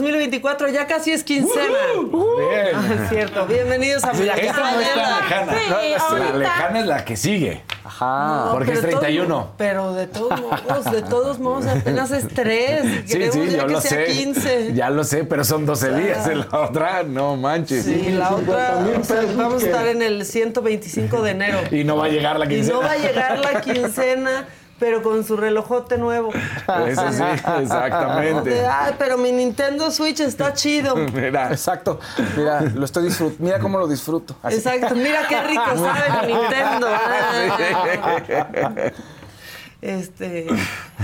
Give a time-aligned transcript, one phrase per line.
[0.00, 1.76] 2024, ya casi es quincena.
[1.94, 2.74] Bien.
[2.74, 3.46] Ah, es cierto.
[3.46, 5.52] Bienvenidos a Esta no es tan lejana.
[5.52, 7.62] Sí, la lejana es la que sigue.
[7.84, 8.44] Ajá.
[8.46, 9.50] No, porque es pero todo- 31.
[9.58, 12.82] pero de todos modos, de todos modos, apenas es 3.
[13.06, 14.04] Sí, Queremos sí, ya yo que lo sea sé.
[14.06, 14.72] 15.
[14.74, 17.02] Ya lo sé, pero son 12 días en la otra.
[17.02, 17.84] No manches.
[17.84, 21.58] Sí, la otra, 50,000 o sea, pesos vamos a estar en el 125 de enero.
[21.70, 22.74] Y no va a llegar la Y quincena.
[22.74, 24.46] no va a llegar la quincena,
[24.80, 26.32] pero con su relojote nuevo.
[26.88, 27.22] Eso sí,
[27.62, 28.50] exactamente.
[28.50, 30.96] De, Ay, pero mi Nintendo Switch está chido.
[31.12, 32.00] Mira, Exacto.
[32.36, 33.44] Mira, lo estoy disfrutando.
[33.44, 34.34] Mira cómo lo disfruto.
[34.42, 34.56] Así.
[34.56, 36.88] Exacto, mira qué rico sabe mi Nintendo.
[39.82, 40.46] Este,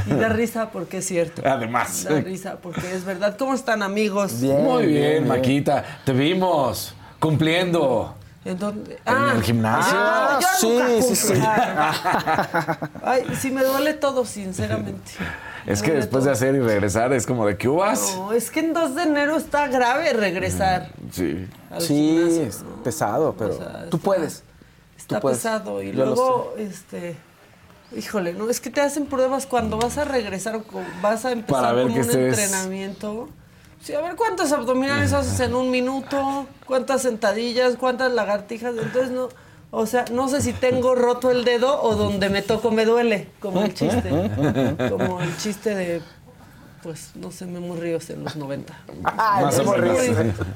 [0.07, 1.43] y da risa porque es cierto.
[1.45, 2.05] Además.
[2.05, 3.37] Da risa porque es verdad.
[3.39, 4.41] ¿Cómo están, amigos?
[4.41, 4.63] Bien.
[4.63, 5.29] Muy bien, bien.
[5.29, 5.85] Maquita.
[6.05, 8.15] Te vimos cumpliendo.
[8.47, 8.99] ¿En dónde?
[9.35, 9.97] el gimnasio.
[9.99, 11.33] Ah, yo Sí, nunca sí, sí.
[13.03, 15.13] Ay, sí me duele todo, sinceramente.
[15.67, 18.15] Es Me que después de hacer y regresar es como de que uvas.
[18.15, 21.49] No, es que en 2 de enero está grave regresar Sí.
[21.73, 22.83] al Sí, gimnasio, es ¿no?
[22.85, 24.45] pesado, pero O sea, tú está- puedes.
[24.97, 25.39] Está Tú puedes.
[25.39, 27.17] pesado y Yo luego, este,
[27.97, 30.63] híjole, no, es que te hacen pruebas cuando vas a regresar o
[31.03, 33.29] vas a empezar Para ver con que un estés- entrenamiento.
[33.87, 39.29] Sí, a ver cuántos abdominales haces en un minuto, cuántas sentadillas, cuántas lagartijas, entonces no,
[39.71, 43.29] o sea, no sé si tengo roto el dedo o donde me toco me duele,
[43.39, 44.11] como el chiste,
[44.91, 46.03] como el chiste de
[46.83, 48.77] pues no sé, Memo Ríos en los 90.
[49.05, 49.75] Ay, Más o Memo.
[49.75, 49.99] Ríos.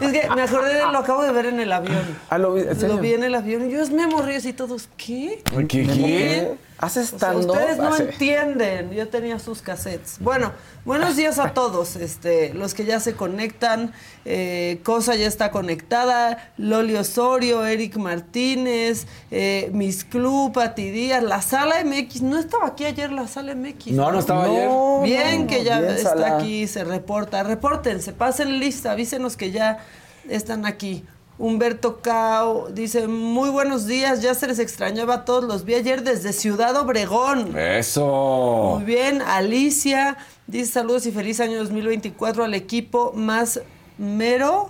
[0.00, 2.02] Es que me acordé, de- lo acabo de ver en el avión.
[2.30, 2.96] Ah, lo vi, ¿en serio?
[2.96, 5.40] Lo vi en el avión y yo es Memo Ríos y todos, ¿qué?
[5.68, 5.86] ¿Qué?
[5.86, 6.58] qué?
[6.82, 8.90] ¿Haces O sea, stand ustedes no entienden.
[8.92, 10.16] Yo tenía sus cassettes.
[10.18, 10.52] Bueno,
[10.86, 11.96] buenos días a todos.
[11.96, 13.92] Este, los que ya se conectan.
[14.24, 16.52] eh, Cosa ya está conectada.
[16.56, 22.22] Loli Osorio, Eric Martínez, eh, Miss Club, Pati Díaz, la Sala MX.
[22.22, 23.88] No estaba aquí ayer la Sala MX.
[23.92, 24.66] No, no estaba ayer.
[24.66, 26.38] No, Bien no, que ya bien, está Sala.
[26.38, 27.42] aquí, se reporta.
[27.42, 29.84] Repórtense, pasen lista, avísenos que ya
[30.30, 31.04] están aquí.
[31.40, 36.02] Humberto Cao dice, muy buenos días, ya se les extrañaba a todos, los vi ayer
[36.04, 37.56] desde Ciudad Obregón.
[37.56, 38.74] Eso.
[38.76, 43.62] Muy bien, Alicia dice saludos y feliz año 2024 al equipo más
[43.96, 44.68] mero,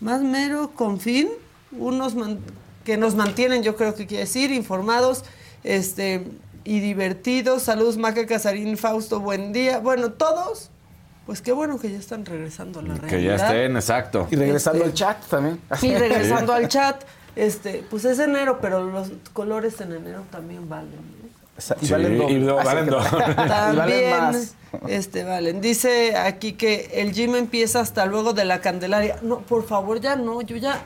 [0.00, 1.28] más mero con fin,
[1.70, 2.40] unos man-
[2.84, 5.22] que nos mantienen, yo creo que quiere decir, informados
[5.62, 6.26] este,
[6.64, 7.62] y divertidos.
[7.62, 9.78] Saludos Maca Casarín, Fausto, buen día.
[9.78, 10.70] Bueno, todos,
[11.28, 13.10] pues qué bueno que ya están regresando a la realidad.
[13.10, 14.26] Que ya estén, exacto.
[14.30, 15.60] Y regresando Este- al chat también.
[15.82, 17.02] Y regresando al chat,
[17.36, 20.88] este, pues es enero, pero los colores en enero también valen.
[20.90, 21.28] ¿no?
[21.82, 22.32] Y Sí, valen doble.
[22.32, 23.08] y Así valen que- doble.
[23.28, 24.54] Y valen También, más.
[24.88, 25.60] este, valen.
[25.60, 29.16] Dice aquí que el gym empieza hasta luego de la Candelaria.
[29.20, 30.80] No, por favor, ya no, yo ya,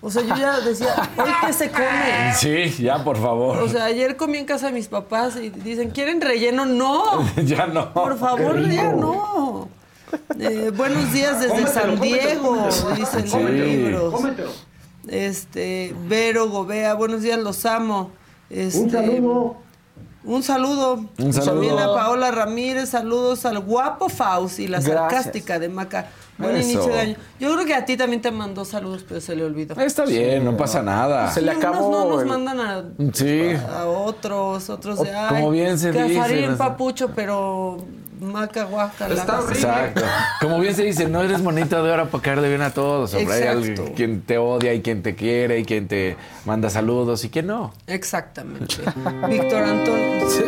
[0.00, 2.34] o sea, yo ya decía, hoy qué se come.
[2.36, 3.58] Sí, ya, por favor.
[3.58, 6.66] O sea, ayer comí en casa de mis papás y dicen, ¿quieren relleno?
[6.66, 7.92] No, ya no.
[7.94, 9.68] por favor, ya no.
[10.38, 12.94] Eh, buenos días desde Cómetelo, San Diego, cómetelo.
[12.96, 13.38] dice el Sí.
[13.38, 14.12] libro.
[14.12, 14.50] Cómetelo.
[15.08, 18.10] Este, Vero Gobea, buenos días, los amo.
[18.50, 19.56] Este, Un saludo.
[20.24, 21.04] Un saludo.
[21.18, 21.50] Un saludo.
[21.52, 24.96] También a Paola Ramírez, saludos al guapo Faust y la Gracias.
[24.98, 26.08] sarcástica de Maca.
[26.38, 26.70] Buen Eso.
[26.70, 27.16] inicio de año.
[27.38, 29.78] Yo creo que a ti también te mandó saludos, pero se le olvidó.
[29.80, 31.30] Está bien, no pasa nada.
[31.30, 33.50] Se le acabó unos no nos el- mandan a, Sí.
[33.70, 36.48] a otros, otros de O- ay, como bien se dice.
[36.56, 37.76] Papucho, pero
[38.24, 39.06] Maca Guaca.
[39.08, 39.58] Está horrible.
[39.60, 40.02] Exacto.
[40.40, 43.14] Como bien se dice, no eres monito de oro para caerle bien a todos.
[43.14, 43.34] Hombre.
[43.34, 43.58] Hay Exacto.
[43.60, 47.46] alguien- quien te odia y quien te quiere y quien te manda saludos y quien
[47.46, 47.72] no.
[47.86, 48.76] Exactamente.
[49.28, 50.00] Víctor Antón,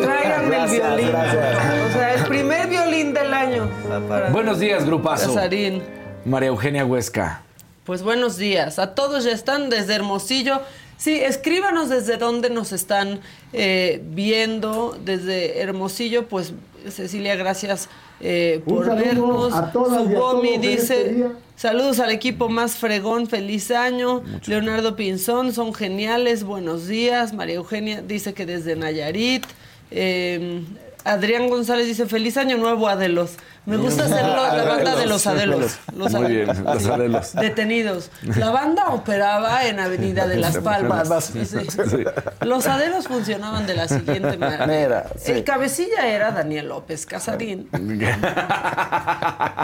[0.03, 1.09] tráiganme el violín.
[1.09, 1.57] gracias.
[1.89, 3.69] O sea, el primer violín del año.
[4.09, 5.35] para Buenos días, grupazo.
[5.35, 5.83] Casarín.
[6.25, 7.43] María Eugenia Huesca.
[7.85, 8.79] Pues buenos días.
[8.81, 10.61] A todos ya están desde Hermosillo.
[10.99, 13.21] Sí, escríbanos desde dónde nos están
[13.53, 14.99] eh, viendo.
[15.05, 16.53] Desde Hermosillo, pues
[16.91, 17.89] Cecilia, gracias
[18.21, 19.53] eh, por vernos.
[19.53, 24.23] a todas y a Subomi todos dice, este saludos al equipo más fregón, feliz año.
[24.47, 27.33] Leonardo Pinzón, son geniales, buenos días.
[27.33, 29.45] María Eugenia dice que desde Nayarit.
[29.91, 30.63] Eh,
[31.05, 33.37] Adrián González dice, feliz año nuevo, Adelos.
[33.67, 35.79] Me gusta hacerlo la banda de los Adelos.
[35.97, 36.75] Los Muy bien, Adelos.
[36.83, 37.33] los Adelos.
[37.35, 38.11] Detenidos.
[38.23, 41.09] La banda operaba en Avenida de las Palmas.
[41.37, 42.05] Sí.
[42.43, 45.07] Los Adelos funcionaban de la siguiente manera.
[45.25, 47.69] El cabecilla era Daniel López Casarín.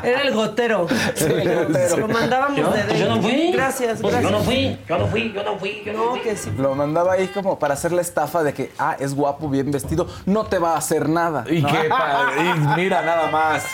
[0.03, 0.87] Era el gotero.
[1.17, 1.97] el gotero.
[1.99, 3.53] Lo mandábamos de yo no fui.
[3.53, 4.23] Gracias, gracias.
[4.23, 6.21] Yo no fui, yo no fui, yo no fui, yo no No, fui.
[6.21, 6.51] que sí.
[6.59, 10.09] Lo mandaba ahí como para hacer la estafa de que, ah, es guapo, bien vestido,
[10.27, 11.45] no te va a hacer nada.
[11.49, 13.65] Y qué pa- y mira nada más.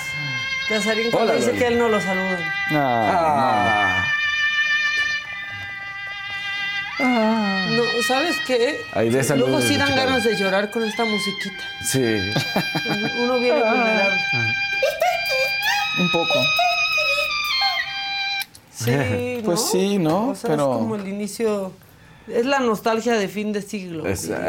[0.69, 1.59] Casarín cuando Hola, dice Loli.
[1.59, 2.39] que él no lo saluda.
[2.73, 4.05] Ah,
[7.01, 7.67] Ah.
[7.71, 8.85] No, ¿sabes qué?
[8.93, 10.07] Ahí de saludos Luego sí dan Chicago.
[10.09, 11.63] ganas de llorar con esta musiquita.
[11.85, 12.01] Sí.
[13.23, 14.21] Uno viene vulnerable.
[16.01, 16.35] un poco.
[18.75, 18.91] Sí,
[19.39, 19.45] ¿no?
[19.45, 20.29] Pues sí, ¿no?
[20.31, 21.73] O sea, Pero- es como el inicio...
[22.27, 24.05] Es la nostalgia de fin de siglo.
[24.07, 24.31] Es-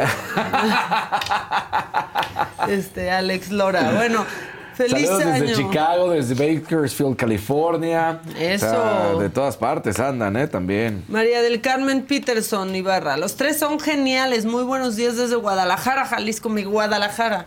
[2.68, 3.92] Este, Alex Lora.
[3.92, 4.26] Bueno,
[4.88, 5.42] feliz Saludos año.
[5.44, 8.22] desde Chicago, desde Bakersfield, California.
[8.40, 8.66] Eso.
[8.66, 10.48] O sea, de todas partes andan, ¿eh?
[10.48, 11.04] También.
[11.10, 13.18] María del Carmen Peterson Ibarra.
[13.18, 14.46] Los tres son geniales.
[14.46, 17.46] Muy buenos días desde Guadalajara, Jalisco, mi Guadalajara.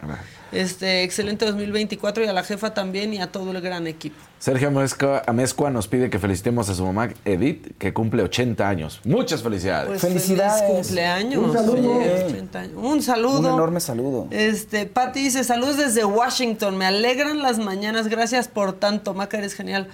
[0.53, 4.17] Este, excelente 2024 y a la jefa también y a todo el gran equipo.
[4.39, 9.01] Sergio Amezcua, Amezcua nos pide que felicitemos a su mamá Edith, que cumple 80 años.
[9.05, 9.89] Muchas felicidades.
[9.89, 10.63] Pues Felicidades.
[10.63, 11.45] feliz cumpleaños.
[11.45, 11.97] Un saludo.
[11.97, 12.75] Oye, 80 años.
[12.77, 13.39] Un saludo.
[13.39, 14.29] Un enorme saludo.
[14.31, 19.55] Este, Pati dice, saludos desde Washington, me alegran las mañanas, gracias por tanto, Maca, eres
[19.55, 19.89] genial.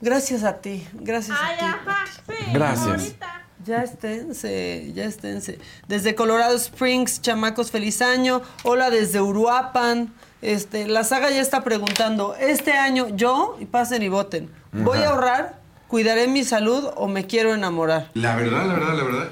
[0.00, 1.64] Gracias a ti, gracias a ti.
[1.84, 2.52] Pati.
[2.52, 3.14] Gracias.
[3.64, 5.58] Ya esténse, ya esténse.
[5.88, 8.42] Desde Colorado Springs, chamacos, feliz año.
[8.62, 10.12] Hola desde Uruapan.
[10.42, 15.08] Este, la saga ya está preguntando, este año yo, y pasen y voten, ¿voy a
[15.08, 15.58] ahorrar,
[15.88, 18.10] cuidaré mi salud o me quiero enamorar?
[18.12, 19.28] La verdad, la verdad, la verdad.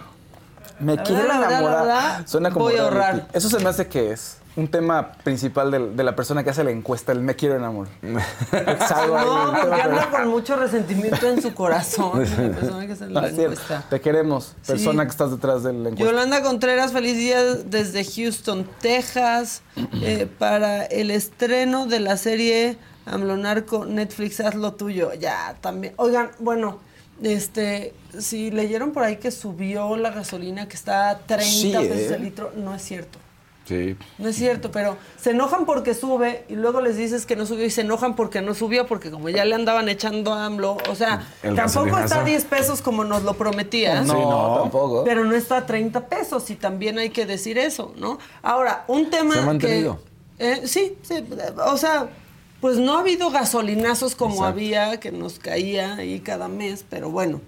[0.80, 1.60] Me La quiero verdad, enamorar.
[1.86, 3.28] la verdad, Suena como voy a ahorrar.
[3.34, 6.62] Eso se me hace que es un tema principal del- de, la persona que hace
[6.62, 7.92] la encuesta, el me quiero enamorar.
[8.02, 12.20] Es algo ahí, No, porque anda de- con mucho resentimiento en su corazón.
[12.22, 13.42] la persona que hace la cierto.
[13.42, 13.84] encuesta.
[13.88, 15.06] Te queremos, persona Sí.
[15.06, 16.04] que estás detrás de la encuesta.
[16.04, 19.62] Yolanda Contreras, feliz día desde Houston, Texas,
[20.02, 22.76] eh, para el estreno de la serie
[23.06, 25.12] AMLO Narco Netflix, haz lo tuyo.
[25.14, 25.94] Ya, también.
[25.96, 26.78] Oigan, bueno,
[27.22, 32.10] este, si leyeron por ahí que subió la gasolina, que está a 30 Sí, pesos
[32.12, 32.14] ¿eh?
[32.16, 33.18] el litro, no es cierto.
[33.64, 33.96] Sí.
[34.18, 37.64] No es cierto, pero se enojan porque sube y luego les dices que no subió
[37.64, 40.94] y se enojan porque no subió porque como ya le andaban echando a AMLO, o
[40.96, 44.04] sea, El tampoco está a 10 pesos como nos lo prometías.
[44.06, 44.58] no, Sí, no.
[44.62, 45.04] tampoco.
[45.04, 48.18] Pero no está a 30 pesos y también hay que decir eso, ¿no?
[48.42, 49.90] Ahora, un tema Se ha que...
[50.40, 51.24] eh, sí, sí,
[51.64, 52.08] o sea,
[52.60, 54.52] pues no ha habido gasolinazos como Exacto.
[54.52, 57.40] había, que nos caía ahí cada mes, pero bueno,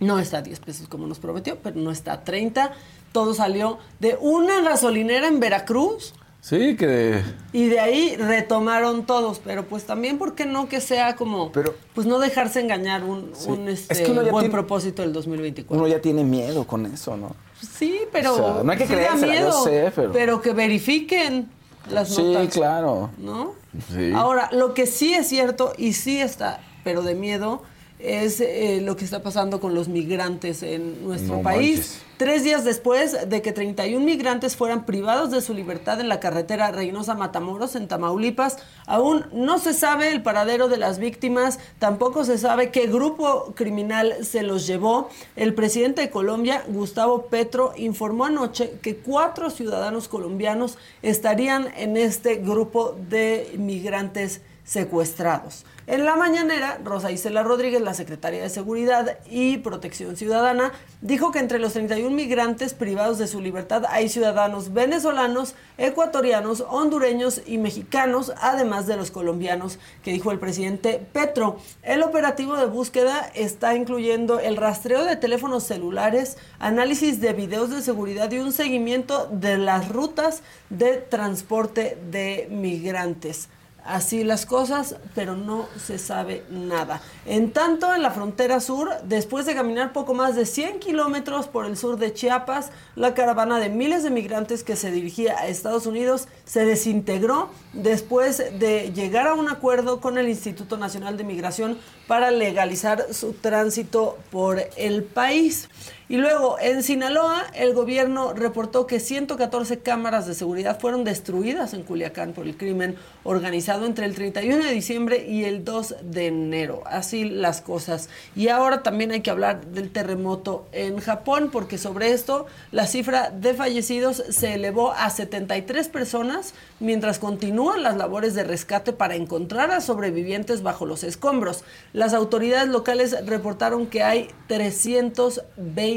[0.00, 2.72] no está a 10 pesos como nos prometió, pero no está a 30.
[3.12, 7.20] Todo salió de una gasolinera en Veracruz Sí, que.
[7.52, 11.74] y de ahí retomaron todos, pero pues también, ¿por qué no que sea como, Pero-
[11.94, 13.50] pues no dejarse engañar un, Sí.
[13.50, 15.76] un, Es este, que buen tiene- propósito del 2024?
[15.76, 17.34] Uno ya tiene miedo con eso, ¿no?
[17.76, 18.32] Sí, pero.
[18.34, 21.48] O sea, no hay que sí yo miedo, sé, pero- que verifiquen
[21.90, 22.54] las Sí, notas.
[22.54, 23.10] claro.
[23.18, 23.52] ¿No?
[23.92, 24.12] Sí.
[24.14, 27.62] Ahora, lo que sí es cierto y sí está, pero de miedo,
[27.98, 31.78] es eh, lo que está pasando con los migrantes en nuestro No país.
[31.78, 32.02] manches.
[32.18, 36.72] Tres días después de que 31 migrantes fueran privados de su libertad en la carretera
[36.72, 38.56] Reynosa-Matamoros, en Tamaulipas,
[38.86, 44.16] aún no se sabe el paradero de las víctimas, tampoco se sabe qué grupo criminal
[44.24, 45.10] se los llevó.
[45.36, 52.34] El presidente de Colombia, Gustavo Petro, informó anoche que cuatro ciudadanos colombianos estarían en este
[52.34, 55.64] grupo de migrantes secuestrados.
[55.90, 61.38] En la mañanera, Rosa Isela Rodríguez, la secretaria de Seguridad y Protección Ciudadana, dijo que
[61.38, 68.34] entre los 31 migrantes privados de su libertad hay ciudadanos venezolanos, ecuatorianos, hondureños y mexicanos,
[68.38, 71.56] además de los colombianos, que dijo el presidente Petro.
[71.82, 77.80] El operativo de búsqueda está incluyendo el rastreo de teléfonos celulares, análisis de videos de
[77.80, 83.48] seguridad y un seguimiento de las rutas de transporte de migrantes
[83.84, 87.00] así las cosas, pero no se sabe nada.
[87.26, 91.66] En tanto, en la frontera sur, después de caminar poco más de 100 kilómetros por
[91.66, 95.86] el sur de Chiapas, la caravana de miles de migrantes que se dirigía a Estados
[95.86, 101.78] Unidos se desintegró después de llegar a un acuerdo con el Instituto Nacional de Migración
[102.06, 105.68] para legalizar su tránsito por el país.
[106.10, 111.82] Y luego, en Sinaloa, el gobierno reportó que 114 cámaras de seguridad fueron destruidas en
[111.82, 116.82] Culiacán por el crimen organizado entre el 31 de diciembre y el 2 de enero.
[116.86, 118.08] Así las cosas.
[118.34, 123.28] Y ahora también hay que hablar del terremoto en Japón, porque sobre esto la cifra
[123.28, 129.70] de fallecidos se elevó a 73 personas, mientras continúan las labores de rescate para encontrar
[129.70, 131.64] a sobrevivientes bajo los escombros.
[131.92, 134.30] Las autoridades locales reportaron que hay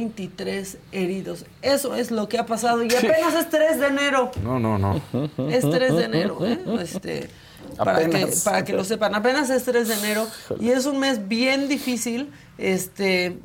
[0.10, 1.46] 323 heridos.
[1.62, 4.32] Eso es lo que ha pasado y apenas es 3 de enero.
[4.44, 5.02] No, no, no.
[5.50, 6.60] Es 3 de enero, ¿eh?
[6.82, 7.30] Este,
[7.78, 10.28] para, que, para que lo sepan, apenas es 3 de enero
[10.60, 12.32] y es un mes bien difícil.
[12.58, 13.38] Este,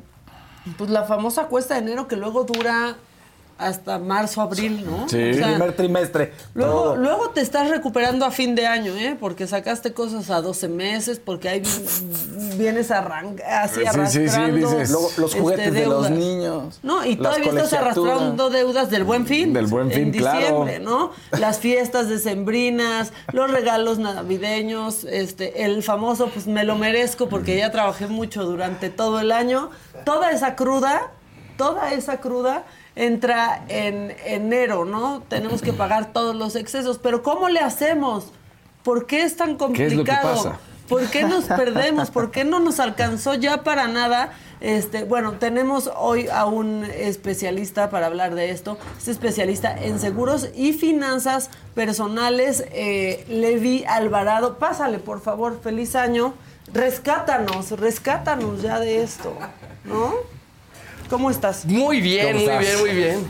[0.77, 2.97] pues la famosa cuesta de enero que luego dura
[3.57, 5.07] hasta marzo, abril, ¿no?
[5.09, 5.31] Sí.
[5.31, 6.33] O sea, Primer trimestre.
[6.53, 6.95] Luego, todo.
[6.97, 9.17] luego te estás recuperando a fin de año, ¿eh?
[9.19, 13.87] Porque sacaste cosas a 12 meses, porque ahí vi- vienes arran- así Sí, sí, sí,
[13.87, 14.55] arrastrando.
[14.57, 14.91] dices.
[14.91, 16.79] Luego los este, juguetes de los niños.
[16.83, 19.53] No, y todavía estás arrastrando deudas del buen fin.
[19.53, 20.39] Del Buen Fin, En claro.
[20.39, 21.11] diciembre, ¿no?
[21.39, 27.71] Las fiestas decembrinas, los regalos navideños, este, el famoso, pues me lo merezco porque ya
[27.71, 29.71] trabajé mucho durante todo el año.
[30.05, 31.11] Toda esa cruda,
[31.57, 32.63] toda esa cruda
[32.97, 35.21] entra en enero, ¿no?
[35.29, 36.97] Tenemos que pagar todos los excesos.
[36.97, 38.31] Pero ¿cómo le hacemos?
[38.83, 40.35] ¿Por qué es tan ¿Qué es lo que complicado?
[40.35, 40.59] pasa?
[40.89, 42.11] ¿Por qué nos perdemos?
[42.11, 44.31] ¿Por qué no nos alcanzó ya para nada?
[44.61, 48.77] Este, bueno, tenemos hoy a un especialista para hablar de esto.
[48.97, 54.57] Es especialista en seguros y finanzas personales, eh, Levi Alvarado.
[54.57, 56.33] Pásale, por favor, feliz año.
[56.73, 59.37] Rescátanos, rescátanos ya de esto,
[59.83, 60.36] ¿no?
[61.09, 61.65] ¿Cómo estás?
[61.65, 62.59] Muy bien, ¿Cómo muy estás?
[62.59, 63.27] bien, muy bien.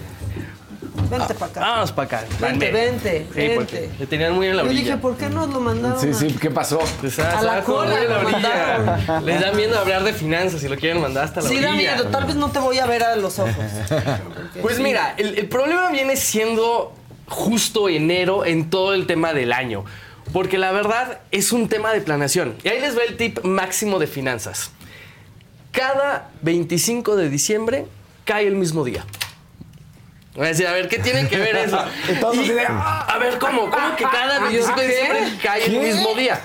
[1.10, 1.60] Vente para acá.
[1.62, 2.26] Vamos para acá.
[2.40, 3.90] Vente, vente, Sí, vente.
[3.98, 4.84] le tenían muy en la Yo orilla.
[4.84, 6.00] dije, ¿por qué nos lo mandaron?
[6.02, 6.80] Sí, sí, ¿qué pasó?
[7.00, 9.22] Pues, ah, A la cola muy en la orilla.
[9.24, 11.68] Les da miedo hablar de finanzas y lo quieren mandar hasta la Sí, orilla.
[11.70, 12.08] da miedo.
[12.10, 13.54] Tal vez no te voy a ver a los ojos.
[14.62, 16.94] Pues mira, el, el problema viene siendo
[17.28, 19.86] justo enero en todo el tema del año.
[20.34, 22.56] Porque la verdad es un tema de planeación.
[22.64, 24.72] Y ahí les va el tip máximo de finanzas.
[25.78, 27.86] Cada 25 de diciembre
[28.26, 29.06] cae el mismo día.
[30.34, 31.80] Voy a decir, a ver, ¿qué tiene que ver eso?
[32.08, 33.70] Entonces, Y- a ver, ¿cómo?
[33.70, 36.42] ¿Cómo que cada 25 de diciembre cae el mismo día?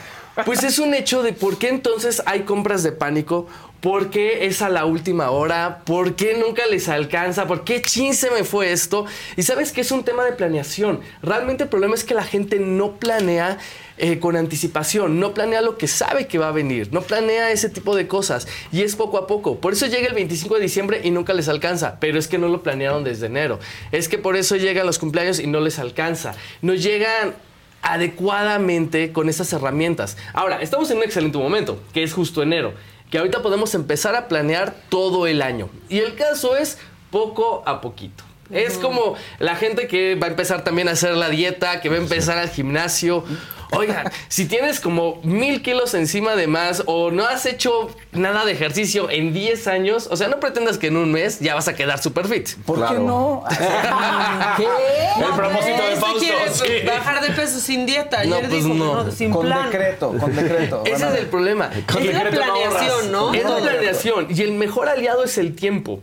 [0.46, 3.46] Pues es un hecho de por qué entonces hay compras de pánico,
[3.82, 8.14] por qué es a la última hora, por qué nunca les alcanza, por qué chin
[8.14, 9.04] se me fue esto.
[9.36, 11.00] Y sabes que es un tema de planeación.
[11.22, 13.58] Realmente el problema es que la gente no planea
[13.98, 17.68] eh, con anticipación, no planea lo que sabe que va a venir, no planea ese
[17.68, 18.48] tipo de cosas.
[18.72, 19.60] Y es poco a poco.
[19.60, 21.98] Por eso llega el 25 de diciembre y nunca les alcanza.
[22.00, 23.58] Pero es que no lo planearon desde enero.
[23.90, 26.34] Es que por eso llegan los cumpleaños y no les alcanza.
[26.62, 27.34] No llegan
[27.82, 30.16] adecuadamente con esas herramientas.
[30.32, 32.74] Ahora, estamos en un excelente momento, que es justo enero,
[33.10, 35.68] que ahorita podemos empezar a planear todo el año.
[35.88, 36.78] Y el caso es
[37.10, 38.24] poco a poquito.
[38.50, 41.96] Es como la gente que va a empezar también a hacer la dieta, que va
[41.96, 43.24] a empezar al gimnasio.
[43.73, 48.52] Oigan, si tienes como mil kilos encima de más o no has hecho nada de
[48.52, 51.75] ejercicio en 10 años, o sea, no pretendas que en un mes ya vas a
[51.75, 52.50] quedar super fit.
[52.67, 53.45] ¿Por qué no?
[54.57, 54.64] ¿Qué?
[54.64, 56.25] El propósito de Fausto.
[56.52, 56.87] sí.
[56.87, 58.25] bajar de peso sin dieta.
[58.25, 59.11] No, Ayer pues dijo, no.
[59.11, 59.71] sin Con plan.
[59.71, 60.83] decreto, con decreto.
[60.87, 61.71] Ese es el problema.
[61.91, 63.12] Con Es la no planeación.
[63.12, 63.35] ¿no?
[63.35, 66.00] Es la planeación y el mejor aliado es el tiempo.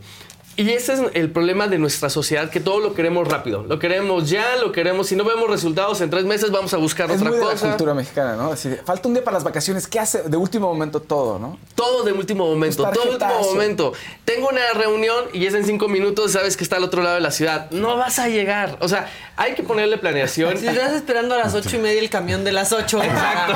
[0.60, 3.64] Y ese es el problema de nuestra sociedad, que todo lo queremos rápido.
[3.66, 5.06] Lo queremos ya, lo queremos.
[5.06, 7.50] Si no vemos resultados en tres meses, vamos a buscar Es otra muy de la
[7.52, 7.68] cosa.
[7.68, 8.52] cultura mexicana, ¿no?
[8.52, 9.86] Así de, falta un día para las vacaciones.
[9.86, 10.22] ¿Qué hace?
[10.24, 11.58] De último momento todo, ¿no?
[11.74, 13.92] Todo de último momento, Pues todo de último momento.
[14.26, 17.22] Tengo una reunión y es en cinco minutos, sabes que está al otro lado de
[17.22, 17.70] la ciudad.
[17.70, 18.76] No vas a llegar.
[18.80, 20.58] O sea, hay que ponerle planeación.
[20.58, 23.02] Si estás esperando a las ocho y media el camión de las ocho.
[23.02, 23.54] Exacto.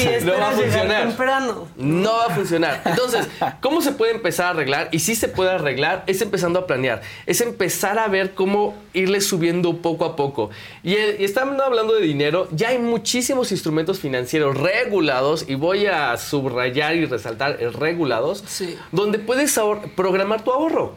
[0.00, 1.02] Y No va a funcionar.
[1.06, 1.68] temprano.
[1.76, 2.82] No va a funcionar.
[2.84, 3.28] Entonces,
[3.60, 4.88] ¿cómo se puede empezar a arreglar?
[4.90, 7.02] Y si se puede arreglar, es empezando a planear.
[7.26, 10.50] Es empezar a ver cómo irle subiendo poco a poco.
[10.82, 12.48] Y, eh, y estamos hablando de dinero.
[12.50, 18.76] Ya hay muchísimos instrumentos financieros regulados, y voy a subrayar y resaltar el regulados, Sí.
[18.90, 19.58] donde puedes
[19.94, 20.94] programar tu ahorro.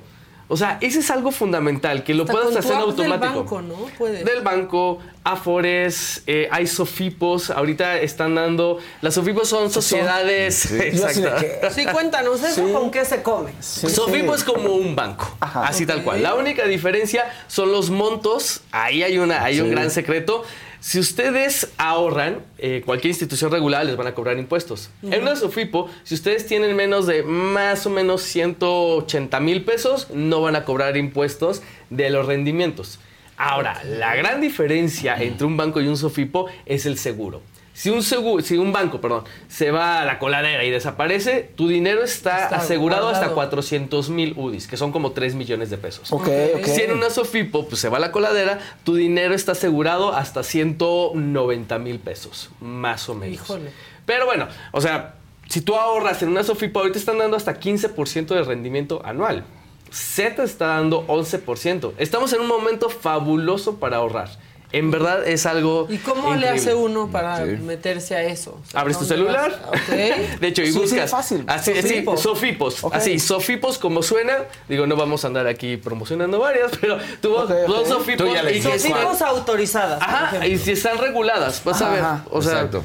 [0.47, 3.25] O sea, ese es algo fundamental, que lo Hasta puedas hacer en automático.
[3.25, 3.75] Del banco, ¿no?
[3.97, 4.23] Puedes.
[4.25, 11.29] Del banco, Afores, eh, hay Sofipos, ahorita están dando, las Sofipos son sociedades, de exacto.
[11.73, 12.73] Sí, cuéntanos, ¿eso Sí.
[12.73, 13.51] con qué se come?
[13.59, 14.39] Sí, Sofipo sí.
[14.39, 15.65] es como un banco, Ajá.
[15.67, 16.21] así tal cual.
[16.21, 18.61] La única diferencia son los montos.
[18.71, 19.71] Ahí hay una, hay un Sí.
[19.71, 20.43] gran secreto.
[20.81, 24.89] Si ustedes ahorran, eh, cualquier institución regulada les van a cobrar impuestos.
[25.01, 30.41] En una Sofipo, si ustedes tienen menos de más o menos 180 mil pesos, no
[30.41, 32.99] van a cobrar impuestos de los rendimientos.
[33.37, 37.41] Ahora, la gran diferencia entre un banco y un Sofipo es el seguro.
[37.75, 41.67] Si un, segu- si un banco perdón, se va a la coladera y desaparece, tu
[41.67, 43.35] dinero está, Está asegurado hasta guardado.
[43.35, 46.11] 400 mil UDIs, que son como 3 millones de pesos.
[46.13, 46.65] Ok, ok.
[46.65, 50.43] Si en una Sofipo pues, se va a la coladera, tu dinero está asegurado hasta
[50.43, 53.35] 190 mil pesos, más o menos.
[53.35, 53.71] Híjole.
[54.05, 55.15] Pero bueno, o sea,
[55.49, 59.45] si tú ahorras en una Sofipo, ahorita están dando hasta 15% de rendimiento anual.
[59.93, 61.93] Z está dando 11%.
[61.97, 64.29] Estamos en un momento fabuloso para ahorrar.
[64.71, 65.85] En verdad es algo.
[65.87, 67.51] ¿Y cómo le hace uno para Sí.
[67.61, 68.59] meterse a eso?
[68.59, 69.51] O sea, Abres tu ¿dónde celular.
[69.71, 69.79] vas?
[69.81, 69.89] Ok.
[70.41, 71.11] De hecho, y Sí, sí, buscas.
[71.11, 71.43] fácil.
[71.45, 72.17] Así, sí, Sofipo.
[72.17, 72.83] Sofipos.
[72.83, 72.95] Ok.
[72.95, 74.33] Así, Sofipos como suena.
[74.67, 77.87] Digo, no vamos a andar aquí promocionando varias, pero tú Ok, dos.
[77.87, 80.01] Sofipos Tú ya le y Sofipos autorizadas.
[80.01, 81.99] Ajá, y si están reguladas, vas a ver.
[81.99, 82.83] Ajá, O sea, exacto.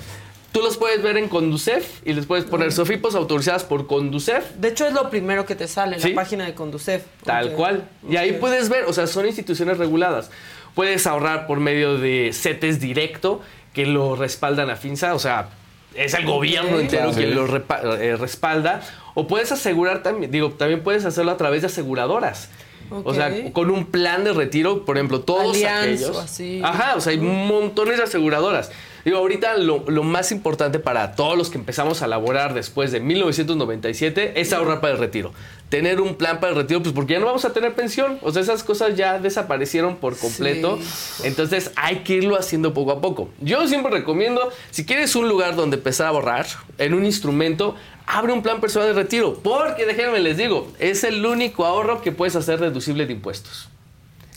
[0.58, 4.50] Tú los puedes ver en Conducef y les puedes poner Sofipos autorizadas por Conducef.
[4.56, 6.10] De hecho, es lo primero que te sale, Sí.
[6.10, 7.04] la página de Conducef.
[7.24, 7.88] Tal cual.
[8.08, 10.30] Y ahí puedes ver, o sea, son instituciones reguladas.
[10.74, 13.40] Puedes ahorrar por medio de CETES directo
[13.72, 15.50] que lo respaldan a FINSA, o sea,
[15.94, 17.18] es el gobierno entero Sí.
[17.20, 18.80] quien lo repa- eh, respalda.
[19.14, 22.48] O puedes asegurar también, digo, también puedes hacerlo a través de aseguradoras.
[22.90, 26.16] O sea, con un plan de retiro, por ejemplo, todos Allianz aquellos.
[26.16, 26.60] o así.
[26.62, 28.70] Ajá, o sea, hay montones de aseguradoras.
[29.04, 33.00] Digo, ahorita lo, lo más importante para todos los que empezamos a laborar después de
[33.00, 35.32] 1997 es ahorrar para el retiro.
[35.68, 38.18] Tener un plan para el retiro, pues porque ya no vamos a tener pensión.
[38.22, 40.78] O sea, esas cosas ya desaparecieron por completo.
[41.22, 43.28] Entonces hay que irlo haciendo poco a poco.
[43.40, 46.46] Yo siempre recomiendo, si quieres un lugar donde empezar a ahorrar,
[46.78, 47.76] en un instrumento,
[48.10, 49.34] abre un plan personal de retiro.
[49.42, 53.68] Porque déjenme les digo, es el único ahorro que puedes hacer deducible de impuestos.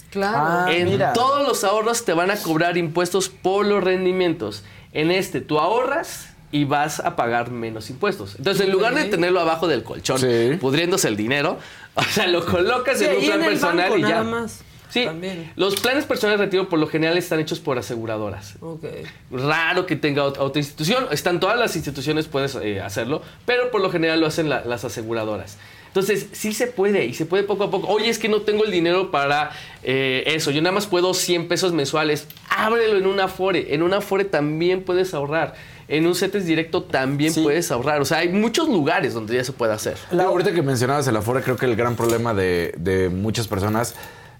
[0.10, 0.38] Claro.
[0.42, 1.13] Ah, En mira.
[1.13, 4.63] todos los ahorros te van a cobrar impuestos por los rendimientos.
[4.92, 8.36] En este tú ahorras y vas a pagar menos impuestos.
[8.38, 10.58] Entonces, en lugar de tenerlo abajo del colchón, Sí.
[10.60, 11.58] pudriéndose el dinero,
[11.96, 14.10] o sea, lo colocas Sí, en un plan personal banco y ya.
[14.10, 14.63] nada más.
[14.92, 15.52] Sí, También.
[15.56, 18.56] los planes personales de retiro por lo general están hechos por aseguradoras.
[18.60, 18.84] Ok.
[19.32, 21.06] Raro que tenga ot- otra institución.
[21.12, 24.84] Están todas las instituciones, puedes eh, hacerlo, pero por lo general lo hacen la- las
[24.86, 25.58] aseguradoras.
[25.88, 27.88] Entonces, sí se puede y se puede poco a poco.
[27.88, 29.52] Oye, es que no tengo el dinero para
[29.84, 30.50] eh, eso.
[30.52, 32.28] Yo nada más puedo 100 pesos mensuales.
[32.50, 33.74] Ábrelo en una Afore.
[33.74, 35.54] En una Afore también puedes ahorrar.
[35.90, 37.42] En un CETES directo también Sí.
[37.44, 38.00] puedes ahorrar.
[38.02, 39.98] O sea, hay muchos lugares donde ya se puede hacer.
[40.12, 43.94] La, ahorita que mencionabas el Afore, creo que el gran problema de, de muchas personas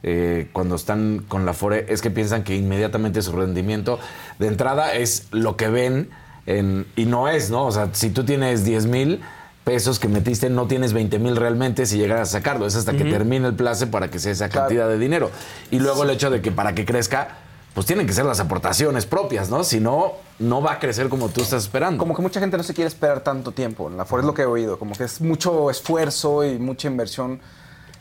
[0.04, 4.00] eh, cuando están con la Afore es que piensan que inmediatamente su rendimiento
[4.40, 6.10] de entrada es lo que ven
[6.46, 7.66] en- y no es, ¿no?
[7.66, 9.22] O sea, si tú tienes 10 mil
[9.64, 12.66] pesos que metiste, no tienes 20 mil realmente si llegaras a sacarlo.
[12.66, 14.68] Es hasta que termine el plazo para que sea esa Claro.
[14.68, 15.30] cantidad de dinero.
[15.70, 17.38] Y luego el hecho de que para que crezca,
[17.76, 19.64] pues tienen que ser las aportaciones propias, ¿no?
[19.64, 22.00] Si no, no va a crecer como tú estás esperando.
[22.00, 23.88] Como que mucha gente no se quiere esperar tanto tiempo.
[23.88, 24.80] En la FOR es lo que he oído.
[24.80, 27.40] Como que es mucho esfuerzo y mucha inversión.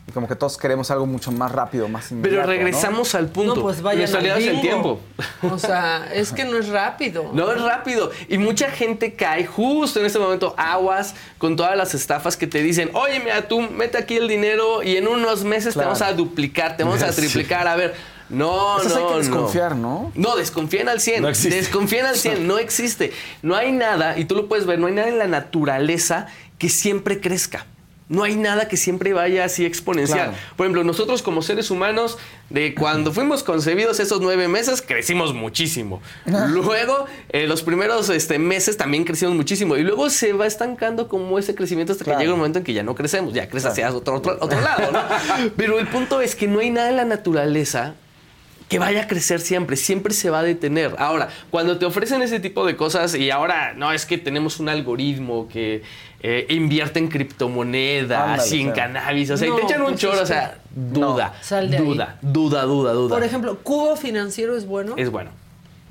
[0.07, 2.29] Y como que todos queremos algo mucho más rápido, más inmediato.
[2.35, 2.47] Pero ¿no?
[2.47, 3.55] regresamos al punto.
[3.55, 3.99] No, pues vaya.
[3.99, 4.99] Nuestra realidad es el tiempo.
[5.43, 7.29] O sea, es que no es rápido.
[7.33, 8.09] No es rápido.
[8.27, 12.63] Y mucha gente cae justo en este momento aguas con todas las estafas que te
[12.63, 15.89] dicen, oye, mira, tú mete aquí el dinero y en unos meses Claro.
[15.93, 17.67] te vamos a duplicar, te vamos a triplicar.
[17.67, 17.93] A ver,
[18.27, 19.17] no, Esas no, hay que no.
[19.19, 20.11] desconfiar, ¿no?
[20.15, 21.21] No, desconfíen al 100.
[21.21, 21.55] No existe.
[21.57, 22.47] Desconfíen al 100.
[22.47, 23.13] No existe.
[23.43, 26.25] No hay nada, y tú lo puedes ver, no hay nada en la naturaleza
[26.57, 27.65] que siempre crezca.
[28.11, 30.31] No hay nada que siempre vaya así exponencial.
[30.31, 30.43] Claro.
[30.57, 32.17] Por ejemplo, nosotros como seres humanos,
[32.49, 36.01] de cuando fuimos concebidos esos nueve meses, crecimos muchísimo.
[36.25, 39.77] Luego, eh, los primeros este, meses también crecimos muchísimo.
[39.77, 42.19] Y luego se va estancando como ese crecimiento hasta Claro.
[42.19, 44.59] que llega un momento en que ya no crecemos, ya creces hacia otro, otro, otro
[44.59, 44.91] lado.
[44.91, 44.99] ¿no?
[45.55, 47.95] Pero el punto es que no hay nada en la naturaleza
[48.71, 50.95] que vaya a crecer siempre, siempre se va a detener.
[50.97, 54.69] Ahora, cuando te ofrecen ese tipo de cosas y ahora, no, es que tenemos un
[54.69, 55.83] algoritmo que
[56.21, 58.93] eh, invierte en criptomonedas y en claro.
[58.93, 61.69] cannabis, o sea, y No, te echan un pues choro, es o sea, duda, Sal
[61.69, 61.83] de ahí.
[61.83, 63.13] duda, duda, duda, duda.
[63.15, 64.93] Por ejemplo, ¿cubo financiero es bueno?
[64.97, 65.31] es bueno.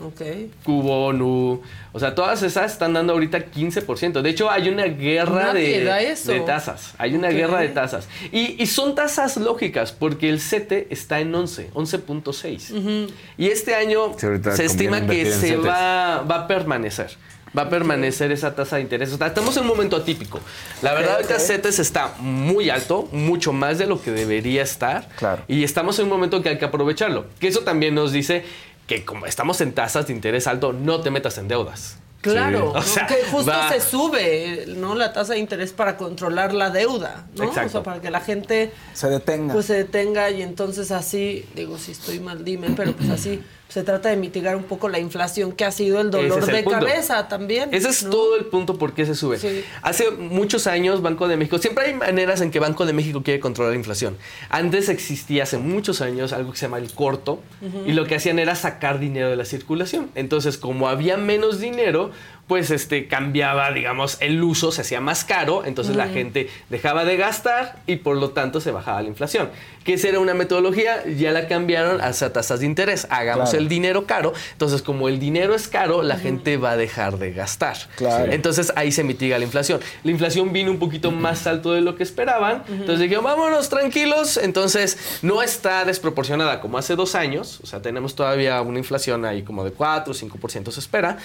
[0.07, 0.23] Ok.
[0.65, 1.61] Cubo, Nu,
[1.93, 4.23] o sea, todas esas están dando ahorita 15%.
[4.23, 6.33] De hecho, hay una guerra de, da eso.
[6.33, 6.95] de tasas.
[6.99, 8.09] Hay una guerra de tasas.
[8.33, 13.11] Y, y son tasas lógicas, porque el CETE está en 11, 11.6.
[13.37, 17.17] Y este año Sí, se estima que se va, va a permanecer.
[17.57, 19.13] Va a permanecer esa tasa de interés.
[19.13, 20.39] O sea, estamos en un momento atípico.
[20.83, 21.41] La verdad, ahorita ok.
[21.41, 25.09] CETES está muy alto, mucho más de lo que debería estar.
[25.17, 25.43] Claro.
[25.49, 27.27] Y estamos en un momento que hay que aprovecharlo.
[27.41, 28.45] Que eso también nos dice
[28.91, 31.99] que como estamos en tasas de interés alto, no te metas en deudas.
[32.23, 32.79] Claro, Sí.
[32.79, 34.97] O sea, que justo va- se sube, ¿no?
[34.97, 37.45] La tasa de interés para controlar la deuda, ¿no?
[37.45, 37.69] Exacto.
[37.69, 39.55] O sea, para que la gente Se detenga.
[39.55, 43.85] pues se detenga y entonces así, digo, si estoy mal, dime, pero pues así se
[43.85, 46.55] trata de mitigar un poco la inflación que ha sido el dolor Ese es el
[46.57, 46.79] de punto.
[46.81, 47.71] cabeza también.
[47.73, 48.11] Ese es ¿no?
[48.11, 49.39] todo el punto por qué se sube.
[49.39, 49.65] Sí.
[49.83, 53.39] Hace muchos años Banco de México, siempre hay maneras en que Banco de México quiere
[53.41, 54.17] controlar la inflación.
[54.49, 57.41] Antes existía hace muchos años algo que se llama el corto
[57.87, 60.11] y lo que hacían era sacar dinero de la circulación.
[60.17, 62.11] Entonces, como había menos dinero,
[62.51, 67.17] pues este cambiaba, digamos, el uso se hacía más caro, entonces la gente dejaba de
[67.17, 69.51] gastar y por lo tanto se bajaba la inflación.
[69.85, 73.07] Que esa era una metodología, ya la cambiaron hacia tasas de interés.
[73.09, 73.63] Hagamos Claro.
[73.63, 77.33] el dinero caro, entonces como el dinero es caro, la gente va a dejar de
[77.33, 77.77] gastar.
[77.95, 78.33] Claro.
[78.33, 79.81] Entonces ahí se mitiga la inflación.
[80.03, 82.65] La inflación vino un poquito más alto de lo que esperaban.
[82.69, 84.39] Entonces dijeron, vámonos tranquilos.
[84.39, 87.61] Entonces no está desproporcionada como hace dos años.
[87.63, 91.17] O sea, tenemos todavía una inflación ahí como de 4 o 5% se espera.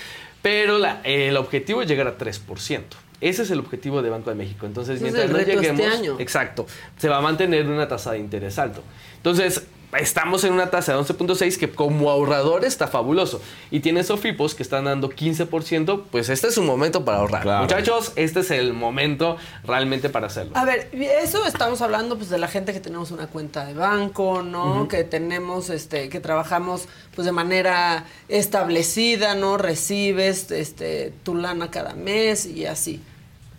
[0.46, 2.98] Pero la- el objetivo es llegar a 3%.
[3.20, 4.68] Ese es el objetivo de Banco de México.
[4.68, 6.18] Entonces, mientras no este lleguemos, año.
[6.20, 6.68] exacto,
[7.00, 8.84] se va a mantener una tasa de interés alto.
[9.18, 9.66] Entonces,
[9.98, 13.42] estamos en una tasa de 11.6 que como ahorrador está fabuloso.
[13.72, 17.42] Y tienes Sofipos que están dando 15%, pues este es un momento para ahorrar.
[17.42, 17.62] Claro.
[17.64, 20.56] Muchachos, este es el momento realmente para hacerlo.
[20.56, 24.42] A ver, eso estamos hablando pues de la gente que tenemos una cuenta de banco,
[24.42, 24.88] ¿no?
[24.88, 29.58] Que tenemos, este, que trabajamos pues de manera establecida, ¿no?
[29.58, 33.02] Recibes este tu lana cada mes y así.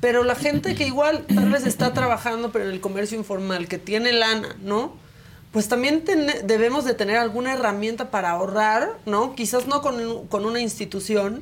[0.01, 3.79] Pero la gente que igual tal vez está trabajando pero en el comercio informal, que
[3.79, 5.06] tiene lana, ¿no?
[5.57, 9.35] Pues también tene- debemos de tener alguna herramienta para ahorrar, ¿no?
[9.35, 11.41] Quizás no con, con una institución,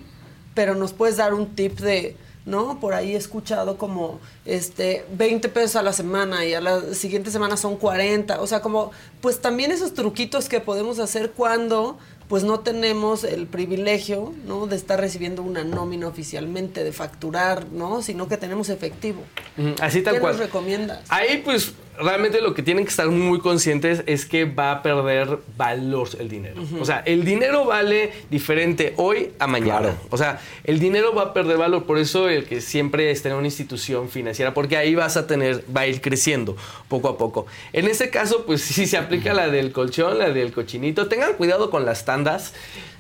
[0.55, 2.79] pero nos puedes dar un tip de, ¿no?
[2.79, 7.33] Por ahí he escuchado como este 20 pesos a la semana y a la siguiente
[7.33, 8.41] semana son 40.
[8.41, 11.99] O sea, como, pues también esos truquitos que podemos hacer cuando
[12.29, 14.67] pues no tenemos el privilegio, ¿no?
[14.67, 18.01] De estar recibiendo una nómina oficialmente, de facturar, ¿no?
[18.01, 19.23] Sino que tenemos efectivo.
[19.83, 20.33] Así tal ¿Qué cual.
[20.35, 21.01] nos recomiendas?
[21.11, 25.39] Ahí, pues, realmente lo que tienen que estar muy conscientes es que va a perder
[25.57, 26.63] valor el dinero.
[26.81, 29.81] O sea, el dinero vale diferente hoy a mañana.
[29.81, 29.97] Claro.
[30.11, 31.85] O sea, el dinero va a perder valor.
[31.85, 35.65] Por eso el que siempre esté en una institución financiera, porque ahí vas a tener,
[35.75, 36.57] va a ir creciendo
[36.89, 37.47] poco a poco.
[37.73, 41.09] En este caso, pues sí se aplica la del colchón, la del cochinito.
[41.09, 42.55] Tengan cuidado con las tandas.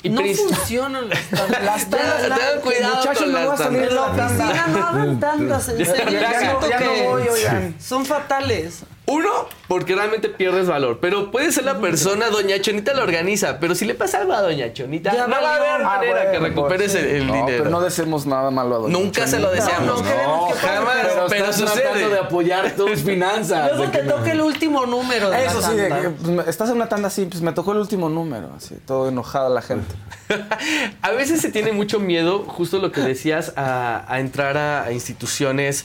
[0.05, 1.64] Y no prin- funcionan las tandas.
[1.64, 4.25] Las tandas, Tengan nada, cuidado muchachos, voy las a salir la tanda.
[4.45, 6.21] Oficina, no hagan tandas, en serio.
[6.21, 7.75] Ya no- ya no que voy, oigan.
[7.81, 8.83] Son fatales.
[9.07, 9.29] Uno,
[9.69, 10.99] porque realmente pierdes valor.
[10.99, 13.61] Pero puede ser la persona, Doña Chonita lo organiza.
[13.61, 16.31] Pero si le pasa algo a Doña Chonita, Ya no va a haber Ah, manera
[16.33, 17.59] que recuperes pues, el, el no, dinero.
[17.64, 20.01] Pero no deseemos nada malo a Doña Nunca se lo deseamos.
[20.03, 20.95] No, queremos que jamás.
[21.03, 22.19] pero Pero, estás tratando de sucede.
[22.19, 23.73] apoyar tus finanzas.
[23.77, 26.49] Luego de te no- toca el último número de Eso la sí, de que, pues,
[26.49, 29.61] estás en una tanda así, pues me tocó el último número, así, todo enojada la
[29.61, 29.95] gente.
[31.03, 34.93] a veces se tiene mucho miedo, justo lo que decías, a, a entrar a, a
[34.93, 35.85] instituciones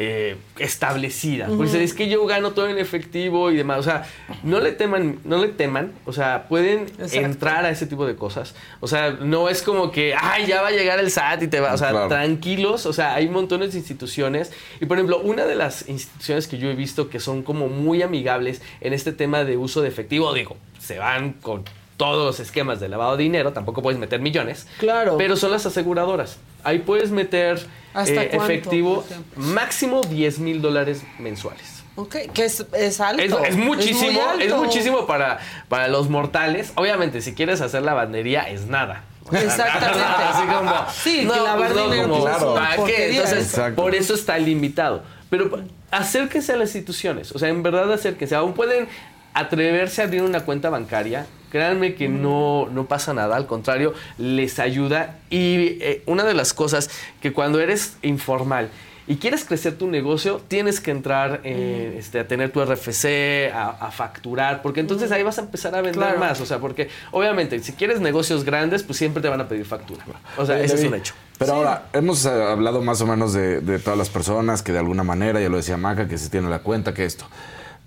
[0.00, 1.48] eh, establecidas.
[1.48, 3.78] Porque dicen, es que yo gano todo en efectivo y demás.
[3.80, 4.06] O sea,
[4.44, 5.92] no le teman, no le teman.
[6.06, 7.16] O sea, pueden Exacto.
[7.18, 8.54] entrar a ese tipo de cosas.
[8.80, 11.60] O sea, no es como que, ay, ya va a llegar el SAT y te
[11.60, 11.74] va.
[11.74, 12.08] O sea, Claro.
[12.08, 12.86] tranquilos.
[12.86, 14.52] O sea, hay montones de instituciones.
[14.80, 18.02] Y por ejemplo, una de las instituciones que yo he visto que son como muy
[18.02, 21.64] amigables en este tema de uso de efectivo, digo, se van con
[21.98, 24.66] todos los esquemas de lavado de dinero, tampoco puedes meter millones.
[24.78, 25.18] Claro.
[25.18, 26.38] Pero son las aseguradoras.
[26.64, 27.58] Ahí puedes meter
[27.92, 29.04] ¿Hasta eh, cuánto, efectivo
[29.36, 31.82] máximo 10 mil dólares mensuales.
[31.96, 33.22] Ok, que es, es alto.
[33.22, 34.62] Es, es muchísimo, es, alto.
[34.62, 36.72] muchísimo para, para los mortales.
[36.76, 39.04] Obviamente, si quieres hacer lavandería, es nada.
[39.32, 40.04] Exactamente.
[40.04, 43.10] Así como, Sí, que lavar dinero, pues, es una ¿para qué?
[43.10, 43.82] Entonces, Exacto.
[43.82, 45.02] por eso está limitado.
[45.28, 45.50] Pero
[45.90, 47.32] acérquense a las instituciones.
[47.32, 48.34] O sea, en verdad acérquense.
[48.34, 48.88] Aún pueden
[49.34, 51.26] atreverse a abrir una cuenta bancaria.
[51.50, 55.16] Créanme que no, no pasa nada, al contrario, les ayuda.
[55.30, 58.68] Y eh, una de las cosas que cuando eres informal
[59.10, 63.70] y quieres crecer tu negocio, tienes que entrar eh, este, a tener tu RFC, a,
[63.80, 66.18] a facturar, porque entonces ahí vas a empezar a vender Claro.
[66.18, 66.38] más.
[66.42, 70.04] O sea, porque obviamente si quieres negocios grandes, pues siempre te van a pedir factura.
[70.36, 71.14] O sea, ese es un hecho.
[71.38, 74.80] Pero ahora, hemos eh, hablado más o menos de, de todas las personas que de
[74.80, 77.24] alguna manera, ya lo decía Maca, que se tiene la cuenta, que esto.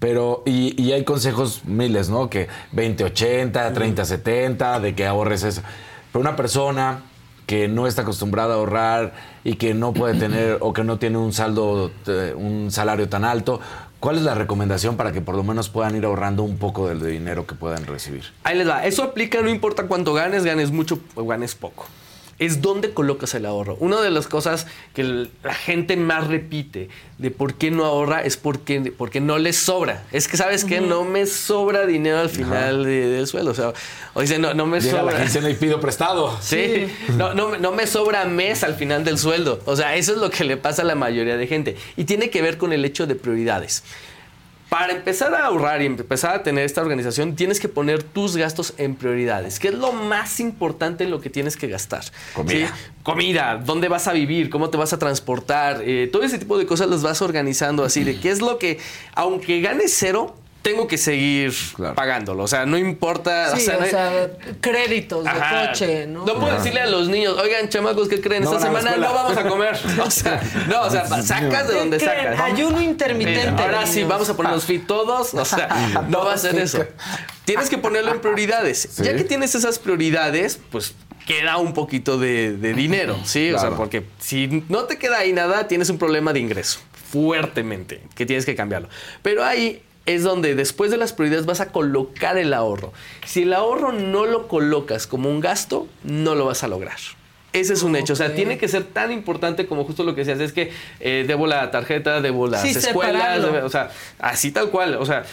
[0.01, 2.27] Pero, y, y hay consejos miles, ¿no?
[2.27, 5.61] Que 20-80, 30-70, de que ahorres eso.
[6.11, 7.03] Pero una persona
[7.45, 11.19] que no está acostumbrada a ahorrar y que no puede tener o que no tiene
[11.19, 13.59] un saldo, eh, un salario tan alto,
[13.99, 17.05] ¿cuál es la recomendación para que por lo menos puedan ir ahorrando un poco del
[17.05, 18.23] dinero que puedan recibir?
[18.43, 18.83] Ahí les va.
[18.83, 21.85] Eso aplica no importa cuánto ganes, ganes mucho o ganes poco.
[22.41, 23.77] Es dónde colocas el ahorro.
[23.79, 28.35] Una de las cosas que la gente más repite de por qué no ahorra es
[28.35, 30.03] porque, porque no les sobra.
[30.11, 30.81] Es que, ¿sabes qué?
[30.81, 33.51] No me sobra dinero al final de- del sueldo.
[33.51, 33.73] O sea,
[34.15, 35.21] o dice, no, no me Llega la sobra.
[35.21, 36.35] quincena y pido prestado.
[36.41, 39.61] Sí, No, no, no me sobra mes al final del sueldo.
[39.65, 41.77] O sea, eso es lo que le pasa a la mayoría de gente.
[41.95, 43.83] Y tiene que ver con el hecho de prioridades.
[44.71, 48.73] Para empezar a ahorrar y empezar a tener esta organización, tienes que poner tus gastos
[48.77, 52.05] en prioridades, que es lo más importante en lo que tienes que gastar.
[52.33, 52.67] Comida.
[52.67, 52.73] ¿sí?
[53.03, 56.65] Comida, dónde vas a vivir, cómo te vas a transportar, eh, todo ese tipo de
[56.65, 58.79] cosas las vas organizando así, de qué es lo que,
[59.13, 61.95] aunque ganes cero, tengo que seguir Claro.
[61.95, 62.43] pagándolo.
[62.43, 63.55] O sea, no importa.
[63.55, 64.27] Sí, o sea, o no- sea,
[64.61, 65.67] créditos de Ajá.
[65.69, 66.25] coche, ¿no?
[66.25, 68.43] No puedo decirle a los niños, oigan, chamacos, ¿qué creen?
[68.43, 69.07] No Esta semana escuela".
[69.07, 69.79] no vamos a comer.
[70.05, 72.35] O sea, no, o sea, sacas de ¿Qué donde creen?
[72.35, 72.39] sacas.
[72.41, 73.61] Ayuno Mira, intermitente.
[73.63, 75.33] Ahora sí, vamos a ponernos fit todos.
[75.33, 76.85] O sea, no va a ser eso.
[77.45, 78.97] Tienes que ponerlo en prioridades.
[78.97, 80.93] Ya que tienes esas prioridades, pues
[81.25, 83.51] queda un poquito de, de dinero, ¿sí?
[83.51, 86.79] O sea, porque si no te queda ahí nada, tienes un problema de ingreso
[87.11, 88.89] fuertemente, que tienes que cambiarlo.
[89.21, 92.91] Pero ahí es donde después de las prioridades vas a colocar el ahorro.
[93.25, 96.97] Si el ahorro no lo colocas como un gasto, no lo vas a lograr.
[97.53, 98.13] Ese es un hecho.
[98.13, 100.39] O sea, tiene que ser tan importante como justo lo que decías.
[100.39, 103.43] Es que eh, debo la tarjeta, debo las Sí, escuelas.
[103.43, 104.95] debo- o sea, así tal cual.
[104.95, 105.23] O sea,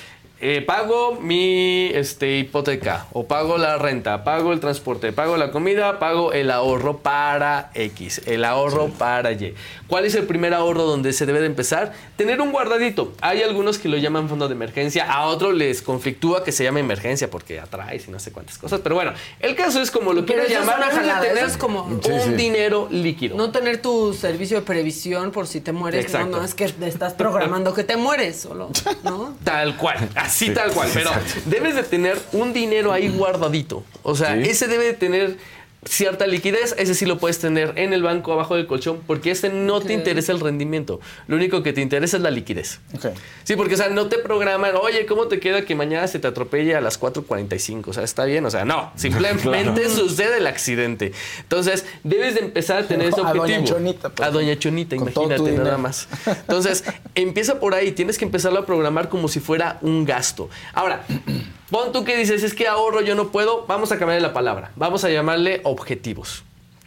[0.41, 5.99] eh, pago mi este, hipoteca, o pago la renta, pago el transporte, pago la comida,
[5.99, 9.55] pago el ahorro para X, el ahorro para Y.
[9.89, 11.93] ¿Cuál es el primer ahorro donde se debe de empezar?
[12.17, 13.13] Tener un guardadito.
[13.21, 16.81] Hay algunos que lo llaman fondo de emergencia, a otros les conflictúa que se llame
[16.81, 18.81] emergencia porque atraes y no sé cuántas cosas.
[18.83, 21.51] Pero bueno, el caso es como lo quieras llamar, una debes de jalada, eso tener
[21.51, 22.31] es como- un Sí, sí.
[22.35, 23.37] dinero líquido.
[23.37, 26.05] No tener tu servicio de previsión por si te mueres.
[26.05, 26.29] Exacto.
[26.29, 28.71] No, no, es que te estás programando que te mueres solo,
[29.05, 29.35] ¿no?
[29.45, 30.89] Tal cual, así tal cual.
[30.95, 31.11] Pero
[31.47, 33.85] debes de tener un dinero ahí guardadito.
[34.03, 34.49] O sea, Sí.
[34.49, 35.37] ese debe de tener
[35.85, 36.75] cierta liquidez.
[36.79, 39.93] Ese sí lo puedes tener en el banco abajo del colchón porque ese no te
[39.93, 41.01] interesa el rendimiento.
[41.27, 42.81] Lo único que te interesa es la liquidez.
[42.95, 43.07] Ok.
[43.45, 46.27] Sí, porque, o sea, no te programan, oye, ¿cómo te queda que mañana se te
[46.29, 47.89] atropelle a las 4.45?
[47.89, 51.13] O sea, está bien, o sea, no, simplemente sucede el accidente.
[51.41, 53.45] Entonces, debes de empezar a tener ese A objetivo.
[53.47, 55.79] Doña Chonita, por A Doña Chonita, Con todo tu imagínate, nada dinero.
[55.79, 56.09] más.
[56.27, 60.49] Entonces, empieza por ahí, tienes que empezarlo a programar como si fuera un gasto.
[60.73, 61.05] Ahora,
[61.71, 64.73] pon tú que dices, es que ahorro, yo no puedo, vamos a cambiarle la palabra,
[64.77, 66.45] vamos a llamarle objetivos.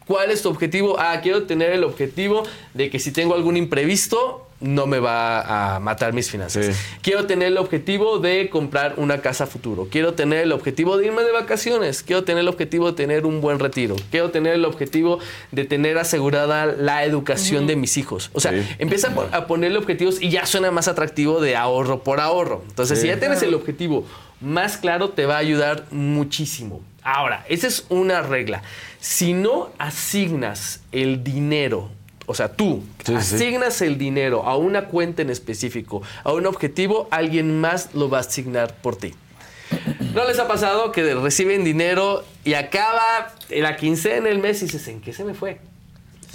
[0.07, 0.97] ¿Cuál es tu objetivo?
[0.99, 5.79] Ah, quiero tener el objetivo de que si tengo algún imprevisto, no me va a
[5.79, 6.65] matar mis finanzas.
[6.65, 6.71] Sí.
[7.01, 9.87] Quiero tener el objetivo de comprar una casa a futuro.
[9.89, 12.03] Quiero tener el objetivo de irme de vacaciones.
[12.03, 13.95] Quiero tener el objetivo de tener un buen retiro.
[14.11, 15.19] Quiero tener el objetivo
[15.51, 18.29] de tener asegurada la educación de mis hijos.
[18.33, 18.67] O sea, Sí.
[18.79, 22.63] empieza a pon- a ponerle objetivos y ya suena más atractivo de ahorro por ahorro.
[22.67, 23.03] Entonces, Sí.
[23.03, 24.05] si ya tienes el objetivo
[24.41, 26.81] más claro, te va a ayudar muchísimo.
[27.03, 28.61] Ahora, esa es una regla.
[28.99, 31.89] Si no asignas el dinero,
[32.27, 33.35] o sea, tú Sí, sí, sí.
[33.35, 38.19] asignas el dinero a una cuenta en específico, a un objetivo, alguien más lo va
[38.19, 39.13] a asignar por ti.
[40.13, 44.65] ¿No les ha pasado que reciben dinero y acaba la quincena en el mes y
[44.65, 45.59] dices, ¿en qué se me fue?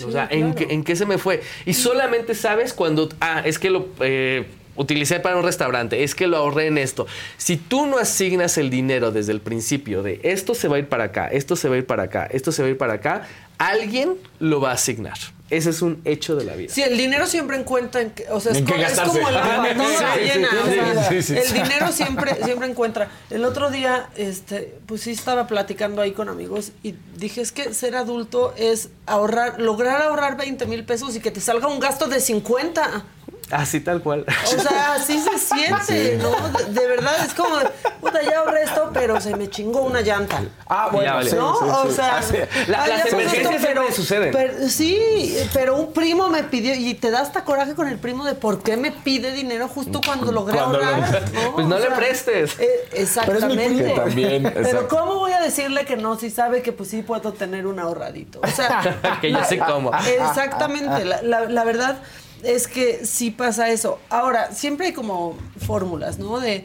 [0.07, 1.43] o sea, ¿en, qué, en qué se me fue?
[1.65, 6.27] Y solamente sabes cuando, ah, es que lo eh, utilicé para un restaurante, es que
[6.27, 7.07] lo ahorré en esto.
[7.37, 10.89] Si tú no asignas el dinero desde el principio de esto se va a ir
[10.89, 12.95] para acá, esto se va a ir para acá, esto se va a ir para
[12.95, 13.27] acá,
[13.59, 15.19] alguien lo va a asignar.
[15.49, 16.73] Ese es un hecho de la vida.
[16.75, 20.57] Sí, el dinero siempre encuentra en que, o sea, es, como, es la llena, sí,
[20.57, 21.37] o sea, sí, sí.
[21.37, 23.09] el dinero siempre, siempre encuentra.
[23.31, 27.73] El otro día, este, pues sí estaba platicando ahí con amigos y dije, es que
[27.75, 32.09] ser adulto es ahorrar, lograr ahorrar 20 mil pesos y que te salga un gasto
[32.09, 33.05] de 50.
[33.51, 34.25] Así tal cual.
[34.27, 36.31] O sea, así se siente, ¿no?
[36.59, 37.57] De, de verdad, es como,
[38.01, 40.43] puta, ya ahorré esto, pero se me chingó una llanta.
[40.67, 41.31] Ah, Ya bueno, vale.
[41.31, 41.57] sí, ¿No?
[41.57, 42.37] sí, o sea, Ah, sí.
[42.67, 44.33] La- las emergencias siempre suceden.
[44.33, 48.25] pero- sí, pero un primo me pidió, y te da hasta coraje con el primo
[48.25, 51.25] de por qué me pide dinero justo cuando logré Cuando lo- ahorrar.
[51.55, 52.59] Pues no le prestes.
[52.59, 53.67] eh, exactamente.
[53.69, 53.95] primo.
[53.95, 54.89] Que también, Pero.
[54.89, 58.41] ¿cómo voy a decirle que no si sabe que pues sí puedo tener un ahorradito?
[58.43, 59.93] O sea, Que yo sé cómo.
[59.95, 61.99] Exactamente, la, la- la verdad
[62.43, 63.99] es que sí pasa eso.
[64.11, 66.41] Ahora, siempre hay como fórmulas, ¿no?
[66.41, 66.65] De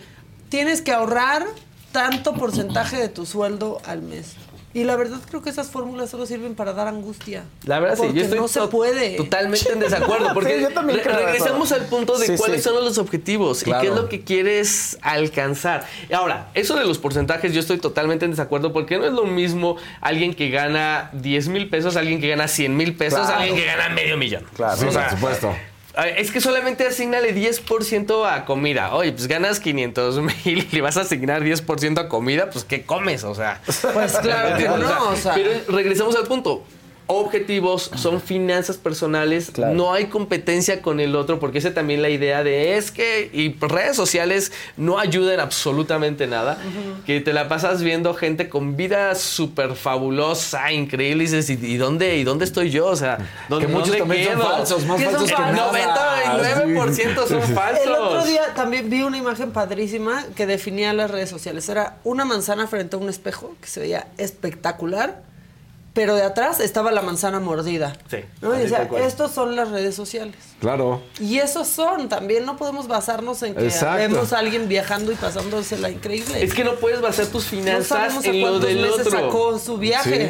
[0.49, 1.45] tienes que ahorrar
[1.91, 4.35] tanto porcentaje de tu sueldo al mes.
[4.73, 7.43] Y la verdad creo que esas fórmulas solo sirven para dar angustia.
[7.65, 9.17] La verdad sí, Porque yo estoy no se puede.
[9.17, 10.33] totalmente en desacuerdo.
[10.33, 11.25] Porque Sí, yo también re- creo eso.
[11.25, 12.69] regresamos al punto de Sí, cuáles sí.
[12.69, 15.85] son los objetivos y qué es lo que quieres alcanzar.
[16.09, 19.25] Y Ahora, eso de los porcentajes, yo estoy totalmente en desacuerdo porque no es lo
[19.25, 23.35] mismo alguien que gana 10 mil pesos, alguien que gana 100 mil pesos, Claro.
[23.41, 24.45] alguien que gana medio millón.
[24.55, 24.77] Claro.
[24.77, 25.53] Sí, O sea, por supuesto.
[25.95, 28.93] A ver, Es que solamente asignale 10% a comida.
[28.95, 32.83] Oye, pues ganas 500 mil y le vas a asignar 10% a comida, pues ¿qué
[32.83, 33.23] comes?
[33.23, 33.61] O sea.
[33.65, 35.33] Pues claro que no, o sea.
[35.33, 36.63] Pero regresamos al punto.
[37.13, 39.73] Objetivos, son finanzas personales, Claro.
[39.73, 43.29] no hay competencia con el otro, porque esa es también la idea de es que
[43.33, 46.57] y redes sociales no ayudan absolutamente nada,
[47.05, 51.77] que te la pasas viendo gente con vida súper fabulosa, increíble, y dices, ¿y, y
[51.77, 52.87] dónde, ¿y dónde estoy yo?
[52.87, 53.17] O sea,
[53.49, 55.57] ¿dónde, Que muchos dónde también son falsos, más ¿Qué son falsos que falsos?
[55.57, 56.37] nada.
[56.65, 57.85] 99% son falsos.
[57.85, 61.67] El otro día también vi una imagen padrísima que definía las redes sociales.
[61.69, 65.23] Era una manzana frente a un espejo que se veía espectacular,
[65.93, 67.93] pero de atrás estaba la manzana mordida.
[68.09, 68.55] Sí, ¿no?
[68.55, 70.35] Y decía, estos son las redes sociales.
[70.59, 71.01] Claro.
[71.19, 73.97] Y esos son, también no podemos basarnos en que Exacto.
[73.97, 76.41] vemos a alguien viajando y pasándosela increíble.
[76.43, 79.11] Es que no puedes basar tus no finanzas sabemos a en lo del meses otro.
[79.11, 80.29] sacó su viaje.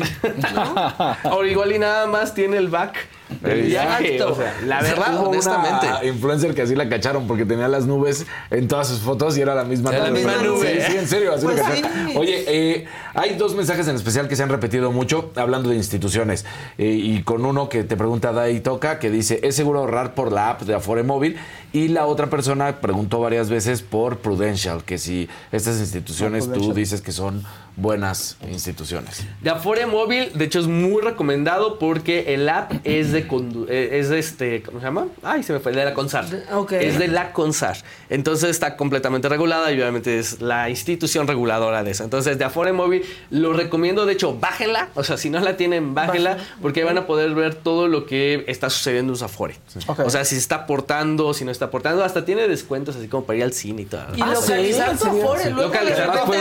[0.54, 1.18] ¿no?
[1.32, 2.96] O igual y nada más tiene el back
[3.42, 4.14] del viaje.
[4.16, 4.34] Exacto.
[4.34, 5.88] O sea, la verdad, Hubo honestamente.
[5.88, 9.42] Una influencer que así la cacharon porque tenía las nubes en todas sus fotos y
[9.42, 10.20] era la misma Era la nube.
[10.20, 10.82] misma nube.
[10.86, 12.08] Sí, sí, en serio, así Pues la cacharon.
[12.10, 12.18] sí.
[12.18, 16.46] Oye, eh, hay dos mensajes en especial que se han repetido mucho hablando de instituciones.
[16.78, 20.32] Eh, y con uno que te pregunta Dai Toca, que dice, ¿es seguro ahorrar por
[20.32, 21.38] la app de Afore Móvil?
[21.74, 27.02] Y la otra persona preguntó varias veces por Prudential, que si estas instituciones tú dices
[27.02, 27.44] que son
[27.76, 29.24] buenas instituciones.
[29.42, 34.00] De Afore Móvil, de hecho, es muy recomendado porque el app es de condu- eh,
[34.00, 35.08] es de este, ¿cómo se llama?
[35.24, 36.30] Ay, se me fue, de la CONSAR.
[36.30, 36.72] De- ok.
[36.74, 37.78] Es de la CONSAR.
[38.10, 42.04] Entonces está completamente regulada y obviamente es la institución reguladora de eso.
[42.04, 44.90] Entonces, de Afore Móvil lo recomiendo, de hecho, bájenla.
[44.96, 48.06] O sea, si no la tienen, bájenla, porque ahí van a poder ver todo lo
[48.06, 49.56] que está sucediendo en su Afore.
[50.06, 53.24] O sea, si se está aportando, si no está aportando, hasta tiene descuentos así como
[53.26, 54.02] para ir al cine y todo.
[54.16, 55.04] Y Ah, localizar ¿sí?
[55.04, 55.50] tu afore.
[55.52, 56.38] Luego Localizar tu afore,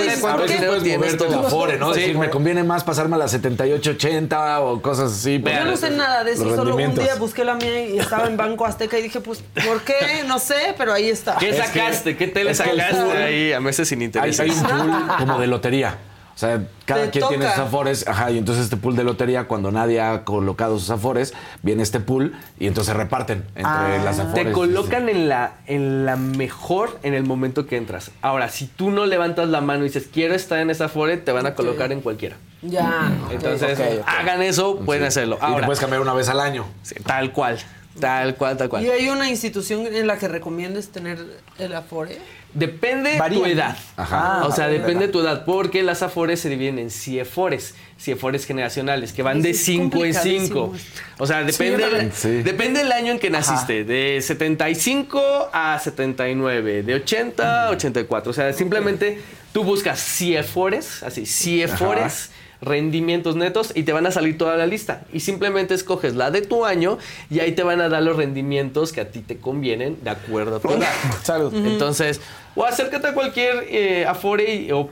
[1.26, 5.38] Decir, me conviene más pasarme a la 7880 o cosas así.
[5.38, 8.26] Pues yo no sé nada de eso, solo un día busqué la mía y estaba
[8.26, 10.24] en Banco Azteca y dije, pues, ¿por qué?
[10.26, 11.37] No sé, pero ahí está.
[11.37, 12.16] ¿Qué sacaste?
[12.16, 14.40] ¿Qué tele sacaste ahí a meses sin Hay, interés?
[14.40, 15.98] hay un pool como de lotería.
[16.40, 19.44] O sea, cada Te quien tiene sus afores, ajá, y entonces este pool de lotería,
[19.44, 24.00] cuando nadie ha colocado sus afores, viene este pool y entonces reparten entre Ah.
[24.03, 24.46] las afores.
[24.46, 28.11] Te colocan en la, en la mejor en el momento que entras.
[28.22, 31.31] Ahora, si tú no levantas la mano y dices, quiero estar en esa fore, te
[31.31, 32.37] van a colocar en cualquiera.
[32.62, 33.12] Ya.
[33.31, 35.38] Entonces, hagan eso, pueden hacerlo.
[35.46, 36.64] Y te puedes cambiar una vez al año.
[36.83, 37.59] sí, tal cual.
[37.98, 38.83] Tal cual, tal cual.
[38.83, 41.18] ¿Y hay una institución en la que recomiendes tener
[41.59, 42.18] el afore?
[42.52, 43.38] Depende Varía.
[43.38, 43.76] tu edad.
[43.96, 44.44] Ajá.
[44.46, 48.44] o sea, Ah, depende de tu edad, porque las afores se dividen en CIEFores, CIEFores
[48.46, 50.74] generacionales, que van de es 5 en complicadísimo 5.
[51.18, 52.12] O sea, depende, también.
[52.14, 52.42] Sí.
[52.42, 58.30] depende del año en que naciste, de 75 a 79, de 80 a 84.
[58.30, 59.20] O sea, simplemente
[59.52, 62.30] tú buscas CIEFores, así, CIEFores.
[62.62, 65.02] Rendimientos netos y te van a salir toda la lista.
[65.12, 66.98] Y simplemente escoges la de tu año
[67.30, 70.56] y ahí te van a dar los rendimientos que a ti te convienen de acuerdo
[70.56, 70.88] a tu edad.
[71.22, 71.54] Salud.
[71.54, 72.20] Entonces,
[72.54, 74.88] o acércate a cualquier eh, Afore y- o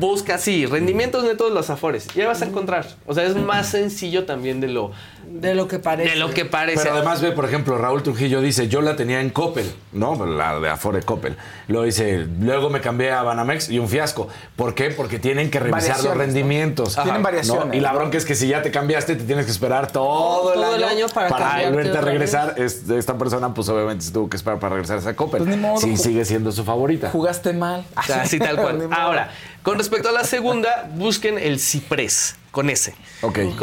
[0.00, 2.06] busca así, rendimientos netos de los Afores.
[2.14, 2.86] Ya vas a encontrar.
[3.06, 4.92] O sea, es más sencillo también de lo,
[5.28, 6.10] De lo que parece.
[6.10, 6.82] de lo que parece.
[6.82, 10.24] Pero además ve, por ejemplo, Raúl Trujillo dice, yo la tenía en Coppel, ¿no?
[10.26, 11.36] La de Afore Coppel.
[11.68, 14.28] Luego dice, luego me cambié a Banamex y un fiasco.
[14.56, 14.90] ¿Por qué?
[14.90, 16.22] Porque tienen que revisar los Variaciones, ¿no?
[16.24, 16.94] rendimientos.
[16.94, 17.22] Tienen ¿no?
[17.22, 20.52] variaciones, Y la bronca es que si ya te cambiaste, te tienes que esperar todo,
[20.52, 22.54] Todo el, el año para cambiarte volverte a regresar.
[22.56, 25.42] Es- esta persona, pues obviamente se tuvo que esperar para regresar a esa Coppel.
[25.44, 27.10] Pues ni modo, sí, sigue siendo su favorita.
[27.10, 27.84] Jugaste mal.
[27.96, 28.88] O sea, así tal cual.
[28.92, 29.30] Ahora,
[29.62, 32.94] con respecto a la segunda, busquen el Ciprés, con ese.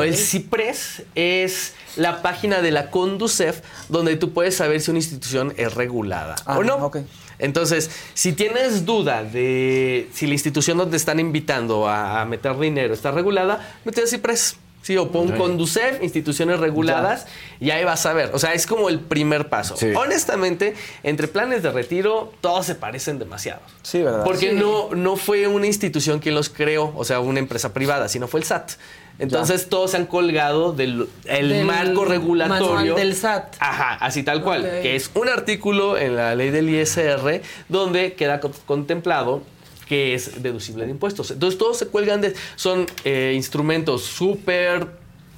[0.03, 5.53] El Ciprés es la página de la Conducef donde tú puedes saber si una institución
[5.57, 6.91] es regulada Ah, o no.
[7.39, 12.93] Entonces, si tienes duda de si la institución donde están invitando a, a meter dinero
[12.93, 14.57] está regulada, mete a Ciprés.
[14.81, 15.31] Sí, o pon.
[15.37, 17.27] Conducef, instituciones reguladas,
[17.59, 18.31] y ahí vas a ver.
[18.33, 19.77] O sea, es como el primer paso.
[19.77, 19.91] Sí.
[19.95, 23.61] Honestamente, entre planes de retiro, todos se parecen demasiado.
[23.83, 24.23] Sí, ¿verdad?
[24.23, 24.55] Porque Sí.
[24.55, 28.39] no, no fue una institución quien los creó, o sea, una empresa privada, sino fue
[28.39, 28.71] el SAT.
[29.19, 33.55] Entonces todos se han colgado del el Del marco regulatorio del SAT.
[33.59, 38.39] Ajá, así tal cual, que es un artículo en la ley del ISR donde queda
[38.39, 39.43] co- contemplado
[39.91, 41.31] que es deducible de impuestos.
[41.31, 44.87] Entonces todos se cuelgan de son eh, instrumentos súper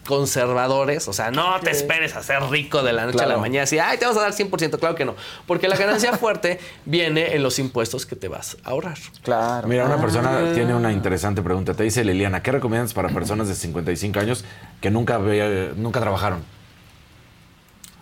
[0.06, 3.64] conservadores, o sea, no te esperes a ser rico de la noche a la mañana,
[3.64, 5.16] así, ay, te vas a dar 100%, claro que no,
[5.48, 8.98] porque la ganancia fuerte viene en los impuestos que te vas a ahorrar.
[9.24, 9.68] Claro.
[9.68, 11.74] Mira, una persona tiene una interesante pregunta.
[11.74, 14.46] Te dice Liliana, ¿qué recomiendas para personas de 55 años
[14.82, 16.44] que nunca, ve- nunca trabajaron?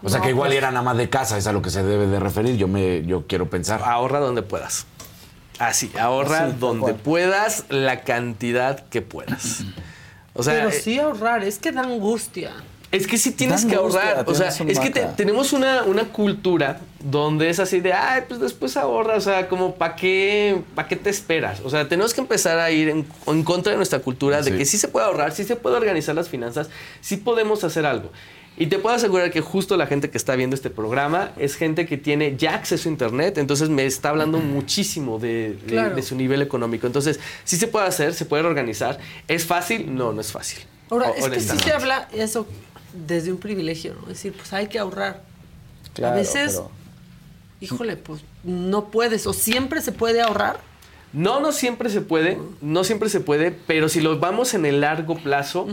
[0.04, 1.82] O sea, No, que igual pues- eran ama de casa, es a lo que se
[1.84, 2.58] debe de referir.
[2.58, 3.82] Yo me, yo quiero pensar.
[3.86, 4.88] Ahorra donde puedas.
[5.68, 9.64] Así, ahorra Así, donde puedas la cantidad que puedas.
[10.34, 12.52] O sea, Pero eh, sí ahorrar, es que da angustia.
[12.92, 14.26] Es que sí tienes que angustia, ahorrar.
[14.30, 18.40] O sea, es que te- tenemos una, una cultura donde es así de, ay, pues
[18.42, 19.16] después ahorra.
[19.16, 21.62] O sea, como, ¿para qué, pa' qué te esperas?
[21.64, 24.66] O sea, tenemos que empezar a ir en, en contra de nuestra cultura de que
[24.66, 26.70] sí se puede ahorrar, sí se puede organizar las finanzas,
[27.02, 28.12] sí podemos hacer algo.
[28.58, 31.86] Y te puedo asegurar que justo la gente que está viendo este programa es gente
[31.86, 35.96] que tiene ya acceso a Internet, entonces me está hablando muchísimo de, de- Claro.
[35.96, 36.86] de su nivel económico.
[36.86, 39.00] Entonces, sí se puede hacer, se puede organizar.
[39.28, 39.96] ¿Es fácil?
[39.96, 40.60] No, no es fácil.
[40.90, 42.46] Ahora, O- es que sí se habla eso
[43.08, 44.02] desde un privilegio, ¿no?
[44.04, 45.24] Es decir, pues hay que ahorrar.
[45.94, 46.72] Claro, a veces, pero-
[47.62, 50.60] híjole, pues no puedes, o siempre se puede ahorrar.
[51.14, 54.82] No, no siempre se puede, no siempre se puede, pero si lo vamos en el
[54.82, 55.68] largo plazo,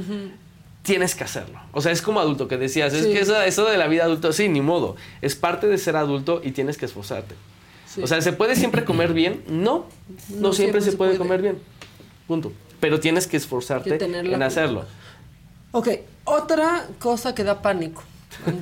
[0.89, 1.61] tienes que hacerlo.
[1.73, 4.33] O sea, es como adulto que decías, es que eso, eso de la vida adulta,
[4.33, 4.97] sí, ni modo.
[5.21, 7.35] Es parte de ser adulto y tienes que esforzarte.
[7.87, 8.03] Sí.
[8.03, 9.43] O sea, ¿se puede siempre comer bien?
[9.49, 9.87] No,
[10.31, 11.19] no, No siempre, siempre se puede, puede.
[11.19, 11.59] comer bien.
[12.27, 12.53] Punto.
[12.81, 14.85] Pero tienes que esforzarte en hacerlo.
[15.73, 15.89] Ok,
[16.25, 18.03] otra cosa que da pánico,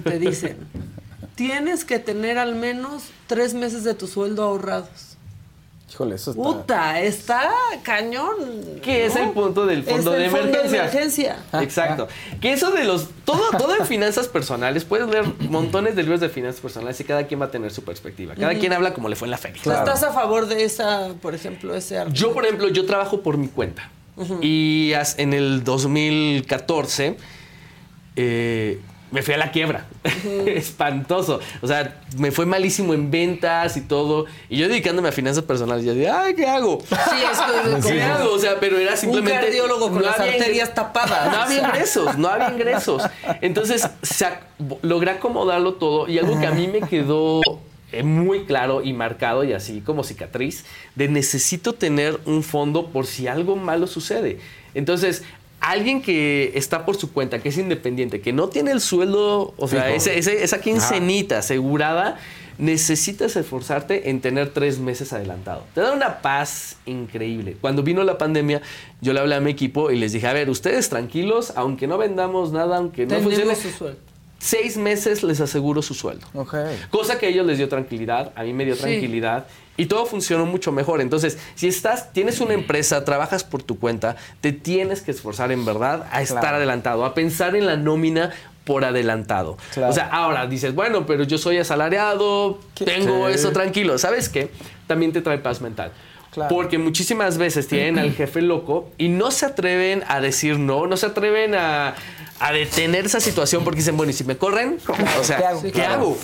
[0.04, 0.56] te dicen,
[1.36, 5.15] tienes que tener al menos tres meses de tu sueldo ahorrados.
[5.88, 6.42] Híjole, eso está...
[6.42, 7.50] Puta, está
[7.84, 8.34] cañón.
[8.82, 10.80] ¿Qué es el punto del fondo Es de el fondo emergencia?
[10.80, 11.36] emergencia.
[11.62, 12.08] Exacto.
[12.40, 13.08] Que eso de los.
[13.24, 17.26] Todo, todo en finanzas personales, puedes leer montones de libros de finanzas personales y cada
[17.28, 18.34] quien va a tener su perspectiva.
[18.34, 19.60] Cada quien habla como le fue en la feria.
[19.60, 22.20] O sea, ¿Estás a favor de esa, por ejemplo, ese argumento?
[22.20, 23.90] Yo, por ejemplo, yo trabajo por mi cuenta.
[24.40, 27.16] Y en el 2014
[28.16, 28.80] eh,
[29.10, 29.86] me fui a la quiebra.
[30.46, 31.40] Espantoso.
[31.62, 34.26] O sea, me fue malísimo en ventas y todo.
[34.48, 36.80] Y yo dedicándome a finanzas personales, yo dije, ay, ¿qué hago?
[36.88, 37.38] Sí, es
[37.84, 38.32] que- ¿Qué hago?
[38.32, 39.36] O sea, pero era simplemente.
[39.38, 41.30] un cardiólogo con no las arterias tapadas.
[41.32, 43.02] No había ingresos, no había ingresos.
[43.40, 43.88] Entonces,
[44.82, 47.40] logré acomodarlo todo y algo que a mí me quedó
[47.92, 53.06] eh, muy claro y marcado y así como cicatriz, de necesito tener un fondo por
[53.06, 54.38] si algo malo sucede.
[54.74, 55.22] Entonces,
[55.60, 59.68] alguien que está por su cuenta, que es independiente, que no tiene el sueldo, o
[59.68, 62.18] sea, ese- ese- esa quincenita asegurada,
[62.58, 65.64] necesitas esforzarte en tener tres meses adelantado.
[65.74, 67.56] Te da una paz increíble.
[67.60, 68.62] Cuando vino la pandemia,
[69.00, 71.98] yo le hablé a mi equipo y les dije, a ver, ustedes tranquilos, aunque no
[71.98, 73.98] vendamos nada, aunque no Tenemos funcione, su sueldo.
[74.38, 76.26] seis meses les aseguro su sueldo.
[76.34, 76.54] Ok.
[76.90, 78.82] Cosa que a ellos les dio tranquilidad, a mí me dio Sí.
[78.82, 79.46] tranquilidad
[79.76, 81.00] y todo funcionó mucho mejor.
[81.00, 85.64] Entonces, si estás, tienes una empresa, trabajas por tu cuenta, te tienes que esforzar en
[85.64, 86.56] verdad a estar Claro.
[86.56, 88.32] adelantado, a pensar en la nómina
[88.64, 89.56] por adelantado.
[89.74, 89.90] Claro.
[89.90, 93.34] O sea, ahora dices, bueno, pero yo soy asalariado, tengo Sí.
[93.34, 93.96] eso tranquilo.
[93.98, 94.50] ¿Sabes qué?
[94.86, 95.92] También te trae paz mental.
[96.32, 96.54] Claro.
[96.54, 100.96] Porque muchísimas veces tienen al jefe loco y no se atreven a decir no, no
[100.98, 101.94] se atreven a,
[102.40, 104.78] a detener esa situación porque dicen, bueno, ¿y si me corren?
[105.18, 105.62] O sea, ¿Qué hago?
[105.72, 106.18] ¿qué hago?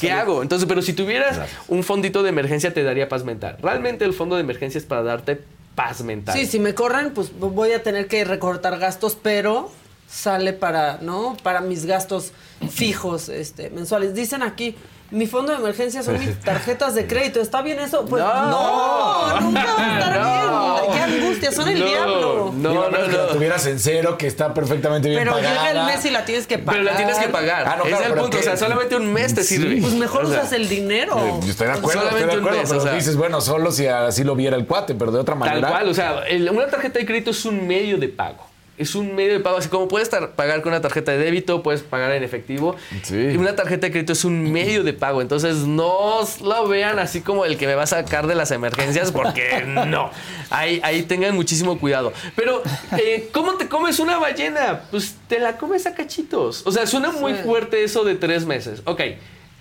[0.00, 0.42] ¿Qué hago?
[0.42, 3.56] Entonces, pero si tuvieras un fondito de emergencia te daría paz mental.
[3.62, 5.40] Realmente el fondo de emergencia es para darte
[5.74, 6.36] paz mental.
[6.36, 9.70] Sí, si me corren, pues voy a tener que recortar gastos, pero
[10.08, 11.36] sale para, ¿no?
[11.42, 12.32] Para mis gastos
[12.70, 14.14] fijos, este, mensuales.
[14.14, 14.74] Dicen aquí,
[15.10, 17.40] mi fondo de emergencia son mis tarjetas de crédito.
[17.40, 18.04] ¿Está bien eso?
[18.06, 18.46] Pues No.
[18.50, 20.80] no, nunca va a estar No.
[20.80, 20.92] bien.
[20.92, 22.52] Qué angustia, son el No, diablo.
[22.56, 23.28] No, Digo, no, menos que la no.
[23.30, 25.68] tuvieras en cero, que está perfectamente bien Pero pagada.
[25.68, 26.80] llega el mes y la tienes que pagar.
[26.80, 27.66] Pero la tienes que pagar.
[27.68, 28.30] Ah, no, claro, es el punto.
[28.30, 29.56] que- O sea, solamente un mes te Sí.
[29.56, 29.80] sirve.
[29.80, 31.40] Pues mejor O sea, usas el dinero.
[31.42, 32.92] Yo estoy de acuerdo, Solamente estoy de un acuerdo, mes, pero o sea.
[32.94, 35.60] dices, bueno, solo si así lo viera el cuate, pero de otra manera.
[35.60, 38.46] Tal cual, o sea, el- una tarjeta de crédito es un medio de pago.
[38.80, 41.82] Es un medio de pago, así como puedes pagar con una tarjeta de débito, puedes
[41.82, 42.76] pagar en efectivo.
[43.02, 43.16] Sí.
[43.16, 45.20] Y una tarjeta de crédito es un medio de pago.
[45.20, 49.12] Entonces no lo vean así como el que me va a sacar de las emergencias,
[49.12, 50.10] porque no.
[50.48, 52.12] Ahí, ahí tengan muchísimo cuidado.
[52.34, 52.62] Pero,
[52.98, 54.82] eh, ¿cómo te comes una ballena?
[54.90, 56.66] Pues te la comes a cachitos.
[56.66, 58.82] O sea, suena muy fuerte eso de tres meses.
[58.86, 59.02] Ok,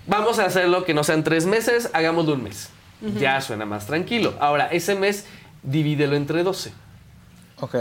[0.08, 2.70] vamos a hacerlo que no sean tres meses, hagámoslo un mes.
[3.20, 4.34] Ya suena más tranquilo.
[4.40, 5.26] Ahora, ese mes,
[5.64, 6.72] divídelo entre 12
[7.62, 7.76] Ok.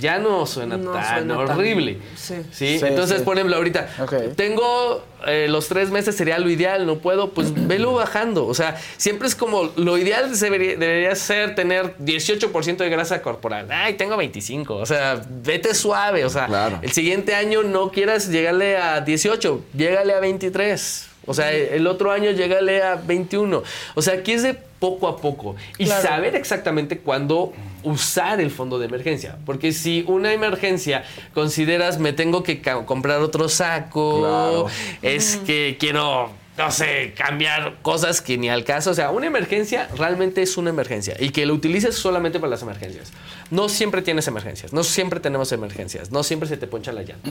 [0.00, 1.98] Ya no suena No tan suena tan- horrible.
[2.16, 2.34] sí.
[2.52, 2.78] Sí.
[2.78, 3.24] Sí, Entonces, sí.
[3.24, 3.88] por ejemplo, ahorita
[4.36, 8.46] tengo eh, los tres meses, sería lo ideal, no puedo, pues velo bajando.
[8.46, 13.68] O sea, siempre es como lo ideal debería, debería ser tener 18% de grasa corporal.
[13.70, 14.74] Ay, tengo 25.
[14.76, 16.24] O sea, vete suave.
[16.24, 16.78] O sea, Claro.
[16.82, 21.08] el siguiente año no quieras llegarle a 18, llégale a 23.
[21.26, 23.62] O sea, el otro año llégale a 21.
[23.94, 25.56] O sea, aquí es de poco a poco.
[25.78, 26.02] Y Claro.
[26.06, 27.54] saber exactamente cuándo
[27.84, 29.38] usar el fondo de emergencia.
[29.46, 34.66] Porque si una emergencia consideras me tengo que comprar otro saco, Claro.
[35.00, 38.90] es que quiero, no sé, cambiar cosas que ni al caso.
[38.90, 42.60] O sea, una emergencia realmente es una emergencia y que lo utilices solamente para las
[42.62, 43.10] emergencias.
[43.50, 47.30] No siempre tienes emergencias, no siempre tenemos emergencias, no siempre se te poncha la llanta.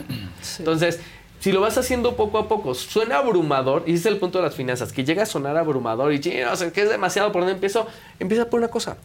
[0.58, 0.98] Entonces,
[1.44, 4.44] si lo vas haciendo poco a poco, suena abrumador, y ese es el punto de
[4.44, 7.42] las finanzas, que llega a sonar abrumador y, "Chin, o sea, que es demasiado, ¿por
[7.42, 7.86] dónde empiezo?
[8.18, 8.96] Empieza por una cosa.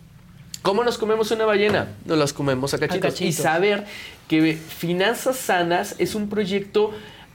[0.62, 1.98] ¿Cómo nos comemos una ballena?
[2.06, 2.98] Nos las comemos a cachitos.
[2.98, 3.44] Y cachitos.
[3.44, 3.86] saber
[4.30, 6.92] que finanzas sanas es un proyecto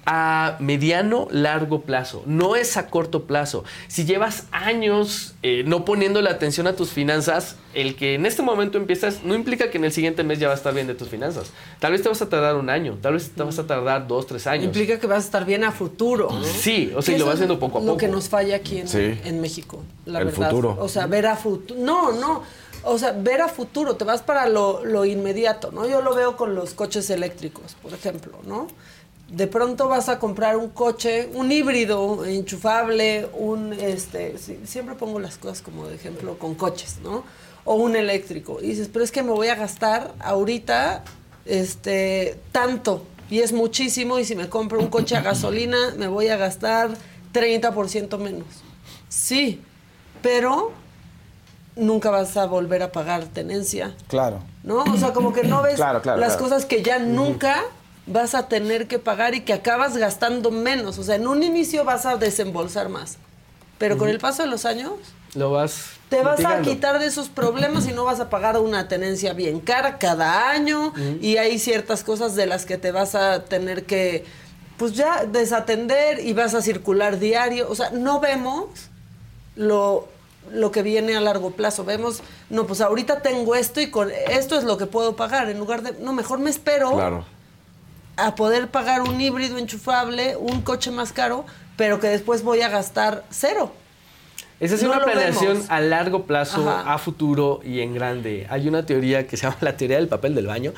[0.06, 3.64] a mediano, largo plazo, no es a corto plazo.
[3.88, 8.78] Si llevas años eh, no poniéndole atención a tus finanzas, el que en este momento
[8.78, 11.08] empiezas no implica que en el siguiente mes ya va a estar bien de tus
[11.08, 11.50] finanzas.
[11.80, 14.26] Tal vez te vas a tardar un año, tal vez te vas a tardar dos,
[14.26, 14.66] tres años.
[14.66, 16.28] Implica que vas a estar bien a futuro.
[16.30, 16.44] ¿no?
[16.44, 17.98] Sí, o sea, y lo vas haciendo poco a Lo poco.
[17.98, 19.18] que nos falla aquí en, Sí.
[19.24, 20.50] en México, la El verdad.
[20.50, 20.76] futuro.
[20.80, 21.80] O sea, ver a futuro.
[21.80, 22.42] No, no.
[22.86, 25.88] O sea, ver a futuro, te vas para lo, lo inmediato, ¿no?
[25.88, 28.66] Yo lo veo con los coches eléctricos, por ejemplo, ¿no?
[29.34, 35.38] De pronto vas a comprar un coche, un híbrido enchufable, un, este, siempre pongo las
[35.38, 37.24] cosas como de ejemplo con coches, ¿no?
[37.64, 38.58] O un eléctrico.
[38.62, 41.02] Y dices, pero es que me voy a gastar ahorita,
[41.46, 43.04] este, tanto.
[43.28, 46.90] Y es muchísimo, y si me compro un coche a gasolina, me voy a gastar
[47.32, 48.46] 30% menos.
[49.08, 49.60] Sí,
[50.22, 50.70] pero
[51.74, 53.96] nunca vas a volver a pagar tenencia.
[54.06, 54.38] Claro.
[54.62, 54.84] ¿no?
[54.84, 56.44] O sea, como que no ves Claro, claro, las claro.
[56.44, 57.62] cosas que ya nunca
[58.06, 60.98] vas a tener que pagar y que acabas gastando menos.
[60.98, 63.16] O sea, en un inicio vas a desembolsar más.
[63.78, 64.92] Pero con el paso de los años,
[65.34, 65.86] Lo vas.
[66.08, 69.60] te vas a quitar de esos problemas y no vas a pagar una tenencia bien
[69.60, 70.92] cara cada año.
[71.20, 74.24] Y hay ciertas cosas de las que te vas a tener que,
[74.76, 77.68] pues ya, desatender y vas a circular diario.
[77.68, 78.68] O sea, no vemos
[79.56, 80.08] lo,
[80.52, 81.84] lo que viene a largo plazo.
[81.84, 85.50] Vemos, no, pues ahorita tengo esto y con esto es lo que puedo pagar.
[85.50, 87.24] En lugar de, no, mejor me espero Claro.
[88.16, 91.44] A poder pagar un híbrido enchufable, un coche más caro,
[91.76, 93.72] pero que después voy a gastar cero.
[94.60, 95.66] Esa es No una planeación vemos.
[95.70, 96.94] a largo plazo, Ajá.
[96.94, 98.46] a futuro y en grande.
[98.48, 100.72] Hay una teoría que se llama la teoría del papel del baño,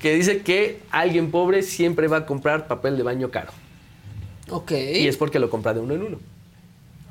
[0.00, 3.50] que dice que alguien pobre siempre va a comprar papel de baño caro.
[4.48, 4.70] Ok.
[4.72, 6.18] Y es porque lo compra de uno en uno.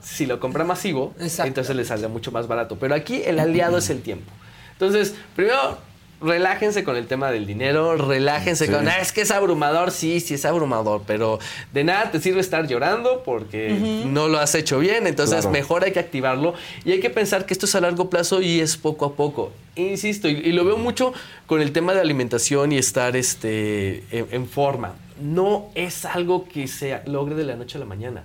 [0.01, 1.47] Si lo compra masivo, Exacto.
[1.47, 2.77] entonces le saldrá mucho más barato.
[2.79, 4.31] Pero aquí el aliado es el tiempo.
[4.73, 5.77] Entonces, primero,
[6.21, 8.71] relájense con el tema del dinero, relájense Sí.
[8.71, 11.39] con, "Ah, es que es abrumador, sí, sí es abrumador, pero
[11.73, 13.69] de nada te sirve estar llorando porque
[14.05, 15.51] no lo has hecho bien, entonces Claro.
[15.51, 16.53] mejor hay que activarlo
[16.85, 19.51] y hay que pensar que esto es a largo plazo y es poco a poco.
[19.75, 21.13] Insisto, y, y lo veo mucho
[21.47, 24.93] con el tema de alimentación y estar este, en, en forma.
[25.21, 28.23] No es algo que se logre de la noche a la mañana.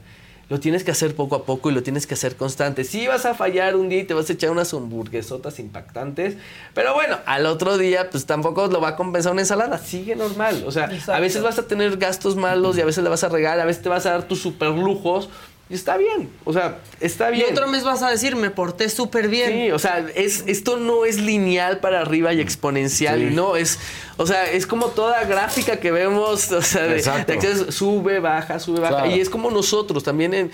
[0.50, 2.84] Lo tienes que hacer poco a poco y lo tienes que hacer constante.
[2.84, 6.36] Sí vas a fallar un día y te vas a echar unas hamburguesotas impactantes,
[6.74, 10.64] pero bueno, al otro día pues tampoco lo va a compensar una ensalada, sigue normal.
[10.66, 13.28] O sea, a veces vas a tener gastos malos y a veces le vas a
[13.28, 15.30] regalar, a veces te vas a dar tus super lujos
[15.70, 16.28] y está bien.
[16.44, 17.52] O sea, está Y bien.
[17.52, 19.50] otro mes vas a decir, me porté súper bien.
[19.52, 23.26] Sí, o sea, es, esto no es lineal para arriba y exponencial, Sí.
[23.26, 23.78] y no, es,
[24.16, 27.32] o sea, es como toda gráfica que vemos, o sea, de, Exacto.
[27.32, 29.16] de sube, baja, sube, baja, Claro.
[29.16, 30.50] y es como nosotros también en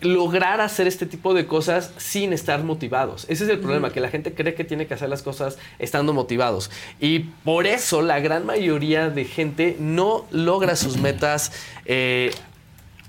[0.00, 3.24] lograr hacer este tipo de cosas sin estar motivados.
[3.28, 6.12] Ese es el problema, que la gente cree que tiene que hacer las cosas estando
[6.12, 6.70] motivados.
[7.00, 11.52] Y por eso la gran mayoría de gente no logra sus metas
[11.86, 12.32] eh,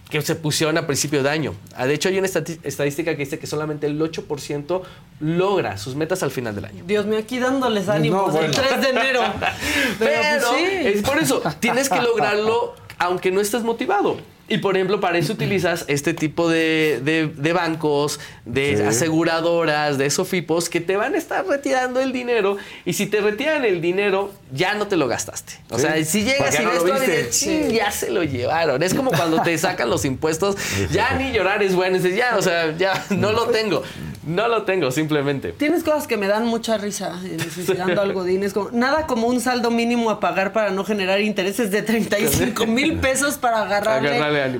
[0.09, 1.53] que se pusieron a principio de año.
[1.75, 4.81] Ah, De hecho, hay una estadística que dice que solamente el 8%
[5.19, 6.83] logra sus metas al final del año.
[6.85, 8.63] Dios mío, aquí dándoles ánimos No, el bueno.
[8.69, 9.21] 3 de enero.
[9.39, 9.51] Pero,
[9.99, 10.87] Pero, pues, sí.
[10.99, 14.17] es por eso, tienes que lograrlo aunque no estés motivado.
[14.47, 18.83] Y por ejemplo, para eso utilizas este tipo de, de- de bancos, de Sí.
[18.83, 22.57] aseguradoras, de sofipos que te van a estar retirando el dinero.
[22.85, 25.53] Y si te retiran el dinero, ya no te lo gastaste.
[25.71, 25.81] O Sí.
[25.81, 27.17] sea, si llegas y no ves lo todo y viste.
[27.23, 28.83] dices, "Chin, ya se lo llevaron.
[28.83, 30.55] Es como cuando te sacan los impuestos,
[30.91, 31.97] ya ni llorar es bueno.
[31.97, 33.81] Dices, ya, o sea, ya no lo tengo.
[34.25, 35.51] No lo tengo, simplemente.
[35.51, 39.27] Tienes cosas que me dan mucha risa eh, necesitando algo de Es como, nada como
[39.27, 44.19] un saldo mínimo a pagar para no generar intereses de 35 mil pesos para agarrarle,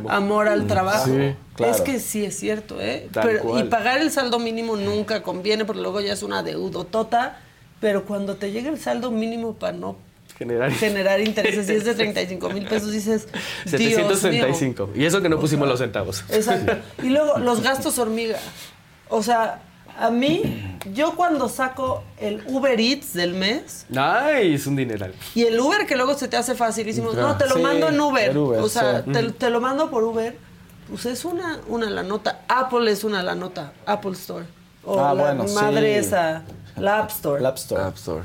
[0.09, 1.05] amor al trabajo.
[1.05, 1.73] Sí, claro.
[1.73, 3.09] Es que sí es cierto, ¿eh?
[3.11, 7.39] Pero- y pagar el saldo mínimo nunca conviene porque luego ya es una deudotota.
[7.81, 9.97] Pero cuando te llega el saldo mínimo para no
[10.37, 10.71] Generar.
[10.79, 13.27] generar intereses y es de 35 mil pesos, dices,
[13.65, 13.97] Dios mío.
[14.15, 14.89] 735.
[14.95, 16.23] Y eso que no pusimos los centavos.
[16.29, 16.73] Exacto.
[17.03, 18.37] Y luego los gastos hormiga.
[19.09, 19.61] O sea,
[19.99, 25.13] a mí, yo cuando saco el Uber Eats del mes Ay, es un dineral.
[25.33, 27.99] y el Uber que luego se te hace facilísimo, no, te lo Sí, mando en
[27.99, 28.37] Uber.
[28.37, 29.11] o sea, sí.
[29.11, 30.37] te, te lo mando por Uber.
[30.89, 32.41] Pues es una, una la nota.
[32.47, 33.73] Apple es una la nota.
[33.87, 34.45] Apple Store.
[34.83, 36.07] O Ah, la bueno, madre sí.
[36.07, 36.43] esa,
[36.77, 37.43] la App Store.
[37.47, 37.81] App Store.
[37.83, 38.23] App Store.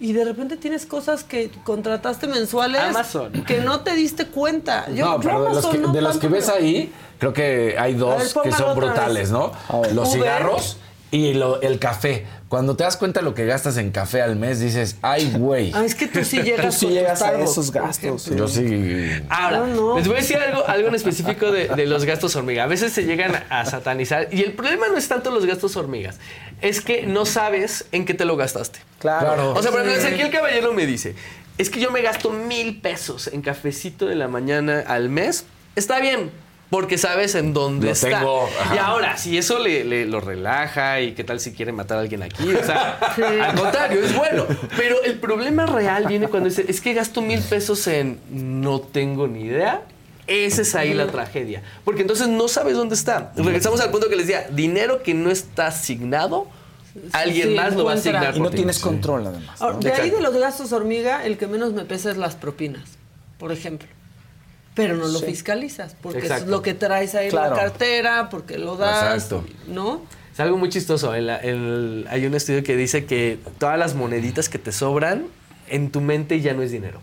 [0.00, 3.32] Y de repente tienes cosas que contrataste mensuales Amazon.
[3.46, 4.90] que no te diste cuenta.
[4.90, 6.92] Yo, no, yo pero de los Amazon que, no de los tanto, que ves ahí,
[7.18, 9.30] creo que hay dos ver, que son brutales, vez.
[9.30, 9.52] ¿no?
[9.92, 10.22] Los Uber.
[10.22, 10.78] cigarros
[11.10, 12.26] y lo- el café.
[12.48, 15.70] Cuando te das cuenta de lo que gastas en café al mes, dices, ay, güey.
[15.74, 18.26] Ah, es que tú sí llegas, Tú sí llegas a esos gastos.
[18.26, 19.08] Yo sí.
[19.28, 19.96] Ahora, No, no.
[19.98, 22.64] les voy a decir algo, algo en específico de, de los gastos hormiga.
[22.64, 26.18] A veces se llegan a satanizar y el problema no es tanto los gastos hormigas,
[26.60, 28.80] es que no sabes en qué te lo gastaste.
[28.98, 29.26] Claro.
[29.26, 29.52] Claro.
[29.54, 31.14] O sea, por ejemplo, aquí el caballero me dice,
[31.58, 35.44] es que yo me gasto mil pesos en cafecito de la mañana al mes
[35.76, 36.30] está bien.
[36.70, 38.20] Porque sabes en dónde Lo está.
[38.20, 38.48] tengo.
[38.74, 42.00] Y ahora, si eso le, le- lo relaja y qué tal si quiere matar a
[42.02, 42.54] alguien aquí.
[42.54, 42.92] O sea,
[43.50, 44.46] al contrario, es bueno.
[44.76, 49.26] Pero el problema real viene cuando dice, es que gasto mil pesos en no tengo
[49.26, 49.82] ni idea.
[50.28, 51.60] Esa es ahí la tragedia.
[51.84, 53.32] Porque entonces no sabes dónde está.
[53.36, 56.46] Regresamos al punto que les decía, dinero que no está asignado,
[57.12, 59.58] alguien sí, más lo va a asignar Y no tienes control, además.
[59.80, 62.84] De ahí de los gastos hormiga, el que menos me pesa es las propinas,
[63.38, 63.88] por ejemplo.
[64.74, 65.26] Pero no lo Sí.
[65.26, 66.44] fiscalizas, porque Exacto.
[66.44, 69.44] es lo que traes ahí en la cartera, porque lo das, Exacto.
[69.66, 70.02] ¿no?
[70.32, 71.12] Es algo muy chistoso.
[71.14, 75.26] El- hay un estudio que dice que todas las moneditas que te sobran
[75.68, 77.00] en tu mente ya no es dinero.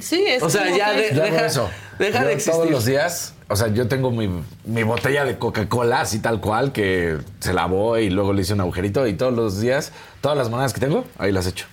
[0.00, 1.68] Sí, es O sea, ya de- Yo deja, eso.
[1.98, 2.54] deja Yo de existir.
[2.54, 4.28] Todos los días, o sea, yo tengo mi,
[4.64, 8.60] mi botella de Coca-Cola, así tal cual, que se lavó y luego le hice un
[8.60, 9.92] agujerito y todos los días,
[10.22, 11.66] todas las monedas que tengo, ahí las echo.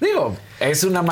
[0.00, 1.02] Digo, es una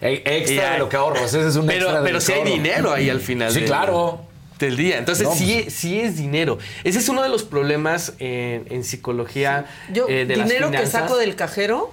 [0.00, 1.18] eh, extra de lo que ahorro.
[1.24, 3.50] Ese es un pero extra de pero si hay dinero ahí al final.
[3.52, 4.20] Sí, del- claro.
[4.58, 4.98] Del día.
[4.98, 6.58] Entonces, No, sí, pues- sí es dinero.
[6.84, 10.86] Ese es uno de los problemas en, en psicología Yo, eh, de las dinero que
[10.86, 11.92] saco del cajero,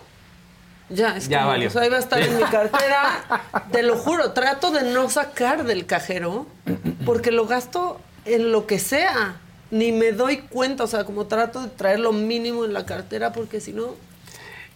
[0.89, 1.69] ya, es Ya como, valió.
[1.71, 3.41] pues, ahí va a estar en mi cartera.
[3.71, 6.45] Te lo juro, trato de no sacar del cajero
[7.05, 9.38] porque lo gasto en lo que sea.
[9.71, 13.31] Ni me doy cuenta, o sea, como trato de traer lo mínimo en la cartera
[13.33, 13.95] porque si no...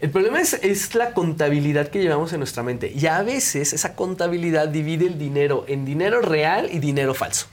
[0.02, 2.92] El problema es, es la contabilidad que llevamos en nuestra mente.
[2.94, 7.46] Y a veces esa contabilidad divide el dinero en dinero real y dinero falso.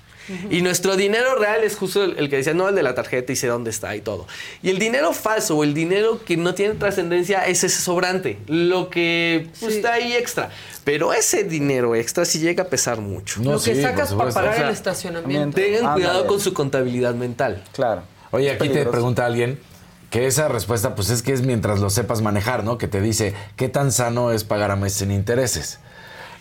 [0.51, 3.32] Y nuestro dinero real es justo el, el que decía, no el de la tarjeta
[3.32, 4.26] y sé dónde está y todo.
[4.62, 8.90] Y el dinero falso o el dinero que no tiene trascendencia es ese sobrante, lo
[8.90, 9.78] que pues, Sí.
[9.78, 10.51] está ahí extra.
[10.84, 13.40] Pero ese dinero extra sí llega a pesar mucho.
[13.40, 15.55] No, lo que sí, sacas para pagar O sea, el estacionamiento.
[15.59, 17.64] Tengan cuidado con su contabilidad mental.
[17.72, 18.03] Claro.
[18.30, 19.59] Oye, Es aquí te pregunta alguien
[20.11, 22.78] que esa respuesta, pues es que es mientras lo sepas manejar, ¿no?
[22.78, 25.80] Que te dice, ¿qué tan sano es pagar a meses sin intereses?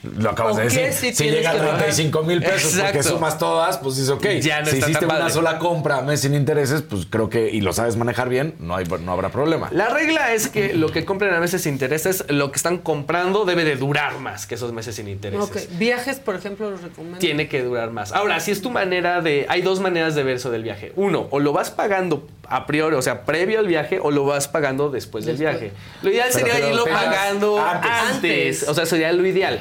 [0.04, 0.93] Lo acabas ¿O de decir.
[0.93, 1.78] si tienes llega a que pagar?
[1.78, 4.26] 35 mil pesos porque sumas todas, pues dices, ok.
[4.41, 5.34] Ya no si hiciste una padre.
[5.34, 8.76] sola compra a mes sin intereses, pues creo que, y lo sabes manejar bien, no,
[8.76, 9.70] hay, no habrá problema.
[9.72, 13.45] La regla es que lo que compren a meses sin intereses, lo que están comprando
[13.45, 15.43] debe de durar más que esos meses sin intereses.
[15.50, 17.20] Ok, Viajes, por ejemplo, los recomiendo.
[17.20, 18.12] Tiene que durar más.
[18.12, 19.45] Ahora, si es tu manera de...
[19.50, 20.93] Hay dos maneras de ver eso del viaje.
[20.95, 24.48] Uno, o lo vas pagando a priori, o sea, previo al viaje, o lo vas
[24.48, 25.72] pagando después, del viaje.
[26.02, 27.91] Lo ideal Pero sería irlo pagando antes.
[27.91, 28.16] antes.
[28.16, 28.70] Antes.
[28.70, 29.60] O sea, sería lo ideal.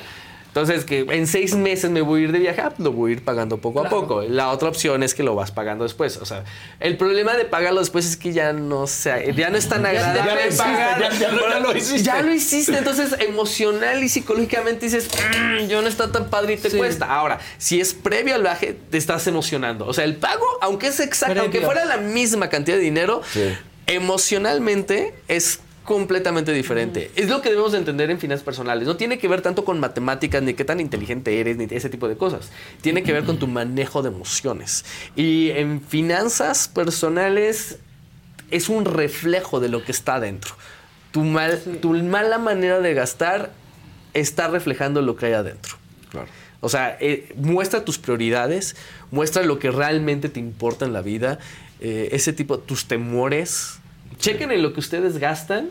[0.56, 3.14] Entonces, que en seis meses me voy a ir de viaje, ah, lo voy a
[3.16, 4.22] ir pagando poco a poco.
[4.22, 6.16] La otra opción es que lo vas pagando después.
[6.16, 6.44] O sea,
[6.80, 10.50] el problema de pagarlo después es que ya no se, ya no es tan agradable
[10.56, 10.98] pagar.
[10.98, 12.02] ya- ya lo- ya lo hiciste.
[12.02, 12.78] Ya lo hiciste.
[12.78, 16.78] Entonces, emocional y psicológicamente dices, "Mm, yo no está tan padre y te Sí.
[16.78, 17.04] cuesta.
[17.04, 19.84] Ahora, si es previo al viaje, te estás emocionando.
[19.86, 21.42] O sea, el pago, aunque es exacto, Previo.
[21.42, 23.42] aunque fuera la misma cantidad de dinero, Sí.
[23.88, 27.10] emocionalmente es completamente diferente.
[27.16, 28.86] Es lo que debemos de entender en finanzas personales.
[28.86, 32.08] No tiene que ver tanto con matemáticas, ni qué tan inteligente eres, ni ese tipo
[32.08, 32.50] de cosas.
[32.82, 34.84] Tiene que ver con tu manejo de emociones.
[35.14, 37.78] Y en finanzas personales
[38.50, 40.54] es un reflejo de lo que está dentro.
[41.12, 43.52] Tu, mal, tu mala manera de gastar
[44.12, 45.76] está reflejando lo que hay adentro.
[46.10, 46.28] Claro.
[46.60, 48.76] O sea, eh, muestra tus prioridades,
[49.10, 51.38] muestra lo que realmente te importa en la vida,
[51.80, 53.78] eh, ese tipo, tus temores.
[54.18, 55.68] Chequen en lo que ustedes gastan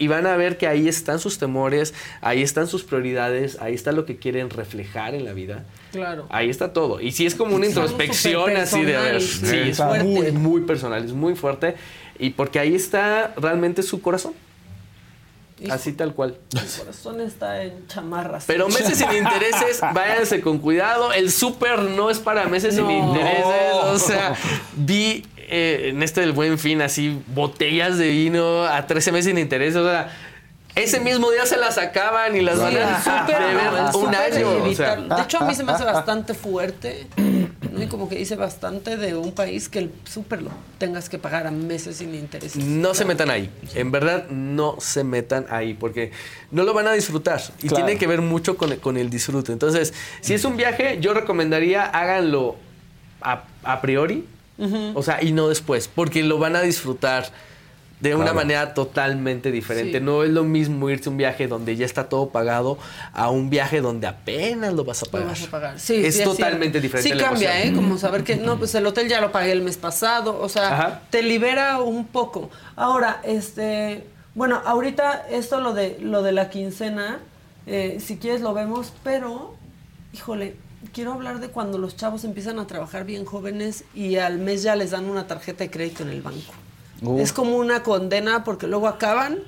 [0.00, 3.90] y van a ver que ahí están sus temores, ahí están sus prioridades, ahí está
[3.92, 5.64] lo que quieren reflejar en la vida.
[5.92, 6.26] Claro.
[6.30, 7.00] Ahí está todo.
[7.00, 9.20] Y si es como una Es introspección así de ver.
[9.20, 10.04] Sí, sí, es fuerte.
[10.04, 11.74] muy, muy personal, es muy fuerte.
[12.18, 14.34] Y porque ahí está realmente su corazón.
[15.60, 15.72] Hijo.
[15.72, 16.36] Así tal cual.
[16.54, 18.44] Mi corazón está en chamarras.
[18.46, 21.12] Pero meses sin intereses, váyanse con cuidado.
[21.12, 22.92] El súper no es para meses sin No.
[22.92, 23.44] intereses.
[23.86, 24.36] O sea,
[24.76, 29.38] vi eh, en este del buen fin así botellas de vino a 13 meses sin
[29.38, 29.76] intereses.
[29.76, 30.14] O sea,
[30.74, 34.50] ese mismo día se las acaban y las van el a el un año.
[34.50, 34.94] de o sea.
[34.94, 37.06] evitar- de hecho, a mí se me hace bastante fuerte.
[37.72, 37.82] ¿no?
[37.82, 41.46] Y como que dice bastante de un país que el súper lo tengas que pagar
[41.46, 42.56] a meses sin intereses.
[42.64, 43.50] No se metan ahí.
[43.74, 46.12] En verdad, no se metan ahí porque
[46.52, 47.40] no lo van a disfrutar.
[47.62, 47.84] Y Claro.
[47.84, 49.52] tiene que ver mucho con, con el disfrute.
[49.52, 52.56] Entonces, si es un viaje, yo recomendaría háganlo
[53.20, 54.26] a, a priori.
[54.94, 55.88] O sea, y no después.
[55.88, 57.26] Porque lo van a disfrutar
[58.00, 58.36] de una Claro.
[58.36, 59.98] manera totalmente diferente.
[59.98, 60.04] Sí.
[60.04, 62.78] No es lo mismo irse a un viaje donde ya está todo pagado
[63.12, 65.28] a un viaje donde apenas lo vas a Lo pagar.
[65.28, 65.80] vas a pagar.
[65.80, 67.10] Sí, es sí, totalmente diferente.
[67.10, 67.74] Sí la cambia, emoción.
[67.74, 67.76] ¿eh?
[67.76, 70.38] Como saber que, no, pues el hotel ya lo pagué el mes pasado.
[70.40, 71.00] O sea, Ajá.
[71.10, 72.50] te libera un poco.
[72.76, 74.04] Ahora, este...
[74.34, 77.18] Bueno, ahorita esto lo de, lo de la quincena,
[77.66, 79.56] eh, si quieres lo vemos, pero,
[80.12, 80.54] híjole,
[80.92, 84.76] quiero hablar de cuando los chavos empiezan a trabajar bien jóvenes y al mes ya
[84.76, 86.52] les dan una tarjeta de crédito en el banco.
[87.02, 87.20] Uh.
[87.20, 89.38] Es como una condena porque luego acaban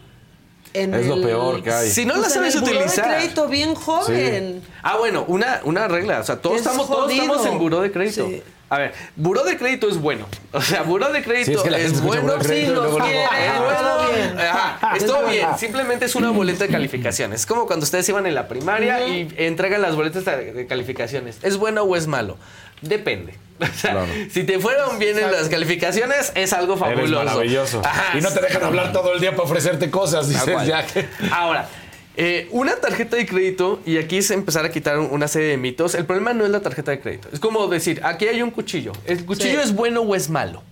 [0.72, 1.90] en Es lo el- peor que hay.
[1.90, 3.08] Si no la Pues en sabes el buró utilizar.
[3.10, 4.62] de crédito bien joven.
[4.82, 6.20] Ah, bueno, una, una regla.
[6.20, 8.28] O sea, todos Es estamos, todos estamos en buró de crédito.
[8.28, 8.42] Sí.
[8.70, 10.26] A ver, buró de crédito es bueno.
[10.52, 12.34] O sea, buró de crédito Sí, es que bueno.
[12.34, 13.78] de crédito Sí, y los luego, luego, quiere, Es bueno.
[13.78, 14.38] todo bien.
[14.40, 15.32] Ajá, es Es todo verdad.
[15.32, 15.48] bien.
[15.58, 17.40] Simplemente es una boleta de calificaciones.
[17.40, 21.38] Es como cuando ustedes iban en la primaria y entregan las boletas de calificaciones.
[21.42, 22.38] ¿Es bueno o es malo?
[22.80, 23.34] Depende.
[23.60, 24.06] O sea, Claro.
[24.30, 27.24] si te fueron bien en las calificaciones, es algo Eres fabuloso.
[27.24, 27.82] maravilloso.
[27.84, 28.16] Ajá.
[28.16, 30.28] Y no te dejan hablar todo el día para ofrecerte cosas.
[30.30, 31.06] Dices, ya que...
[31.30, 31.68] Ahora,
[32.16, 35.94] eh, una tarjeta de crédito, y aquí es empezar a quitar una serie de mitos,
[35.94, 37.28] el problema no es la tarjeta de crédito.
[37.32, 38.92] Es como decir, aquí hay un cuchillo.
[39.06, 39.68] ¿El cuchillo Sí.
[39.68, 40.62] es bueno o es malo?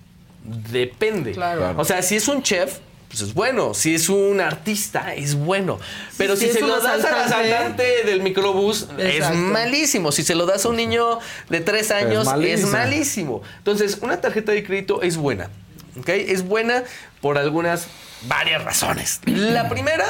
[0.44, 1.32] Depende.
[1.32, 1.60] Claro.
[1.60, 1.80] Claro.
[1.80, 2.78] O sea, si es un chef,
[3.08, 3.72] pues es bueno.
[3.74, 5.78] Si es un artista, es bueno.
[6.16, 10.12] Pero Si si, es se un lo das al asaltante- del microbús, es malísimo.
[10.12, 11.18] Si se lo das a un niño
[11.48, 12.70] de tres años, es malísimo.
[12.72, 13.42] malísimo.
[13.58, 15.50] Entonces, una tarjeta de crédito es buena.
[15.98, 16.08] ¿ok?
[16.10, 16.84] Es buena
[17.20, 17.86] por algunas,
[18.26, 19.20] varias razones.
[19.26, 20.04] La primera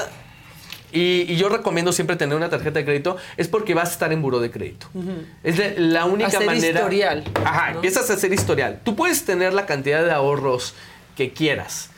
[0.92, 4.12] y, y yo recomiendo siempre tener una tarjeta de crédito, es porque vas a estar
[4.12, 4.86] en buró de crédito.
[5.42, 6.80] Es de- la única Hacer manera.
[6.80, 7.74] historial, Ajá, ¿no?
[7.76, 8.80] empiezas a hacer historial.
[8.84, 10.74] Tú puedes tener la cantidad de ahorros
[11.16, 11.90] que quieras.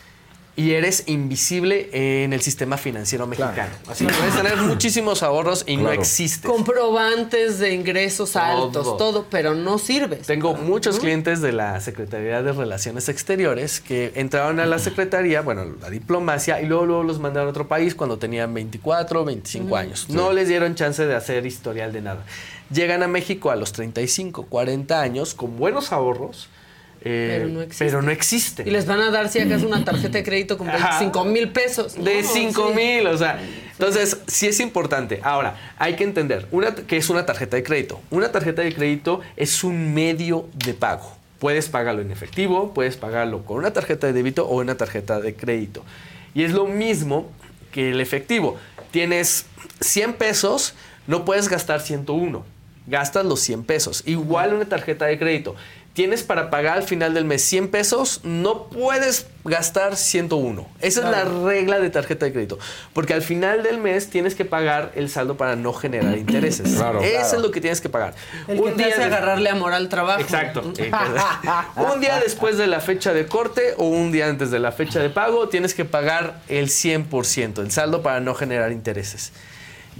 [0.60, 3.72] Y eres invisible en el sistema financiero mexicano.
[3.88, 6.50] Así que puedes tener muchísimos ahorros y no existes.
[6.50, 10.26] Comprobantes de ingresos altos, todo, pero no sirves.
[10.26, 15.64] Tengo muchos clientes de la Secretaría de Relaciones Exteriores que entraron a la Secretaría, bueno,
[15.80, 20.10] la diplomacia, y luego, luego los mandaron a otro país cuando tenían 24, 25 años.
[20.10, 22.26] No les dieron chance de hacer historial de nada.
[22.70, 26.50] Llegan a México a los 35, 40 años con buenos ahorros,
[27.02, 27.84] eh, Pero no existe.
[27.84, 28.68] pero no existen.
[28.68, 30.98] Y les van a dar, si acaso, una tarjeta de crédito con Ajá.
[31.00, 31.94] 25 mil pesos.
[31.94, 32.74] De No, 5 sí.
[32.74, 33.40] mil, o sea.
[33.72, 35.20] Entonces, sí es importante.
[35.22, 38.00] Ahora, hay que entender una, que es una tarjeta de crédito.
[38.10, 41.16] Una tarjeta de crédito es un medio de pago.
[41.38, 45.34] Puedes pagarlo en efectivo, puedes pagarlo con una tarjeta de débito o una tarjeta de
[45.34, 45.82] crédito.
[46.34, 47.30] Y es lo mismo
[47.72, 48.58] que el efectivo.
[48.90, 49.46] Tienes
[49.80, 50.74] 100 pesos,
[51.06, 52.44] no puedes gastar 101.
[52.86, 54.02] Gastas los 100 pesos.
[54.04, 55.54] Igual una tarjeta de crédito.
[55.92, 60.68] Tienes para pagar al final del mes 100 pesos, no puedes gastar 101.
[60.80, 62.58] Esa es la regla de tarjeta de crédito.
[62.92, 66.76] Porque al final del mes tienes que pagar el saldo para no generar intereses.
[66.76, 67.00] Claro.
[67.02, 67.36] Eso Claro.
[67.36, 68.14] es lo que tienes que pagar.
[68.46, 70.20] El que te hace de- agarrarle amor al trabajo.
[70.20, 70.62] Exacto.
[70.62, 75.00] un día después de la fecha de corte o un día antes de la fecha
[75.00, 79.32] de pago, tienes que pagar el 100%, el saldo para no generar intereses.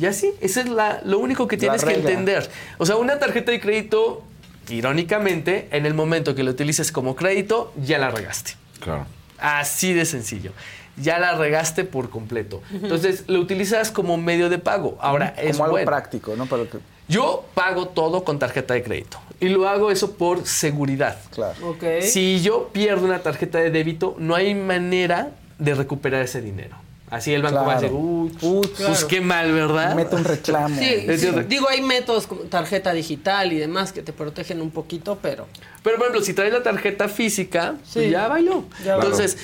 [0.01, 2.49] Y así, eso es la, lo único que tienes que entender.
[2.78, 4.22] O sea, una tarjeta de crédito,
[4.69, 8.53] irónicamente, en el momento que lo utilices como crédito, ya la regaste.
[8.81, 9.07] Claro.
[9.39, 10.53] Así de sencillo.
[10.97, 12.63] Ya la regaste por completo.
[12.73, 14.99] Entonces, lo utilizas como medio de pago.
[15.01, 15.87] Ahora, es Como algo bueno.
[15.87, 16.47] práctico, ¿no?
[16.47, 19.19] Para que, Yo pago todo con tarjeta de crédito.
[19.41, 21.17] Y lo hago eso por seguridad.
[21.35, 21.55] claro.
[21.71, 21.85] Ok.
[22.03, 26.77] Si yo pierdo una tarjeta de débito, no hay manera de recuperar ese dinero.
[27.11, 28.05] Así el banco va a decir, Claro.
[28.05, 29.09] uy, Uy, pues claro.
[29.09, 29.95] qué mal, ¿verdad?
[29.97, 30.79] Mete un reclamo.
[30.79, 31.31] Sí, sí.
[31.49, 35.47] digo, hay métodos como tarjeta digital y demás que te protegen un poquito, pero
[35.83, 37.95] Pero, por ejemplo, si traes la tarjeta física, Sí.
[37.95, 38.65] pues ya bailó.
[38.85, 38.95] Ya.
[38.95, 39.39] Entonces,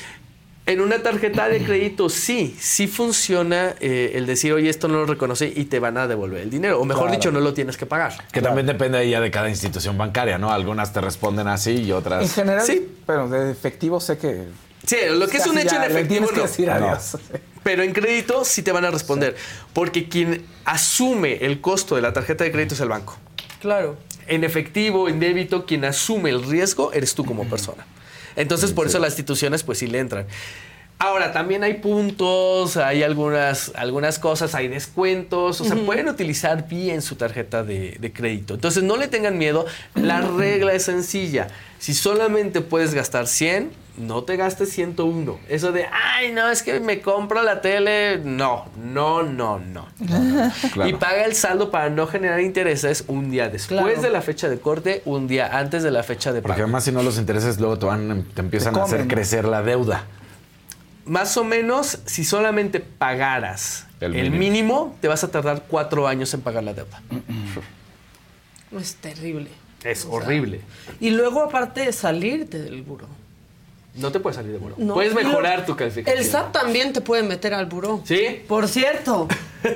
[0.66, 5.06] en una tarjeta de crédito sí, sí funciona eh, el decir, oye, esto no lo
[5.06, 6.80] reconoce y te van a devolver el dinero.
[6.80, 7.16] O mejor Claro.
[7.18, 8.12] dicho, no lo tienes que pagar.
[8.32, 10.50] Que también depende ahí ya de cada institución bancaria, ¿no?
[10.52, 12.32] Algunas te responden así y En otras...
[12.34, 12.86] general, Sí.
[13.06, 14.44] pero de efectivo sé que...
[14.84, 16.42] Sí, lo que es un hecho ya en le efectivo Tienes que no.
[16.42, 16.98] decir No.
[17.66, 19.34] Pero en crédito sí te van a responder.
[19.72, 23.18] Porque quien asume el costo de la tarjeta de crédito es el banco.
[23.60, 23.96] claro.
[24.28, 27.86] En efectivo, en débito, quien asume el riesgo eres tú como persona.
[28.34, 30.26] Entonces, por eso las instituciones, pues sí le entran.
[30.98, 37.02] Ahora, también hay puntos, hay algunas, algunas cosas, hay descuentos, o sea, pueden utilizar bien
[37.02, 38.54] su tarjeta de, de crédito.
[38.54, 41.48] Entonces, no le tengan miedo, la regla es sencilla.
[41.78, 45.38] Si solamente puedes gastar 100, no te gastes 101.
[45.50, 49.86] Eso de, ay, no, es que me compro la tele, no, no, no, no.
[50.72, 50.88] Claro.
[50.88, 54.00] Y paga el saldo para no generar intereses un día después Claro.
[54.02, 56.64] de la fecha de corte, un día antes de la fecha de Porque pago.
[56.64, 59.62] además si no los intereses luego te, van, te empiezan Te a hacer crecer la
[59.62, 60.04] deuda.
[61.06, 64.38] Más o menos, si solamente pagaras El el mínimo.
[64.38, 64.96] mínimo.
[65.00, 67.00] te vas a tardar cuatro años en pagar la deuda.
[68.78, 69.48] Es terrible.
[69.84, 70.60] Es O sea, horrible.
[71.00, 73.06] Y luego, aparte de salirte del buró.
[73.94, 74.74] No te puedes salir de buró.
[74.78, 76.18] No, Puedes mejorar lo- tu calificación.
[76.18, 78.02] El SAT también te puede meter al buró.
[78.04, 78.42] ¿Sí?
[78.46, 79.26] Por cierto.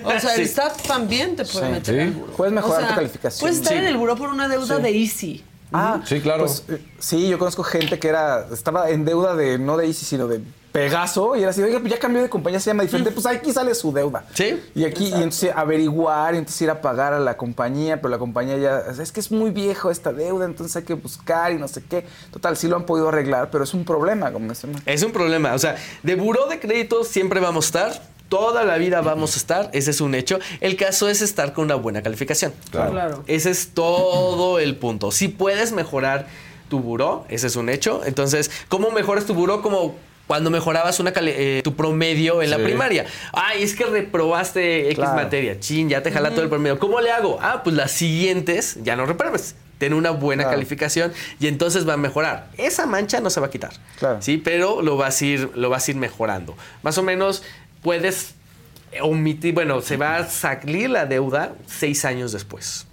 [0.05, 0.47] O sea, el.
[0.49, 1.73] SAT también te puede Sí.
[1.73, 2.01] meter Sí.
[2.03, 2.33] al buró.
[2.33, 3.41] Puedes mejorar O sea, tu calificación.
[3.41, 3.79] Puedes estar Sí.
[3.79, 4.83] en el buró por una deuda Sí.
[4.83, 5.45] de Easy.
[5.73, 6.45] Ah, Sí, claro.
[6.45, 10.05] pues, eh, sí, yo conozco gente que era estaba en deuda de no de Easy,
[10.05, 10.43] sino de
[10.73, 13.53] Pegaso y era así, oiga, pues ya cambió de compañía, se llama diferente, pues aquí
[13.53, 14.25] sale su deuda.
[14.35, 14.61] Sí.
[14.75, 18.19] Y aquí, y entonces averiguar, y entonces ir a pagar a la compañía, pero la
[18.19, 21.67] compañía ya, es que es muy viejo esta deuda, entonces hay que buscar y no
[21.67, 22.07] sé qué.
[22.33, 24.83] Total, sí lo han podido arreglar, pero es un problema, como mencionas.
[24.87, 25.55] Es un problema.
[25.55, 28.03] O sea, de buró de crédito siempre vamos a estar.
[28.31, 30.39] toda la vida vamos a estar, ese es un hecho.
[30.61, 32.55] El caso es estar con una buena calificación.
[32.71, 32.93] Claro.
[32.93, 33.25] Claro.
[33.27, 35.11] Ese es todo el punto.
[35.11, 36.27] Si puedes mejorar
[36.71, 38.01] tu buró, ese es un hecho.
[38.07, 39.61] Entonces, ¿cómo mejoras tu buró?
[39.61, 39.97] Como
[40.31, 42.63] cuando mejorabas una cali- eh, tu promedio en la Sí.
[42.63, 43.05] primaria.
[43.33, 45.17] Ay, es que reprobaste X Claro.
[45.17, 45.59] materia.
[45.59, 46.79] Chin, ya te jala todo el promedio.
[46.79, 47.41] ¿Cómo le hago?
[47.43, 49.57] Ah, pues las siguientes ya no repruebes.
[49.79, 50.57] Ten una buena Claro.
[50.59, 52.47] calificación y entonces va a mejorar.
[52.59, 53.73] Esa mancha no se va a quitar.
[53.99, 54.23] Claro.
[54.23, 56.55] Sí, pero lo vas a ir, lo vas a ir mejorando.
[56.85, 57.43] Más o menos
[57.83, 58.35] puedes
[59.03, 62.87] omitir, bueno, se va a salir la deuda seis años después.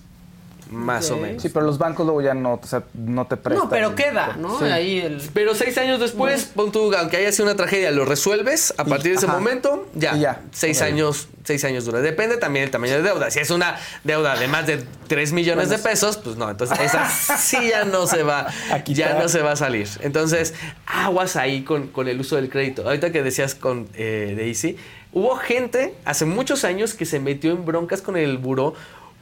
[0.72, 1.42] Más o menos.
[1.42, 3.66] Sí, pero los bancos luego ya no, o sea, no te prestan.
[3.66, 4.60] No, pero queda, ¿no?
[4.60, 4.66] Sí.
[4.66, 5.22] Ahí el...
[5.34, 9.12] Pero seis años después, pon tú, aunque haya sido una tragedia, lo resuelves a partir
[9.12, 9.38] de ese ajá.
[9.38, 10.42] momento, ya, ya.
[10.52, 12.02] seis años, seis años dura.
[12.02, 13.32] Depende también del tamaño de deuda.
[13.32, 17.08] Si es una deuda de más de 3 millones de pesos, pues no, entonces esa
[17.10, 18.48] sí ya no se va,
[18.86, 19.88] ya no se va a salir.
[20.02, 20.54] Entonces,
[20.86, 22.84] aguas ahí con, con el uso del crédito.
[22.84, 24.78] Ahorita que decías con eh, Daisy,
[25.14, 28.74] hubo gente hace muchos años que se metió en broncas con el buró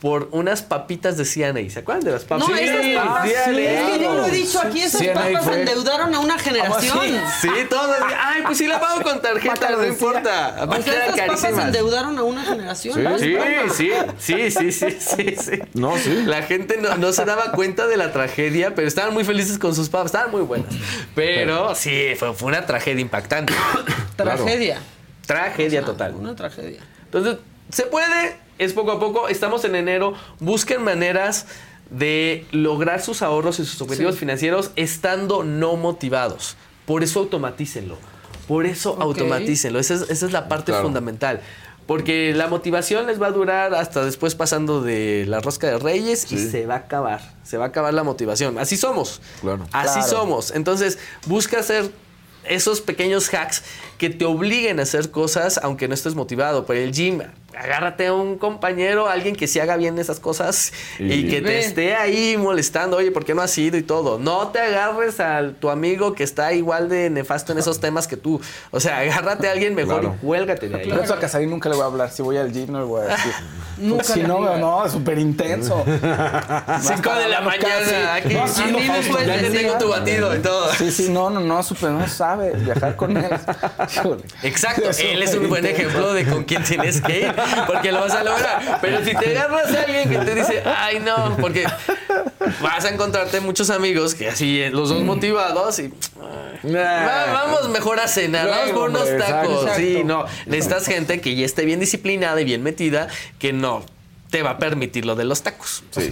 [0.02, 1.70] por unas papitas de CNA.
[1.70, 2.48] ¿Se acuerdan de las papas?
[2.48, 3.28] No, esas papas.
[3.28, 5.60] Es que yo lo he dicho aquí, esas Sí, papas fue.
[5.62, 7.00] endeudaron a una generación.
[7.42, 7.96] Sí, todos.
[8.22, 10.58] Ay, pues sí la pago con tarjeta, no importa.
[10.68, 11.66] O sea, eran estas papas carísimas.
[11.66, 12.94] endeudaron a una generación.
[12.94, 13.02] Sí.
[13.02, 13.18] ¿no?
[13.18, 13.36] Sí,
[13.74, 15.60] sí, sí, sí, sí, sí, sí.
[15.74, 16.24] No, sí.
[16.26, 19.74] La gente no, no se daba cuenta de la tragedia, pero estaban muy felices con
[19.74, 20.74] sus papas, estaban muy buenas.
[21.16, 23.54] Pero sí, fue, fue una tragedia impactante.
[24.18, 24.80] Tragedia.
[25.26, 26.14] Tragedia total.
[26.16, 26.82] Una tragedia.
[27.06, 27.38] Entonces,
[27.72, 31.46] se puede, es poco a poco, estamos en enero, busquen maneras
[31.90, 34.20] de lograr sus ahorros y sus objetivos Sí.
[34.22, 36.56] financieros estando no motivados.
[36.86, 37.98] Por eso automatícenlo.
[38.48, 39.02] Por eso Ok.
[39.02, 39.80] automatícenlo.
[39.80, 40.84] Esa es, esa es la parte Claro.
[40.86, 41.42] fundamental.
[41.88, 46.32] Porque la motivación les va a durar hasta después pasando de la rosca de reyes
[46.32, 47.34] y se va a acabar.
[47.44, 48.58] Se va a acabar la motivación.
[48.58, 49.22] Así somos.
[49.42, 49.68] Claro.
[49.72, 50.08] Así Claro.
[50.10, 50.50] somos.
[50.52, 50.98] Entonces,
[51.28, 51.92] busca hacer
[52.44, 53.64] esos pequeños hacks
[53.98, 56.66] que te obliguen a hacer cosas aunque no estés motivado.
[56.66, 57.22] Por el gym,
[57.58, 61.60] agárrate a un compañero, alguien que sí haga bien esas cosas y, Y- que te
[61.60, 64.20] esté ahí molestando, oye, ¿por qué no has ido y todo?
[64.20, 68.18] No te agarres a tu amigo que está igual de nefasto en esos temas que
[68.18, 68.42] tú.
[68.72, 70.16] O sea, agárrate a alguien mejor Claro.
[70.22, 70.90] y cuélgate de ahí.
[70.90, 72.12] Por eso a Casarín nunca le voy a hablar.
[72.12, 73.32] Si voy al gym, no le voy a decir.
[73.78, 75.84] Nunca si no, no, es súper intenso.
[76.82, 79.60] Cinco de la mañana, aquí, No, sí, sí, no, no, Fausto, puedes ya te decir.
[79.60, 80.74] tengo tu batido y todo.
[80.76, 83.26] Sí, sí, no, no, no, súper, no sabe viajar con él.
[84.44, 87.36] Exacto, él es un buen ejemplo de con quién tienes que ir,
[87.68, 88.80] porque lo vas a lograr.
[88.82, 91.66] Pero si te agarras a alguien que te dice, ay no, porque
[92.62, 95.94] vas a encontrarte muchos amigos que así, eh, los dos motivados y
[96.64, 99.64] vamos mejor a cenar, vamos por unos tacos.
[99.64, 99.76] exacto.
[99.76, 103.08] Sí, no, necesitas gente que ya esté bien disciplinada y bien metida,
[103.40, 103.84] que no
[104.36, 105.82] te va a permitir lo de los tacos.
[105.92, 106.12] Sí.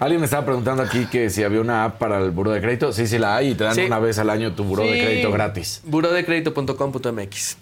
[0.00, 2.94] Alguien me estaba preguntando aquí que si había una app para el buro de crédito.
[2.94, 3.82] Sí, sí la hay y te dan Sí.
[3.82, 5.00] una vez al año tu buro de Sí.
[5.04, 5.82] crédito gratis.
[5.84, 7.58] burodecredito.com.mx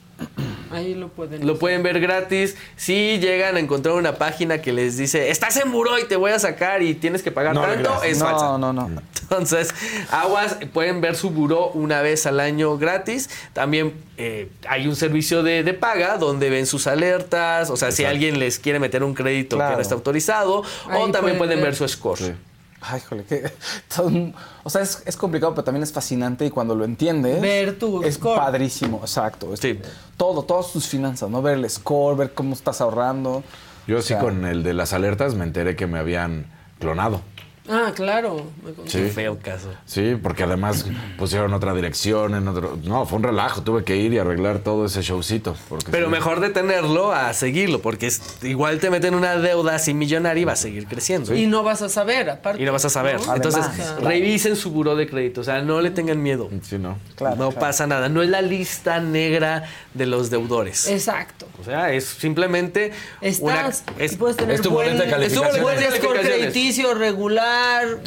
[0.71, 1.47] Ahí lo pueden.
[1.47, 2.57] Lo pueden ver gratis.
[2.77, 6.33] Si llegan a encontrar una página que les dice, estás en buró y te voy
[6.33, 8.59] a sacar y tienes que pagar No tanto, es falsa.
[8.59, 9.03] No, no, no.
[9.23, 9.75] Entonces,
[10.11, 13.31] aguas, pueden ver su buró una vez al año gratis.
[13.53, 17.71] También eh, hay un servicio de, de paga donde ven sus alertas.
[17.71, 20.63] O sea, si alguien les quiere meter un crédito que no está autorizado.
[20.89, 21.71] Ahí o también pueden pueden ver.
[21.71, 22.19] ver su score.
[22.19, 22.33] Sí.
[22.89, 23.51] Ay, híjole, que.
[23.95, 24.33] todo-
[24.63, 27.41] o sea, es, es complicado, pero también es fascinante y cuando lo entiendes.
[27.41, 28.39] Ver tu Es score.
[28.39, 29.53] padrísimo, exacto.
[29.55, 29.79] Es Sí.
[30.17, 31.43] Todo, todas tus finanzas, ¿no?
[31.43, 33.43] Ver el score, ver cómo estás ahorrando.
[33.87, 36.47] Yo O sí con el de las alertas me enteré que me habían
[36.81, 37.21] clonado.
[37.69, 38.47] Ah, claro.
[38.87, 38.99] Sí.
[38.99, 39.73] Qué feo caso.
[39.87, 40.87] Sí, porque además
[41.19, 42.79] pusieron otra dirección en otro.
[42.85, 43.63] No, fue un relajo.
[43.63, 45.57] Tuve que ir y arreglar todo ese showcito.
[45.69, 46.13] Porque Pero sí.
[46.13, 50.53] mejor detenerlo a seguirlo, porque es- igual te meten una deuda así millonaria y va
[50.53, 51.35] a seguir creciendo.
[51.35, 52.63] Y no vas a saber, aparte.
[52.63, 53.21] Y no vas a saber.
[53.27, 53.35] ¿no?
[53.35, 54.09] Entonces, Además, claro.
[54.09, 55.41] revisen su buró de crédito.
[55.41, 56.49] O sea, no le tengan miedo.
[56.63, 56.99] Sí, no.
[57.17, 57.61] Claro, no claro.
[57.61, 58.09] pasa nada.
[58.09, 59.65] No es la lista negra
[59.95, 60.89] de los deudores.
[60.89, 61.47] Exacto.
[61.61, 62.93] o sea, es simplemente
[63.41, 63.69] una.
[63.69, 65.63] Estás, es- puedes tener es tu buen, de calificaciones.
[65.63, 66.27] buen score Calificaciones.
[66.53, 67.56] crediticio regular,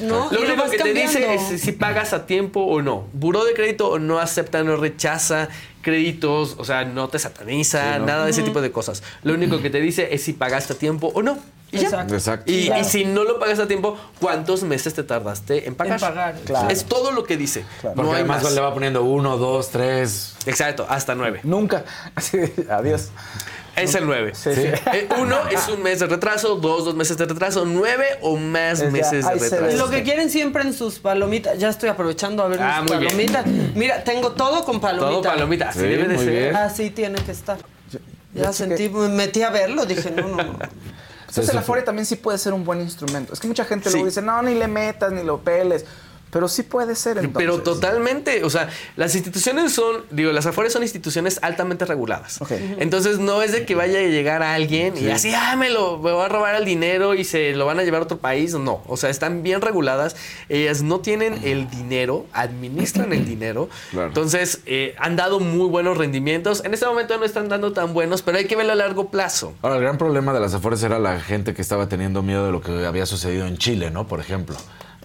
[0.03, 0.29] ¿no?
[0.31, 3.07] Lo Y único vas que te dice es si pagas a tiempo o no.
[3.13, 5.49] Buró de crédito no acepta, no rechaza
[5.81, 8.05] créditos, o sea, no te sataniza, Sí, ¿no?
[8.05, 9.01] nada de ese tipo de cosas.
[9.23, 11.37] Lo único que te dice es si pagaste a tiempo o no.
[11.71, 11.83] Y ya.
[11.83, 12.15] Exacto.
[12.15, 12.51] Exacto.
[12.51, 12.81] Y, Claro.
[12.81, 15.93] y si no lo pagas a tiempo, ¿cuántos meses te tardaste en pagar?
[15.93, 16.35] En pagar.
[16.45, 16.69] Claro.
[16.69, 17.63] Es todo lo que dice.
[17.81, 18.53] Porque No hay además más.
[18.53, 20.35] le va poniendo uno, dos, tres.
[20.47, 21.39] Exacto, hasta nueve.
[21.43, 21.85] Nunca.
[22.15, 22.39] Así,
[22.69, 23.09] adiós.
[23.83, 24.33] Es el nueve.
[24.35, 24.61] Sí, sí.
[24.93, 28.79] Eh, uno es un mes de retraso, dos, dos meses de retraso, nueve o más
[28.79, 29.77] Es ya, meses de retraso.
[29.77, 33.03] lo que quieren siempre en sus palomitas, ya estoy aprovechando a ver Ah, mis bien.
[33.05, 33.45] palomitas.
[33.75, 35.09] Mira, tengo todo con palomita.
[35.09, 36.29] Todo palomita, así Sí, debe de ser.
[36.29, 36.55] bien.
[36.55, 37.57] Así tiene que estar.
[38.33, 40.59] Ya yo sentí, me metí a verlo, dije, no, no, no.
[41.27, 43.33] Entonces el Afore también sí puede ser un buen instrumento.
[43.33, 43.93] Es que mucha gente Sí.
[43.95, 45.85] luego dice, no, ni le metas, ni lo peles.
[46.31, 47.37] Pero sí puede ser entonces.
[47.37, 52.41] Pero totalmente, o sea, las instituciones son, digo, las Afores son instituciones altamente reguladas.
[52.41, 52.51] Ok.
[52.79, 55.97] Entonces no es de que vaya a llegar a alguien y así, ah, me lo
[55.97, 58.53] me voy a robar el dinero y se lo van a llevar a otro país.
[58.53, 60.15] No, o sea, están bien reguladas.
[60.49, 63.69] Ellas no tienen el dinero, administran el dinero.
[63.89, 64.07] Claro.
[64.09, 66.63] Entonces eh, han dado muy buenos rendimientos.
[66.63, 69.53] En este momento no están dando tan buenos, pero hay que verlo a largo plazo.
[69.61, 72.51] Ahora, el gran problema de las Afores era la gente que estaba teniendo miedo de
[72.51, 74.07] lo que había sucedido en Chile, ¿no?
[74.07, 74.55] Por ejemplo.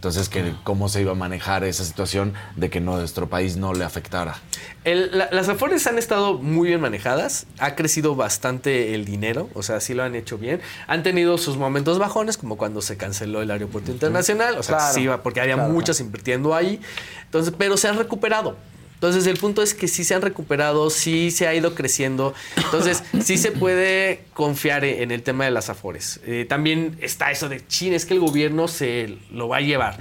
[0.05, 3.85] Entonces, que cómo se iba a manejar esa situación de que nuestro país no le
[3.85, 4.37] afectara.
[4.85, 9.63] El- la- las Afores han estado muy bien manejadas, ha crecido bastante el dinero, o
[9.63, 10.61] sea, sí lo han hecho bien.
[10.89, 14.93] Han tenido sus momentos bajones, como cuando se canceló el aeropuerto internacional, o sea, Claro,
[14.95, 16.83] sí, porque había claro, muchas invirtiendo ahí.
[17.25, 18.59] Entonces, pero se han recuperado.
[19.05, 22.33] Entonces, el punto es que sí se han recuperado, sí se ha ido creciendo.
[22.57, 26.21] Entonces, sí se puede confiar en el tema de las Afores.
[26.25, 29.99] Eh, también está eso de, chin, es que el gobierno se lo va a llevar.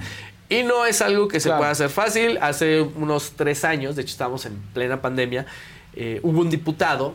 [0.48, 1.58] Y no es algo que se Claro.
[1.60, 2.38] pueda hacer fácil.
[2.40, 5.44] Hace unos tres años, de hecho estábamos en plena pandemia,
[5.94, 7.14] eh, hubo un diputado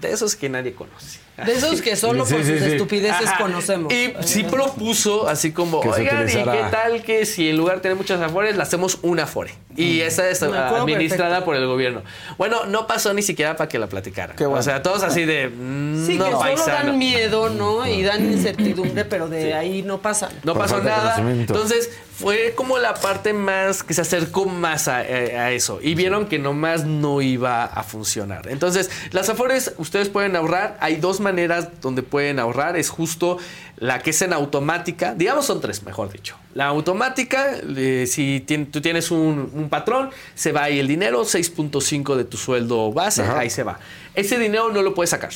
[0.00, 1.20] de esos que nadie conoce.
[1.46, 3.08] De esos que solo Sí, por sí, sus sí.
[3.10, 3.38] Ajá.
[3.38, 3.92] conocemos.
[3.92, 7.96] Y sí propuso, así como, oigan, ¿y qué tal que si en lugar de tener
[7.96, 9.52] muchas afores, le hacemos una afore?
[9.76, 11.44] Y esa es administrada perfecto.
[11.44, 12.02] por el gobierno.
[12.36, 14.36] Bueno, no pasó ni siquiera para que la platicaran.
[14.36, 14.60] Qué bueno.
[14.60, 16.72] O sea, todos así de, mm, Sí, no, que solo paisano.
[16.88, 17.86] dan miedo, ¿no?
[17.86, 20.30] Y dan incertidumbre, pero de ahí no pasan.
[20.42, 21.16] No Por pasó nada.
[21.20, 21.90] Entonces,
[22.20, 25.80] fue como la parte más que se acercó más a, eh, a eso.
[25.82, 28.48] Y vieron que nomás no iba a funcionar.
[28.48, 30.76] Entonces, las Afores, ustedes pueden ahorrar.
[30.80, 32.76] Hay dos maneras donde pueden ahorrar.
[32.76, 33.38] Es justo
[33.76, 35.14] la que es en automática.
[35.14, 36.36] Digamos, son tres, mejor dicho.
[36.52, 42.16] La automática, eh, si tú tienes un, un patrón, se va ahí el dinero, 6.5
[42.16, 43.38] de tu sueldo base, Ajá.
[43.38, 43.78] ahí se va.
[44.14, 45.30] Ese dinero no lo puedes sacar.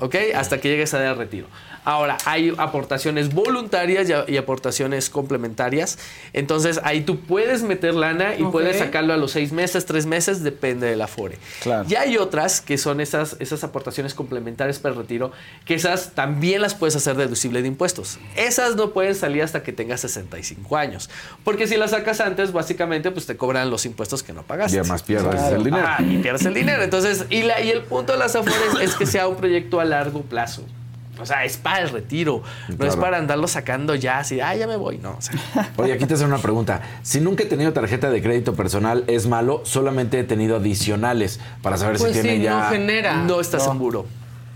[0.00, 0.16] ¿ok?
[0.34, 1.46] Hasta que llegues a dar retiro.
[1.84, 5.98] Ahora, hay aportaciones voluntarias y, aportaciones complementarias.
[6.32, 8.52] Entonces, ahí tú puedes meter lana y Ok.
[8.52, 11.38] puedes sacarlo a los seis meses, tres meses, depende del afore.
[11.62, 11.86] Claro.
[11.88, 15.32] Y hay otras que son esas, esas aportaciones complementarias para el retiro,
[15.64, 18.18] que esas también las puedes hacer deducible de impuestos.
[18.36, 21.08] Esas no pueden salir hasta que tengas 65 años.
[21.44, 24.76] Porque si las sacas antes, básicamente, pues te cobran los impuestos que no pagaste.
[24.76, 25.56] Y además pierdes Claro.
[25.56, 25.86] el dinero.
[25.86, 26.82] Ajá, y pierdes el dinero.
[26.82, 29.84] Entonces, y, la, y el punto de las afores es que sea un proyecto a
[29.84, 30.62] largo plazo.
[31.20, 32.42] O sea, es para el retiro.
[32.78, 34.98] No es para andarlo sacando ya así, ah, ya me voy.
[34.98, 35.34] No, o sea,
[35.76, 36.80] Oye, aquí te hacen una pregunta.
[37.02, 39.62] Si nunca he tenido tarjeta de crédito personal, ¿es malo?
[39.64, 42.64] Solamente he tenido adicionales para saber Pues si tiene sí, ya...
[42.64, 43.16] no genera.
[43.24, 44.06] no estás en buró.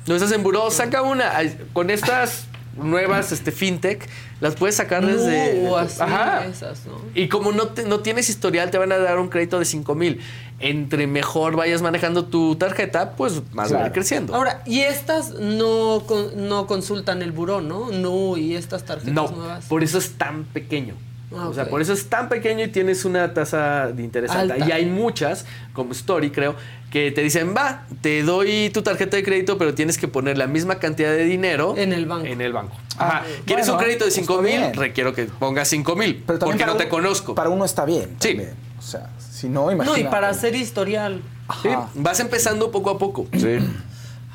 [0.07, 0.71] No estás en buró.
[0.71, 1.33] Saca una.
[1.73, 2.47] Con estas
[2.77, 4.09] nuevas este, fintech,
[4.41, 5.63] las puedes sacar desde.
[5.63, 6.45] No, así, Ajá.
[6.45, 7.01] esas, ¿no?
[7.15, 9.95] Y como no, te- no tienes historial, te van a dar un crédito de 5
[9.95, 10.21] mil.
[10.61, 14.35] Entre mejor vayas manejando tu tarjeta, pues más va a ir creciendo.
[14.35, 16.05] Ahora, y estas no,
[16.37, 17.91] no consultan el buró, ¿no?
[17.91, 19.65] No, y estas tarjetas No, nuevas.
[19.67, 20.95] por eso es tan pequeño.
[21.37, 24.55] Ah, O sea, por eso es tan pequeño y tienes una tasa de interés alta.
[24.55, 24.69] Alta.
[24.69, 26.55] Y hay muchas, como Story creo,
[26.93, 30.47] que te dicen, va, te doy tu tarjeta de crédito, pero tienes que poner la
[30.47, 32.27] misma cantidad de dinero En el banco.
[32.27, 32.77] En el banco.
[32.99, 33.23] Ah, Ajá.
[33.45, 34.61] ¿Quieres bueno, un crédito de pues 5 está mil?
[34.61, 34.75] bien.
[34.75, 36.23] Requiero que pongas 5 mil.
[36.25, 37.35] Pero también Porque no te un- conozco.
[37.35, 38.11] Para uno está bien.
[38.21, 38.39] Sí.
[38.79, 39.11] O sea,
[39.45, 41.21] si no, no, y para hacer historial.
[41.63, 41.69] Sí.
[41.95, 43.27] Vas empezando poco a poco.
[43.33, 43.59] Sí.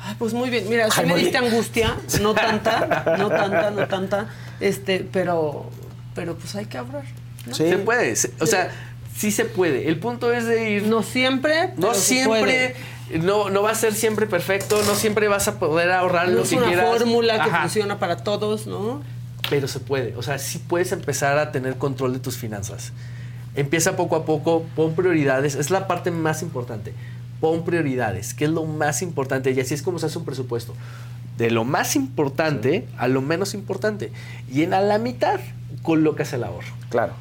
[0.02, 0.68] Ay, pues muy bien.
[0.68, 1.52] Mira, sí Ay, me diste bien.
[1.52, 4.28] angustia, no tanta, no tanta, no tanta.
[4.60, 5.68] Este, pero,
[6.14, 7.04] pero pues hay que ahorrar.
[7.46, 7.54] ¿no?
[7.54, 7.68] Sí.
[7.68, 8.14] Se puede.
[8.16, 8.70] se- o sea,
[9.16, 9.88] sí se puede.
[9.88, 12.74] El punto es de ir No siempre, No siempre,
[13.10, 13.18] puede.
[13.22, 16.42] no, no va a ser siempre perfecto, no siempre vas a poder ahorrar No lo
[16.44, 16.86] es que una quieras.
[16.88, 19.02] fórmula que Ajá, funciona para todos, ¿no?
[19.50, 22.92] Pero se puede, o sea, sí puedes empezar a tener control de tus finanzas.
[23.54, 26.94] Empieza poco a poco, pon prioridades, es la parte más importante.
[27.40, 30.74] Pon prioridades, que es lo más importante, y así es como se hace un presupuesto.
[31.38, 34.12] De lo más importante a lo menos importante.
[34.52, 35.40] Y en a la mitad
[35.82, 36.68] colocas el ahorro.
[36.90, 37.14] Claro.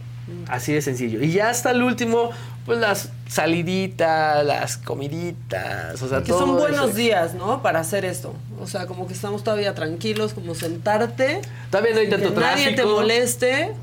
[0.47, 1.23] Así de sencillo.
[1.23, 2.29] Y ya hasta el último,
[2.65, 6.97] pues las saliditas, las comiditas, o sea, Que todo son buenos eso.
[6.97, 7.61] días, ¿no?
[7.63, 8.33] Para hacer esto.
[8.61, 11.41] O sea, como que estamos todavía tranquilos, como sentarte.
[11.71, 12.95] También no hay que tanto nadie te tráfico.
[12.95, 13.73] moleste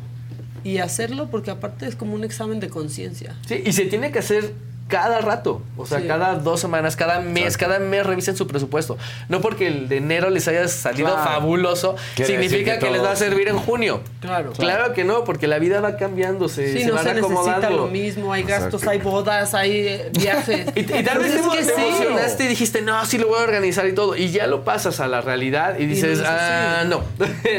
[0.66, 3.36] y hacerlo porque aparte es como un examen de conciencia.
[3.46, 4.52] Sí, y se tiene que hacer
[4.88, 6.06] cada rato, o sea, Sí.
[6.06, 8.96] cada dos semanas, cada mes, cada mes revisen su presupuesto.
[9.28, 11.24] No porque el de enero les haya salido Claro.
[11.30, 14.00] fabuloso, Quiere significa que, que les va a servir en junio.
[14.20, 14.52] Claro.
[14.52, 17.34] Claro que no, porque la vida va cambiando, se, Sí, se no van se necesita
[17.40, 17.70] acomodando.
[17.76, 18.90] lo mismo, hay gastos, Exacto.
[18.90, 20.66] hay bodas, hay eh, viajes.
[20.76, 21.82] Y, y tal vez te, es que te sí.
[21.86, 24.14] emocionaste y dijiste, no, sí lo voy a organizar y todo.
[24.16, 26.88] Y ya lo pasas a la realidad y dices, no ah, así.
[26.88, 27.02] no,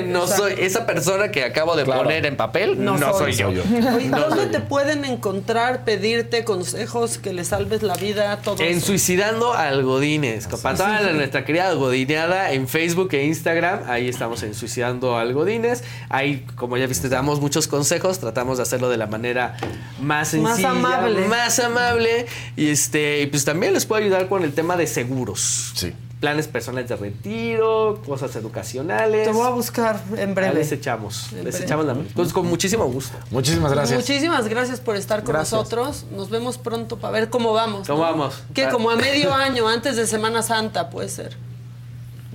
[0.08, 0.44] no Exacto.
[0.44, 2.04] soy esa persona que acabo de Claro.
[2.04, 3.56] poner en papel, no, No soy, soy.
[3.56, 3.64] yo.
[3.96, 8.60] Oye, ¿Dónde te pueden encontrar, pedirte consejos, que le salves la vida a todos.
[8.62, 10.48] En Suicidando al Godines.
[10.48, 13.82] Para toda la- nuestra querida Godineada en Facebook e Instagram.
[13.88, 15.84] Ahí estamos en Suicidando al Godines.
[16.10, 18.20] Ahí, como ya viste, damos muchos consejos.
[18.20, 19.58] Tratamos de hacerlo de la manera
[20.02, 21.28] más Más sencilla, amable.
[21.28, 22.26] Más amable.
[22.56, 25.72] Y este, y pues también les puedo ayudar con el tema de seguros.
[25.76, 25.94] Sí.
[26.20, 29.24] Planes personales de retiro, cosas educacionales.
[29.26, 30.56] Te voy a buscar en breve.
[30.56, 31.32] les echamos.
[31.32, 31.66] En Les breve.
[31.66, 32.08] echamos la mano.
[32.16, 33.16] Pues con muchísimo gusto.
[33.30, 34.00] Muchísimas gracias.
[34.00, 35.54] Muchísimas gracias por estar con Gracias.
[35.54, 36.06] nosotros.
[36.12, 37.88] Nos vemos pronto para ver cómo vamos.
[37.88, 38.10] ¿Cómo ¿no?
[38.10, 38.42] vamos?
[38.56, 38.70] Que Ah.
[38.70, 41.38] como a medio año, antes de Semana Santa, puede ser.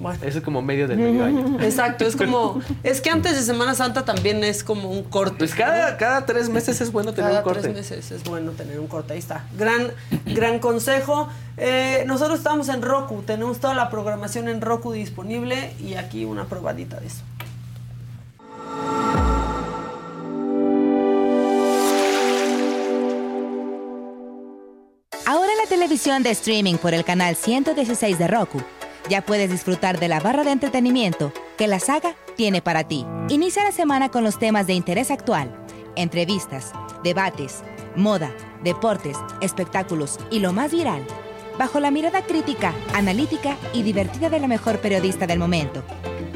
[0.03, 0.19] Bueno.
[0.25, 1.59] Eso es como medio del medio año.
[1.61, 2.61] Exacto, es como.
[2.83, 5.37] Es que antes de Semana Santa también es como un corte.
[5.39, 7.63] Pues cada, cada tres meses es bueno tener Cada un corte.
[7.63, 9.13] tres meses es bueno tener un corte.
[9.13, 9.45] Ahí está.
[9.57, 9.93] Gran,
[10.27, 11.29] gran consejo.
[11.57, 13.23] Eh, nosotros estamos en Roku.
[13.23, 17.23] Tenemos toda la programación en Roku disponible y aquí una probadita de eso.
[25.25, 28.61] Ahora en la televisión de streaming por el canal 116 de Roku,
[29.09, 33.07] ya puedes disfrutar de la barra de entretenimiento que la saga tiene para ti.
[33.29, 35.55] Inicia la semana con los temas de interés actual,
[35.97, 36.73] entrevistas,
[37.03, 37.63] debates,
[37.97, 38.31] moda,
[38.63, 41.03] deportes, espectáculos y lo más viral,
[41.59, 45.83] bajo la mirada crítica, analítica y divertida de la mejor periodista del momento,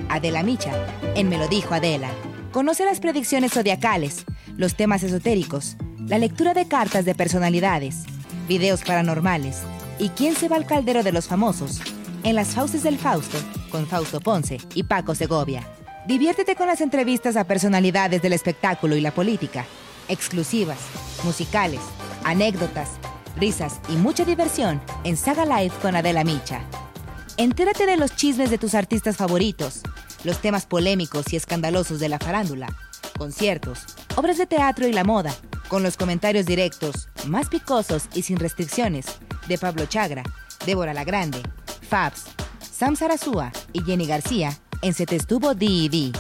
[0.09, 0.73] Adela Micha,
[1.15, 2.11] en Me lo dijo Adela.
[2.53, 4.25] Conoce las predicciones zodiacales,
[4.57, 8.05] los temas esotéricos, la lectura de cartas de personalidades,
[8.49, 9.63] videos paranormales
[9.99, 11.81] y quién se va al caldero de los famosos
[12.25, 13.39] en las fauces del Fausto
[13.71, 15.67] con Fausto Ponce y Paco Segovia.
[16.07, 19.65] Diviértete con las entrevistas a personalidades del espectáculo y la política,
[20.09, 20.79] exclusivas,
[21.25, 21.81] musicales,
[22.25, 22.91] anécdotas,
[23.37, 26.61] risas y mucha diversión en Saga Live con Adela Micha.
[27.37, 29.83] Entérate de los chismes de tus artistas favoritos,
[30.25, 32.69] los temas polémicos y escandalosos de la farándula,
[33.19, 35.35] conciertos, obras de teatro y la moda,
[35.69, 39.07] con los comentarios directos, más picosos y sin restricciones,
[39.49, 40.23] de Pablo Chagra,
[40.65, 41.43] Débora La Grande,
[41.87, 42.25] Fabs,
[42.61, 46.13] Sam Sarasúa y Jenny García en Se Te Estuvo D&D.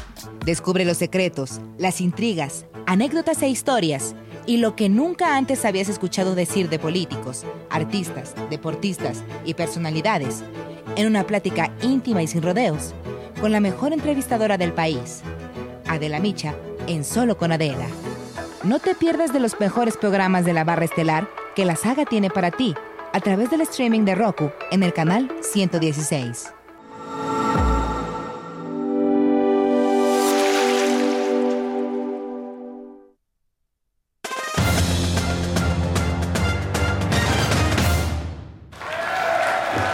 [0.45, 4.14] Descubre los secretos, las intrigas, anécdotas e historias
[4.47, 10.45] y lo que nunca antes habías escuchado decir de políticos, artistas, deportistas y personalidades
[10.97, 12.95] en una plática íntima y sin rodeos
[13.41, 15.23] con la mejor entrevistadora del país,
[15.89, 16.55] Adela Micha,
[16.87, 17.87] en Solo con Adela.
[18.62, 22.31] No te pierdas de los mejores programas de la barra estelar que la saga tiene
[22.31, 22.75] para ti
[23.17, 26.53] a través del streaming de Roku en el canal 116.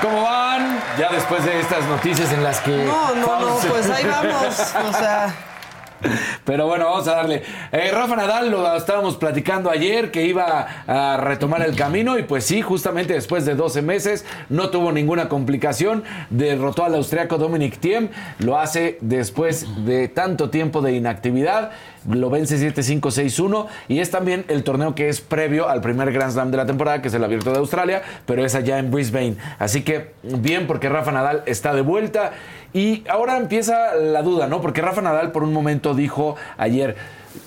[0.02, 0.82] ¿Cómo van?
[0.98, 2.76] Ya después de estas noticias en las que...
[2.86, 4.74] No, no, no, pues ahí vamos.
[4.88, 5.32] O sea.
[6.44, 7.42] Pero bueno, vamos a darle.
[7.72, 12.44] Eh, Rafa Nadal lo estábamos platicando ayer que iba a retomar el camino y pues
[12.44, 16.04] sí, justamente después de 12 meses no tuvo ninguna complicación.
[16.30, 18.08] Derrotó al austriaco Dominic Thiem.
[18.38, 21.72] Lo hace después de tanto tiempo de inactividad.
[22.08, 26.50] Lo vence 7-5-6-1 y es también el torneo que es previo al primer Grand Slam
[26.50, 29.36] de la temporada, que es el Abierto de Australia, pero es allá en Brisbane.
[29.58, 32.32] Así que bien porque Rafa Nadal está de vuelta
[32.72, 34.60] y ahora empieza la duda, ¿no?
[34.60, 36.96] Porque Rafa Nadal por un momento dijo ayer,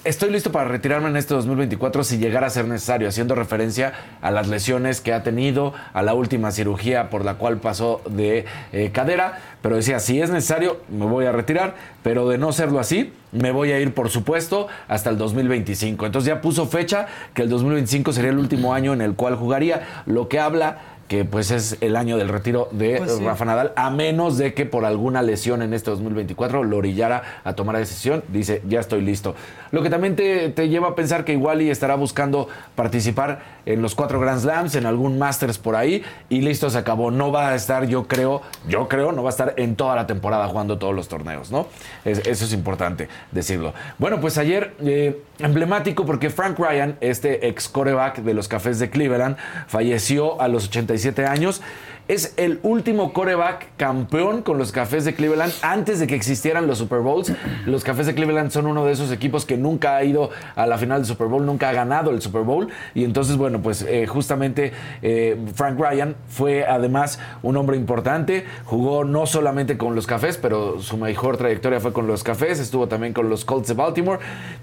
[0.04, 4.32] estoy listo para retirarme en este 2024 si llegara a ser necesario, haciendo referencia a
[4.32, 8.92] las lesiones que ha tenido, a la última cirugía por la cual pasó de eh,
[8.94, 13.14] cadera, pero decía, si es necesario, me voy a retirar, pero de no serlo así,
[13.32, 16.06] me voy a ir, por supuesto, hasta el 2025.
[16.06, 20.04] Entonces ya puso fecha que el 2025 sería el último año en el cual jugaría,
[20.06, 23.24] lo que habla que pues es el año del retiro de Pues sí.
[23.24, 27.54] Rafa Nadal, a menos de que por alguna lesión en este 2024 lo orillara a
[27.54, 29.36] tomar la decisión, dice, ya estoy listo.
[29.72, 33.82] Lo que también te, te lleva a pensar que igual y estará buscando participar en
[33.82, 37.12] los cuatro Grand Slams, en algún Masters por ahí, y listo, se acabó.
[37.12, 40.06] No va a estar, yo creo, yo creo, no va a estar en toda la
[40.08, 41.68] temporada jugando todos los torneos, ¿no?
[42.04, 43.74] Es- eso es importante decirlo.
[43.98, 48.90] Bueno, pues ayer, eh, emblemático porque Frank Ryan, este ex coreback de los Cafés de
[48.90, 49.38] Cleveland,
[49.68, 51.62] falleció a los 87 años.
[52.08, 56.78] Es el último coreback campeón con los Cafés de Cleveland antes de que existieran los
[56.78, 57.34] Super Bowls.
[57.66, 60.78] Los Cafés de Cleveland son uno de esos equipos que nunca ha ido a la
[60.78, 62.68] final del Super Bowl, nunca ha ganado el Super Bowl.
[62.94, 68.46] Y entonces, bueno, pues eh, justamente eh, Frank Ryan fue además un hombre importante.
[68.66, 72.60] Jugó no solamente con los Cafés, pero su mejor trayectoria fue con los Cafés.
[72.60, 74.20] Estuvo también con los Colts de Baltimore.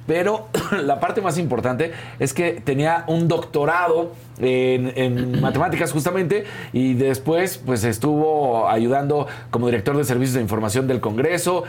[0.06, 0.46] Pero
[0.80, 1.90] la parte más importante
[2.20, 9.66] es que tenía un doctorado en, matemáticas justamente y después después, pues estuvo ayudando como
[9.66, 11.62] director de servicios de información del Congreso,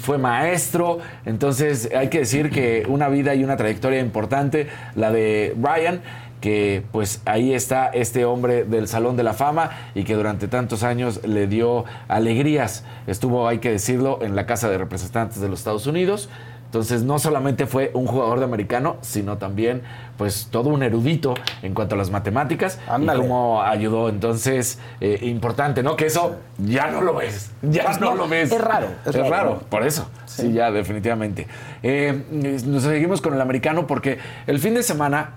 [0.00, 0.98] fue maestro.
[1.26, 6.00] Entonces, hay que decir que una vida y una trayectoria importante, la de Brian
[6.40, 10.84] que pues ahí está este hombre del Salón de la Fama y que durante tantos
[10.84, 12.84] años le dio alegrías.
[13.06, 16.30] Estuvo, hay que decirlo, en la Casa de Representantes de los Estados Unidos.
[16.70, 19.82] Entonces no solamente fue un jugador de americano, sino también
[20.16, 23.18] pues todo un erudito en cuanto a las matemáticas Ándale.
[23.18, 24.08] y cómo ayudó.
[24.08, 25.96] Entonces, eh, importante, ¿no?
[25.96, 28.52] Que eso ya no lo ves, ya Pues no, no, lo ves.
[28.52, 29.30] es raro, Es, es raro.
[29.30, 29.58] raro.
[29.68, 30.08] por eso.
[30.26, 31.48] Sí, ya definitivamente.
[31.82, 32.22] Eh,
[32.66, 35.30] nos seguimos con el americano porque el fin de semana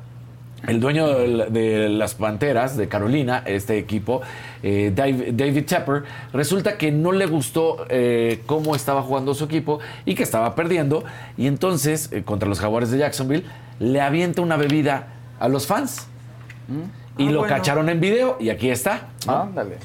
[0.68, 4.22] el dueño de las Panteras de Carolina, este equipo,
[4.61, 10.15] eh, David, Tepper, resulta que no le gustó eh, cómo estaba jugando su equipo y
[10.15, 11.03] que estaba perdiendo.
[11.38, 13.44] Y entonces, eh, contra los Jaguares de Jacksonville,
[13.80, 15.07] le avienta una bebida
[15.40, 16.07] a los fans.
[17.18, 17.56] Y Ah, lo bueno.
[17.56, 19.07] cacharon en video y aquí está.
[19.27, 19.44] ¿no?
[19.44, 19.77] Ándale.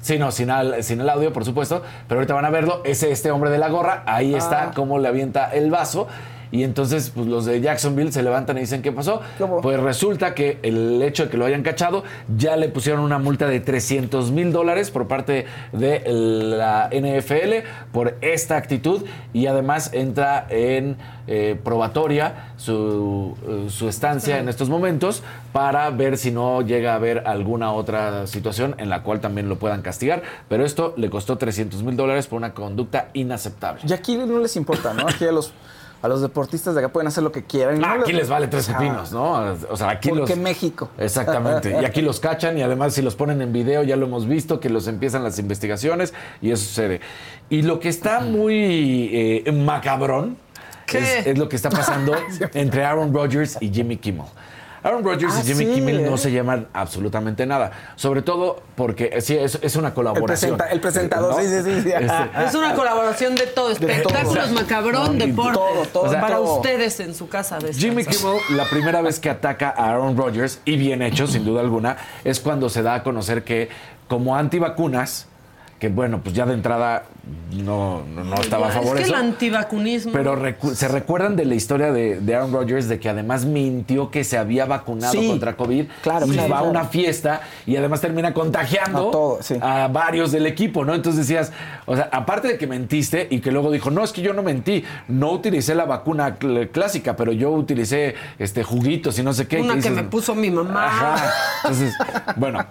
[0.00, 1.82] Sí, no, sin el, sin el audio, por supuesto.
[2.06, 2.82] Pero ahorita van a verlo.
[2.84, 4.02] Es este hombre de la gorra.
[4.06, 6.08] Ahí está cómo le avienta el vaso.
[6.54, 9.20] Y entonces, pues los de Jacksonville se levantan y dicen, ¿qué pasó?
[9.60, 12.04] Pues resulta que el hecho de que lo hayan cachado,
[12.38, 18.16] ya le pusieron una multa de 300 mil dólares por parte de la NFL por
[18.20, 19.02] esta actitud.
[19.32, 26.16] Y además entra en eh, probatoria su, eh, su estancia en estos momentos para ver
[26.16, 30.22] si no llega a haber alguna otra situación en la cual también lo puedan castigar.
[30.48, 33.82] Pero esto le costó 300 mil dólares por una conducta inaceptable.
[33.88, 35.08] Y aquí no les importa, ¿no?
[35.08, 35.52] Aquí a los,
[36.04, 37.76] a los deportistas de acá pueden hacer lo que quieran.
[37.76, 39.56] y no Ah, aquí les vale tres Ah, pepinos, ¿no?
[39.70, 40.38] O sea, aquí Porque los...
[40.38, 40.90] México.
[40.98, 41.70] Exactamente.
[41.80, 44.60] Y aquí los cachan y además si los ponen en video ya lo hemos visto
[44.60, 46.12] que los empiezan las investigaciones
[46.42, 47.00] y eso sucede.
[47.48, 49.08] Y lo que está muy
[49.46, 50.36] eh, macabrón
[50.92, 52.12] es, es lo que está pasando
[52.54, 54.26] entre Aaron Rodgers y Jimmy Kimmel.
[54.84, 56.08] Aaron Rodgers Ah, y Jimmy sí, Kimmel ¿eh?
[56.10, 57.72] no se llaman absolutamente nada.
[57.96, 60.56] Sobre todo porque eh, sí, es, es una El, colaboración.
[60.56, 61.40] presenta- el presentador, ¿no?
[61.40, 61.82] sí, sí, sí.
[61.82, 61.92] sí.
[61.94, 64.54] Este, Es una colaboración de todo, espectáculos, todo.
[64.54, 65.54] macabrón, No, deporte.
[65.58, 66.56] todo, todo, para todo.
[66.56, 67.58] ustedes en su casa.
[67.72, 68.32] Jimmy descansan.
[68.46, 71.96] Kimmel, la primera vez que ataca a Aaron Rodgers, y bien hecho, sin duda alguna,
[72.22, 73.70] es cuando se da a conocer que,
[74.06, 75.26] como antivacunas,
[75.84, 77.02] que bueno, pues ya de entrada
[77.52, 79.14] no, no, no estaba a favor Es que eso.
[79.20, 80.12] el antivacunismo.
[80.12, 84.10] Pero recu- se recuerdan de la historia de, de Aaron Rodgers de que además mintió
[84.10, 85.28] que se había vacunado Sí.
[85.28, 89.38] contra COVID Claro, y claro, va a una fiesta y además termina contagiando A todo,
[89.42, 89.56] sí.
[89.60, 90.94] a varios del equipo, ¿no?
[90.94, 91.52] Entonces decías,
[91.84, 94.42] o sea, aparte de que mentiste y que luego dijo, no, es que yo no
[94.42, 99.46] mentí, no utilicé la vacuna cl- clásica, pero yo utilicé este juguitos y no sé
[99.46, 99.60] qué.
[99.60, 100.86] Una que dices, me puso mi mamá.
[100.86, 101.32] Ajá.
[101.64, 101.94] Entonces,
[102.36, 102.64] bueno,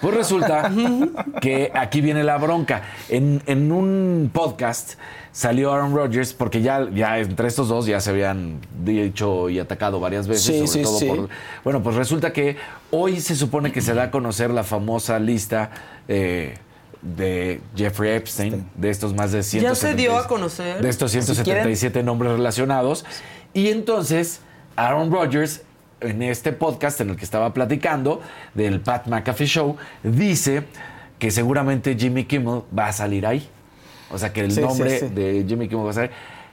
[0.00, 0.70] pues resulta
[1.40, 2.82] que aquí viene la bronca.
[3.08, 4.94] En, en un podcast
[5.32, 10.00] salió Aaron Rodgers, porque ya, ya entre estos dos ya se habían dicho y atacado
[10.00, 11.06] varias veces, Sí, sobre sí, todo sí.
[11.06, 11.28] por.
[11.64, 12.56] Bueno, pues resulta que
[12.90, 15.70] hoy se supone que se da a conocer la famosa lista.
[16.08, 16.56] eh,
[17.02, 19.62] de Jeffrey Epstein, de estos más de 177.
[19.62, 20.82] Ya se dio a conocer.
[20.82, 23.06] De estos quieren- 177 nombres relacionados.
[23.54, 24.40] Y entonces,
[24.76, 25.62] Aaron Rodgers,
[26.02, 28.20] en este podcast en el que estaba platicando,
[28.52, 30.64] del Pat McAfee Show, dice
[31.20, 33.46] que seguramente Jimmy Kimmel va a salir ahí.
[34.10, 35.06] O sea, que el Sí, sí, nombre sí.
[35.08, 36.10] de Jimmy Kimmel va a salir.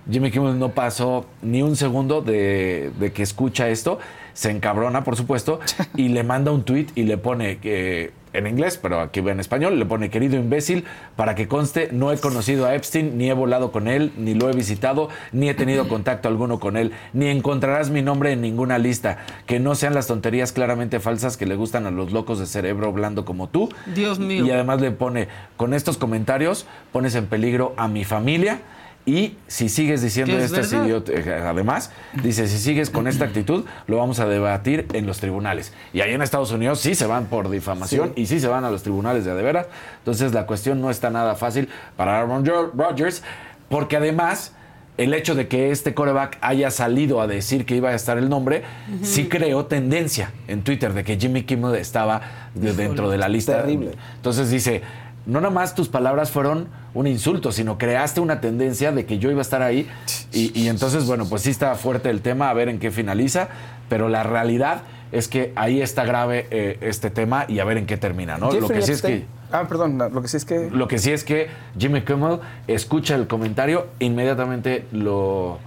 [0.09, 3.97] Jimmy Kimmel no pasó ni un segundo de, de que escucha esto,
[4.33, 5.59] se encabrona, por supuesto,
[5.97, 9.79] y le manda un tweet y le pone que en inglés, pero aquí en español,
[9.79, 10.85] le pone querido imbécil,
[11.15, 14.49] para que conste, no he conocido a Epstein, ni he volado con él, ni lo
[14.49, 18.77] he visitado, ni he tenido contacto alguno con él, ni encontrarás mi nombre en ninguna
[18.77, 22.45] lista, que no sean las tonterías claramente falsas que le gustan a los locos de
[22.45, 23.69] cerebro blando como tú.
[23.93, 24.45] Dios mío.
[24.45, 28.61] Y además le pone, con estos comentarios pones en peligro a mi familia.
[29.07, 30.85] Y si sigues diciendo ¿Que es esto, es verdad?
[30.85, 35.19] idiota- eh, además, dice, si sigues con esta actitud, lo vamos a debatir en los
[35.21, 35.71] tribunales.
[35.93, 38.69] Y ahí en Estados Unidos sí se van por difamación y sí se van a
[38.69, 39.67] los tribunales de veras.
[39.99, 43.23] Entonces la cuestión no está nada fácil para Aaron Rodgers,
[43.69, 44.51] porque además
[44.97, 48.27] el hecho de que este coreback haya salido a decir que iba a estar el
[48.27, 48.63] nombre,
[49.03, 53.61] sí creó tendencia en Twitter de que Jimmy Kimmel estaba de- dentro de la lista.
[53.61, 53.91] Terrible.
[54.17, 54.81] Entonces dice,
[55.27, 59.29] no nada más tus palabras fueron un insulto, sino creaste una tendencia de que yo
[59.29, 59.87] iba a estar ahí.
[60.31, 63.49] Y, y entonces, bueno, pues sí está fuerte el tema, a ver en qué finaliza,
[63.89, 64.81] pero la realidad
[65.11, 68.51] es que ahí está grave eh, este tema y a ver en qué termina, ¿no?
[68.51, 69.25] Lo que sí es que...
[69.51, 70.69] Ah, perdón, no, lo que sí es que...
[70.69, 71.47] Lo que sí es que
[71.77, 75.59] Jimmy Kimmel escucha el comentario, inmediatamente lo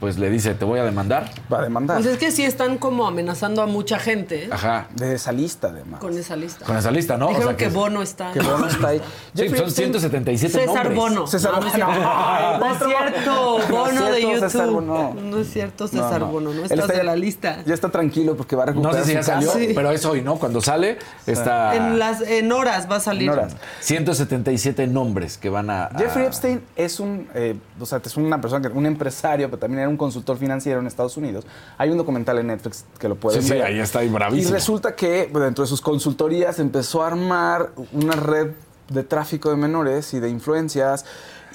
[0.00, 1.30] pues le dice, te voy a demandar.
[1.52, 1.96] Va a demandar.
[1.98, 4.48] Pues es que sí están como amenazando a mucha gente ¿eh?
[4.50, 4.86] Ajá.
[4.94, 6.00] De esa lista, además.
[6.00, 6.64] con esa lista.
[6.64, 7.26] Con esa lista, ¿no?
[7.26, 8.32] O Dijeron sea que, Bono está.
[8.32, 9.00] Que Bono está ahí.
[9.34, 10.96] Sí, son Epstein- 177 César nombres.
[10.96, 11.26] Bono.
[11.26, 12.58] César no, no Bono.
[12.58, 13.58] No es cierto.
[13.70, 14.40] Bono de YouTube.
[14.40, 14.70] César.
[14.70, 15.14] Bono.
[15.14, 16.26] No es cierto, No, César no.
[16.28, 17.62] Bono, no estás en la lista.
[17.66, 19.50] Ya está tranquilo porque va a No recuperar sé si ya salió.
[19.52, 19.72] Sí.
[19.74, 20.36] pero es hoy, ¿no?
[20.36, 23.24] Cuando sale, está En, las, en horas va a salir.
[23.24, 23.56] En horas.
[23.80, 25.86] 177 nombres que van a...
[25.86, 29.58] a- Jeffrey Epstein es un, eh, o sea, es una persona, que, un empresario, pero
[29.58, 31.44] también era un consultor financiero en Estados Unidos.
[31.78, 33.64] Hay un documental en Netflix que lo pueden Sí, sí, ver.
[33.64, 34.50] ahí está, y bravísimo.
[34.50, 38.52] Y resulta que pues, dentro de sus consultorías empezó a armar una red
[38.88, 41.04] de tráfico de menores y de influencias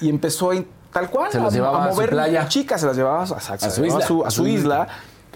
[0.00, 0.56] y empezó a,
[0.92, 2.46] tal cual Se a su mover playa.
[2.48, 4.06] chicas, se las llevaba a, a- A su a isla.
[4.06, 4.88] su, a su isla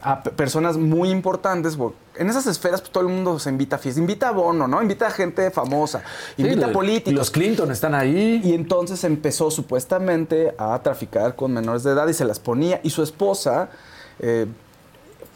[0.02, 1.76] a pe- personas muy importantes.
[1.76, 4.00] por- En esas esferas pues, todo el mundo se invita a fiestas.
[4.00, 4.80] Invita a Bono, ¿no?
[4.82, 6.02] Invita a gente famosa.
[6.36, 7.14] Sí, Invita a políticos.
[7.14, 8.40] Los Clinton están ahí.
[8.44, 12.80] Y entonces empezó supuestamente a traficar con menores de edad y se las ponía.
[12.82, 13.70] Y su esposa
[14.20, 14.46] eh,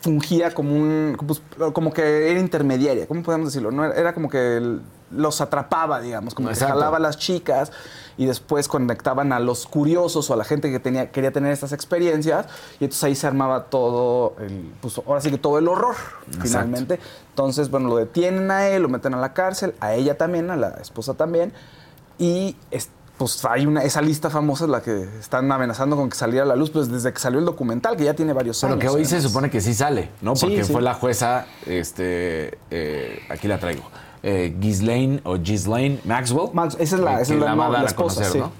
[0.00, 1.16] fungía como un.
[1.26, 1.40] pues,
[1.72, 3.70] como que era intermediaria, ¿cómo podemos decirlo?
[3.70, 4.80] No, era, era como que el-
[5.14, 6.74] los atrapaba, digamos, como Exacto.
[6.74, 7.72] que jalaba a las chicas
[8.18, 11.72] y después conectaban a los curiosos o a la gente que tenía, quería tener estas
[11.72, 12.46] experiencias.
[12.80, 15.96] Y entonces ahí se armaba todo, el, pues ahora sí que todo el horror,
[16.40, 16.98] finalmente.
[17.30, 20.56] Entonces, bueno, lo detienen a él, lo meten a la cárcel, a ella también, a
[20.56, 21.52] la esposa también.
[22.18, 26.16] Y es- pues hay una, esa lista famosa es la que están amenazando con que
[26.16, 28.72] saliera a la luz, pues desde que salió el documental, que ya tiene varios Pero
[28.72, 28.82] años.
[28.82, 30.34] que hoy se supone que sí sale, ¿no?
[30.34, 30.72] Sí, Porque sí.
[30.72, 33.82] fue la jueza, este, eh, aquí la traigo,
[34.22, 36.50] eh, Ghislaine o Ghislaine Maxwell.
[36.52, 37.46] Max- esa es la, esa es no-
[37.86, 38.38] esposa, conocer, sí.
[38.38, 38.52] ¿no?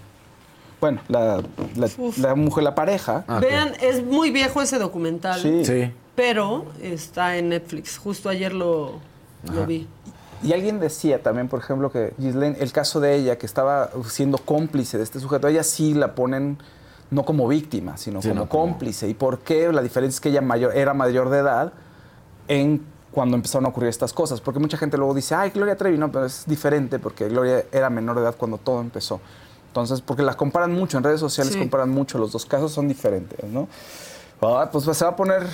[0.81, 1.43] Bueno, la,
[1.77, 3.25] la, la mujer, la pareja.
[3.29, 3.39] Ah.
[3.39, 5.41] Vean, es muy viejo ese documental.
[5.41, 5.65] Sí.
[5.65, 5.93] Sí.
[6.17, 7.97] Pero está en Netflix.
[7.99, 8.99] Justo ayer lo,
[9.53, 9.87] lo vi.
[10.43, 14.39] Y alguien decía también, por ejemplo, que Ghislaine, el caso de ella, que estaba siendo
[14.39, 16.59] cómplice de este sujeto, ella sí la ponen
[17.13, 19.09] no como víctima, sino Sí, como no, como- cómplice.
[19.09, 19.71] ¿Y por qué?
[19.73, 21.73] La diferencia es que ella mayor, era mayor de edad
[22.49, 22.83] en
[23.13, 24.41] cuando empezaron a ocurrir estas cosas.
[24.41, 27.91] Porque mucha gente luego dice, ay, Gloria Trevi, no, pero es diferente porque Gloria era
[27.91, 29.21] menor de edad cuando todo empezó.
[29.69, 31.59] Entonces, porque las comparan mucho, en redes sociales Sí.
[31.59, 33.69] comparan mucho, los dos casos son diferentes, ¿no?
[34.43, 35.47] Ah, pues se va a poner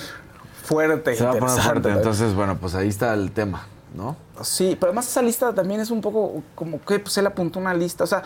[0.63, 1.15] fuerte.
[1.15, 1.89] Se va a poner fuerte.
[1.89, 3.65] Entonces, bueno, pues ahí está el tema,
[3.95, 4.15] ¿no?
[4.41, 7.73] Sí, pero además esa lista también es un poco como que pues él apuntó una
[7.73, 8.03] lista.
[8.03, 8.23] O sea,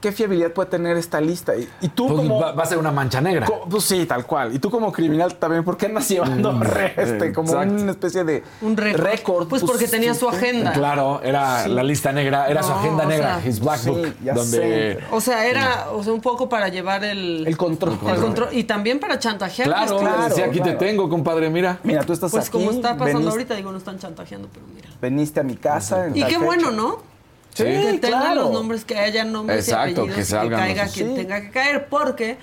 [0.00, 1.54] ¿qué fiabilidad puede tener esta lista?
[1.56, 2.40] Y, y tú Pues como...
[2.40, 3.46] va, va a ser una mancha negra.
[3.46, 4.54] co- pues sí, tal cual.
[4.54, 7.82] Y tú como criminal también, ¿por qué andas llevando re- este, como exacto.
[7.82, 9.48] una especie de Un récord.
[9.48, 10.72] Pues porque tenía su agenda.
[10.72, 14.14] Claro, era la lista negra, era su agenda o negra, sea, his black sí, book,
[14.24, 14.98] ya donde sé.
[15.12, 17.98] O sea, era o sea, un poco para llevar el, El control.
[18.08, 18.48] el control.
[18.52, 19.68] Y también para chantajear.
[19.68, 20.78] claro, claro, decía aquí claro.
[20.78, 21.78] te tengo, compadre, mira.
[21.82, 22.52] Mira, tú estás Pues aquí.
[22.52, 24.88] como está pasando veniste, ahorita, digo, no están chantajeando, pero mira.
[25.00, 26.06] veniste a mi casa.
[26.06, 26.44] en Y qué fecha.
[26.44, 26.98] bueno, ¿no?
[27.54, 28.42] Sí, que tengan claro.
[28.42, 31.08] los nombres, que haya nombres Exacto, y apellidos que y que salgan caiga los- quien
[31.10, 31.14] Sí.
[31.16, 32.38] tenga que caer, porque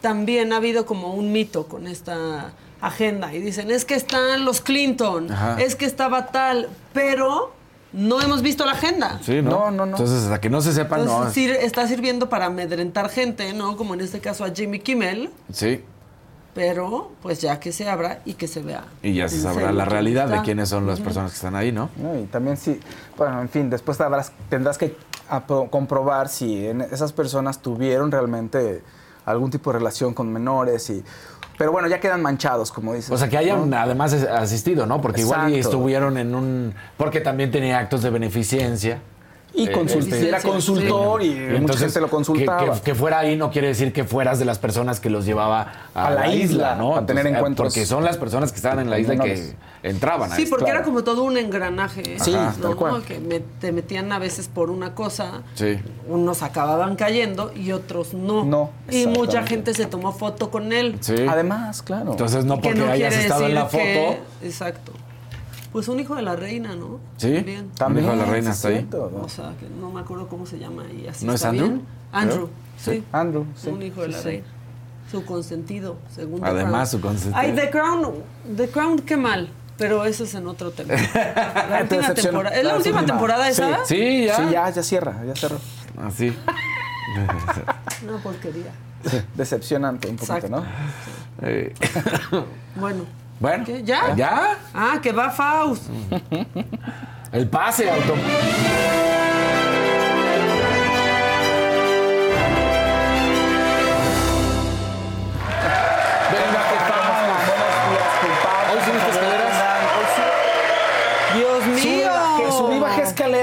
[0.00, 4.60] también ha habido como un mito con esta agenda y dicen, es que están los
[4.60, 5.60] Clinton, Ajá.
[5.60, 7.52] es que estaba tal, pero
[7.92, 9.20] no hemos visto la agenda.
[9.22, 9.50] Sí, ¿no?
[9.50, 9.96] No, no, no.
[9.96, 11.32] Entonces, hasta que no se sepa, Entonces no.
[11.32, 13.76] sir- está sirviendo para amedrentar gente, ¿no?
[13.76, 15.82] Como en este caso a Jimmy Kimmel, Sí,
[16.54, 18.84] pero pues ya que se abra y que se vea.
[19.02, 21.88] y ya se sabrá la realidad de quiénes son las personas que están ahí, ¿no?
[21.96, 22.18] ¿no?
[22.18, 22.78] Y también sí,
[23.16, 24.94] bueno, en fin, después habrás- tendrás que
[25.70, 28.82] comprobar si en- esas personas tuvieron realmente
[29.24, 31.02] algún tipo de relación con menores y...
[31.58, 33.10] Pero bueno, ya quedan manchados, como dices.
[33.10, 33.76] O sea, que hayan ¿no?
[33.76, 35.00] además asistido, ¿no?
[35.00, 35.76] Porque igual y Exacto.
[35.76, 36.74] estuvieron en un...
[36.96, 39.00] Porque también tenía actos de beneficencia.
[39.54, 42.58] Y Eh, este- era consultor y, mucha entonces, gente lo consultaba.
[42.64, 45.26] Que, que- que fuera ahí no quiere decir que fueras de las personas que los
[45.26, 46.96] llevaba a, A la isla, ¿no?
[46.96, 49.54] a tener eh, encuentros Porque son las personas que estaban en la isla y menores.
[49.82, 50.78] que entraban Sí, porque claro.
[50.78, 52.18] era como todo un engranaje.
[52.18, 52.52] Sí, ¿no?
[52.62, 53.02] tal cual.
[53.02, 55.78] Que me- te metían a veces por una cosa, Sí.
[56.08, 58.44] unos acababan cayendo y otros no.
[58.46, 60.96] No, y mucha gente se tomó foto con él.
[61.00, 61.26] Sí.
[61.28, 62.12] Además, claro.
[62.12, 63.76] Entonces no Que porque no hayas quiere estado en la foto...
[63.82, 64.92] que- exacto.
[65.72, 67.00] Pues un hijo de la reina, ¿no?
[67.16, 67.32] Sí.
[67.34, 67.70] También.
[67.70, 68.74] También, hijo de la reina sí, está ahí.
[68.76, 69.22] cierto, ¿no?
[69.24, 71.68] O sea, que no me acuerdo cómo se llama y así ¿No es está Andrew?
[71.68, 71.82] bien.
[72.12, 73.04] Andrew, sí.
[73.12, 73.68] Andrew, sí.
[73.70, 74.28] Un hijo de la Sí, sí.
[74.28, 74.44] reina.
[75.10, 76.86] Su consentido, según The Además, Crown.
[76.88, 77.36] su consentido.
[77.36, 78.12] Ay, The Crown,
[78.56, 79.48] The Crown, qué mal.
[79.78, 80.94] Pero eso es en otro tema.
[81.70, 82.56] La última temporada.
[82.56, 83.06] ¿Es la La última última.
[83.06, 83.50] temporada Sí.
[83.62, 83.84] esa?
[83.84, 84.36] Sí, ya.
[84.36, 85.58] Sí, ya, ya cierra, ya cerró.
[86.06, 86.28] Así.
[88.06, 88.72] Una porquería.
[89.34, 90.56] Decepcionante un poquito, Exacto.
[90.60, 90.64] ¿no?
[91.42, 91.74] Eh,
[92.76, 93.04] Bueno.
[93.42, 93.64] Bueno.
[93.64, 93.82] ¿Qué?
[93.82, 94.14] ¿Ya?
[94.14, 94.56] ¿Ya?
[94.72, 95.90] Ah, que va Faust.
[97.32, 98.14] El pase auto...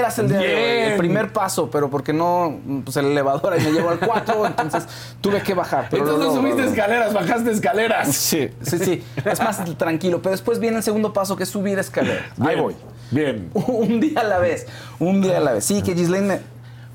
[0.08, 0.50] escaleras el día de hoy.
[0.78, 0.90] Bien.
[0.92, 4.84] El primer paso, pero porque no, pues el elevador ahí me llevó al 4, entonces
[5.20, 5.88] tuve que bajar.
[5.90, 8.14] Pero Entonces luego- subiste escaleras, bajaste escaleras.
[8.14, 9.04] Sí, sí, sí.
[9.24, 10.20] Es más tranquilo.
[10.22, 12.24] Pero después viene el segundo paso que es subir escaleras.
[12.40, 12.60] Ahí Bien.
[12.62, 12.76] voy.
[13.10, 13.50] Bien.
[13.54, 14.66] Un día a la vez.
[14.98, 15.64] Un día a la vez.
[15.64, 16.40] Sí, que Ghislaine me,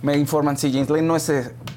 [0.01, 0.57] me informan.
[0.57, 1.29] Sí, Ghislaine no es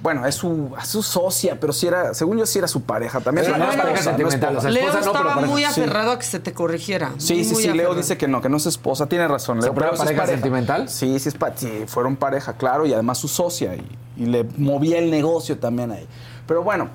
[0.02, 3.20] bueno, es su, es su socia, pero sí era, según yo, sí era su pareja
[3.20, 3.46] también.
[3.46, 5.46] Pero No es pareja sentimental, Leo esposa no, pero estaba pareja.
[5.52, 5.66] muy Sí.
[5.82, 7.12] aferrado a que se te corrigiera.
[7.18, 7.94] Sí, sí, Muy sí, Leo aferrado.
[7.96, 9.60] dice que no, que no es esposa, tiene razón.
[9.60, 10.88] Leo, ¿Se pero sí es pareja sentimental?
[10.88, 13.84] Sí, sí, es pa- sí, fueron pareja, claro, y además su socia, y,
[14.16, 16.06] y le movía el negocio también ahí.
[16.46, 16.88] Pero bueno,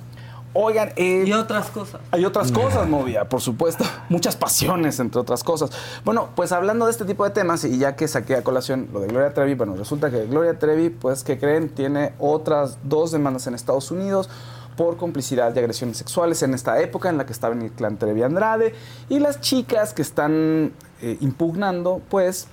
[0.54, 2.02] oigan, eh, Y otras cosas.
[2.12, 5.72] hay otras cosas movía, por supuesto, muchas pasiones, entre otras cosas.
[6.06, 9.00] Bueno, pues hablando de este tipo de temas, y ya que saqué a colación lo
[9.00, 11.70] de Gloria Trevi, bueno, resulta que Gloria Trevi, pues, que creen?
[11.70, 14.30] Tiene otras dos demandas en Estados Unidos
[14.78, 17.98] por complicidad y agresiones sexuales en esta época en la que estaba en el clan
[17.98, 18.74] Trevi Andrade.
[19.10, 22.48] Y las chicas que están eh, impugnando, pues,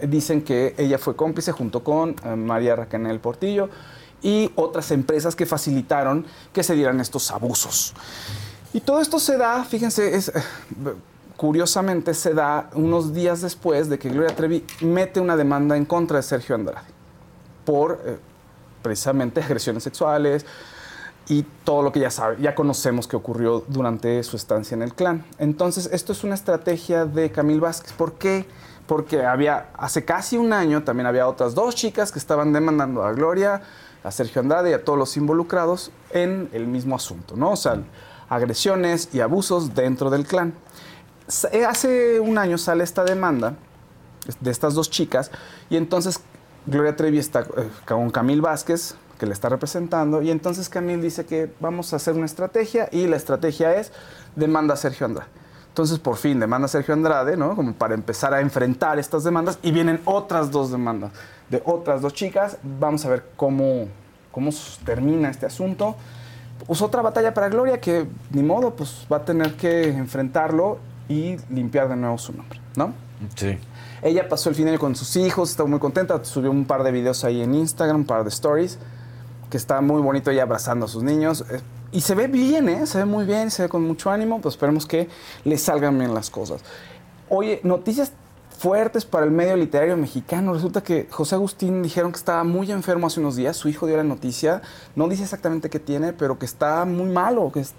[0.00, 3.68] dicen que ella fue cómplice junto con eh, María Raquel Portillo
[4.22, 7.94] y otras empresas que facilitaron que se dieran estos abusos.
[8.72, 10.22] Y todo esto se da, fíjense, eh,
[11.36, 16.18] curiosamente se da unos días después de que Gloria Trevi mete una demanda en contra
[16.18, 16.86] de Sergio Andrade
[17.64, 18.18] por eh,
[18.82, 20.44] precisamente agresiones sexuales
[21.28, 24.94] y todo lo que ya sabe, ya conocemos que ocurrió durante su estancia en el
[24.94, 25.24] clan.
[25.38, 27.92] Entonces, esto es una estrategia de Camil Vázquez.
[27.92, 28.46] ¿Por qué?
[28.86, 33.12] Porque había, hace casi un año también había otras dos chicas que estaban demandando a
[33.12, 33.62] Gloria,
[34.02, 37.50] a Sergio Andrade y a todos los involucrados en el mismo asunto, ¿no?
[37.52, 37.82] O sea,
[38.28, 40.54] agresiones y abusos dentro del clan.
[41.52, 43.54] Eh, Hace un año sale esta demanda
[44.40, 45.30] de estas dos chicas
[45.68, 46.20] y entonces
[46.66, 51.26] Gloria Trevi está eh, con Camil Vázquez que le está representando y entonces Camil dice
[51.26, 53.92] que vamos a hacer una estrategia y la estrategia es
[54.34, 55.39] demanda a Sergio Andrade.
[55.70, 57.56] Entonces por fin demanda Sergio Andrade, ¿no?
[57.56, 61.12] Como para empezar a enfrentar estas demandas y vienen otras dos demandas
[61.48, 62.56] de otras dos chicas.
[62.62, 63.86] Vamos a ver cómo,
[64.30, 64.50] cómo
[64.84, 65.96] termina este asunto.
[66.66, 70.78] Pues otra batalla para Gloria que ni modo, pues va a tener que enfrentarlo
[71.08, 72.92] y limpiar de nuevo su nombre, ¿no?
[73.34, 73.58] Sí.
[74.02, 76.82] Ella pasó el fin de año con sus hijos, estaba muy contenta, subió un par
[76.82, 78.78] de videos ahí en Instagram, un par de stories,
[79.50, 81.44] que está muy bonito ella abrazando a sus niños.
[81.92, 82.86] Y se ve bien, ¿eh?
[82.86, 85.08] Se ve muy bien, se ve con mucho ánimo, pues esperemos que
[85.44, 86.62] le salgan bien las cosas.
[87.28, 88.12] Oye, noticias
[88.56, 90.52] fuertes para el medio literario mexicano.
[90.52, 93.56] Resulta que José Agustín dijeron que estaba muy enfermo hace unos días.
[93.56, 94.62] Su hijo dio la noticia.
[94.94, 97.50] No dice exactamente qué tiene, pero que está muy malo.
[97.52, 97.74] Que es-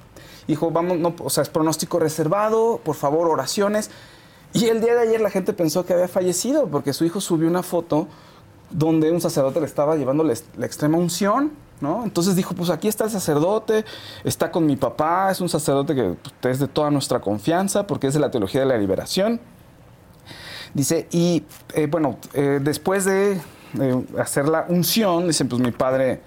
[0.47, 2.81] dijo, vamos, no, o sea, es pronóstico reservado.
[2.83, 3.91] Por favor, oraciones.
[4.53, 7.47] Y el día de ayer la gente pensó que había fallecido porque su hijo subió
[7.47, 8.07] una foto
[8.71, 10.33] donde un sacerdote le estaba llevando la,
[10.65, 12.03] extrema unción, ¿no?
[12.03, 13.85] Entonces dijo, pues aquí está el sacerdote,
[14.23, 18.07] está con mi papá, es un sacerdote que pues, es de toda nuestra confianza porque
[18.07, 19.39] es de la teología de la liberación.
[20.73, 21.43] Dice, y
[21.73, 23.33] eh, bueno, eh, después de
[23.79, 26.21] eh, hacer la unción, dicen, pues mi padre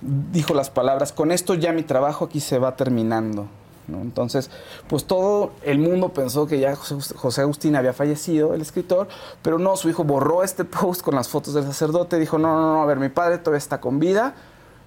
[0.00, 3.48] dijo las palabras, con esto ya mi trabajo aquí se va terminando.
[3.90, 4.00] ¿No?
[4.00, 4.50] Entonces,
[4.88, 9.08] pues todo el mundo pensó que ya José, Agustín había fallecido, el escritor,
[9.42, 12.74] pero no, su hijo borró este post con las fotos del sacerdote, dijo, no, no,
[12.74, 14.34] no, a ver, mi padre todavía está con vida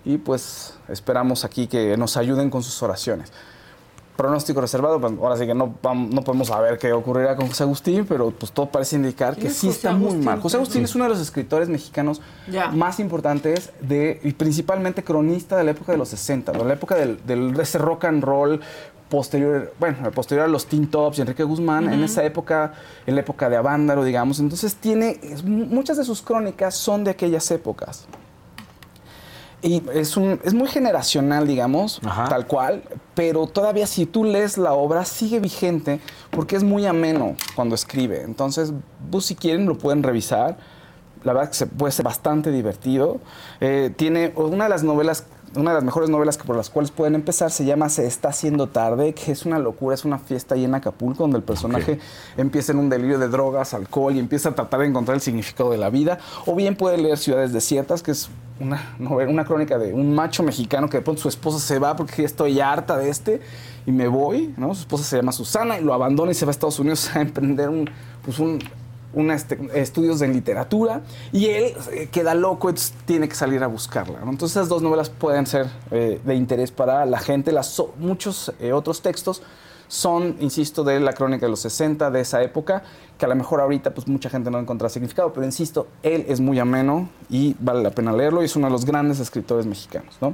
[0.05, 3.31] y pues esperamos aquí que nos ayuden con sus oraciones.
[4.15, 8.05] Pronóstico reservado, pues ahora sí que no, no podemos saber qué ocurrirá con José Agustín,
[8.07, 10.39] pero pues todo parece indicar que ¿Quién es sí José está muy mal.
[10.39, 12.21] José Agustín es uno de los escritores mexicanos
[12.73, 16.93] más importantes de, y principalmente cronista de la época de los 60, de la época
[16.93, 18.61] del, del ese rock and roll
[19.18, 22.73] posterior, bueno, posterior a los Teen Tops y Enrique Guzmán, en esa época,
[23.06, 24.40] en la época de Avándaro, digamos.
[24.40, 28.07] Entonces tiene, es- muchas de sus crónicas son de aquellas épocas.
[29.61, 32.27] Y es, un, es muy generacional, digamos, Ajá.
[32.27, 32.84] tal cual,
[33.14, 38.23] pero todavía si tú lees la obra sigue vigente porque es muy ameno cuando escribe.
[38.23, 38.73] Entonces,
[39.10, 40.57] vos si quieren lo pueden revisar.
[41.23, 43.19] La verdad que se puede ser bastante divertido.
[43.61, 45.23] Eh, tiene una de las novelas,
[45.55, 48.30] una de las mejores novelas que por las cuales pueden empezar se llama Se está
[48.30, 51.99] haciendo tarde, que es una locura, es una fiesta ahí en Acapulco donde el personaje
[52.38, 55.71] empieza en un delirio de drogas, alcohol y empieza a tratar de encontrar el significado
[55.71, 56.19] de la vida.
[56.45, 60.43] O bien puede leer Ciudades Desiertas, que es una novela, una crónica de un macho
[60.43, 63.41] mexicano que de pronto su esposa se va porque estoy harta de este
[63.85, 64.73] y me voy, ¿no?
[64.73, 67.21] Su esposa se llama Susana y lo abandona y se va a Estados Unidos a
[67.21, 67.89] emprender un,
[68.23, 68.59] pues un,
[69.15, 74.19] este, estudios de literatura y él eh, queda loco, entonces tiene que salir a buscarla.
[74.23, 77.52] Entonces esas dos novelas pueden ser eh, de interés para la gente.
[77.52, 79.41] Las, so- muchos eh, otros textos
[79.88, 82.81] son, insisto, de la crónica de los 60, de esa época,
[83.18, 86.40] que a lo mejor ahorita pues mucha gente no encuentra significado, pero insisto, él es
[86.40, 90.18] muy ameno y vale la pena leerlo y es uno de los grandes escritores mexicanos.
[90.19, 90.34] ¿no?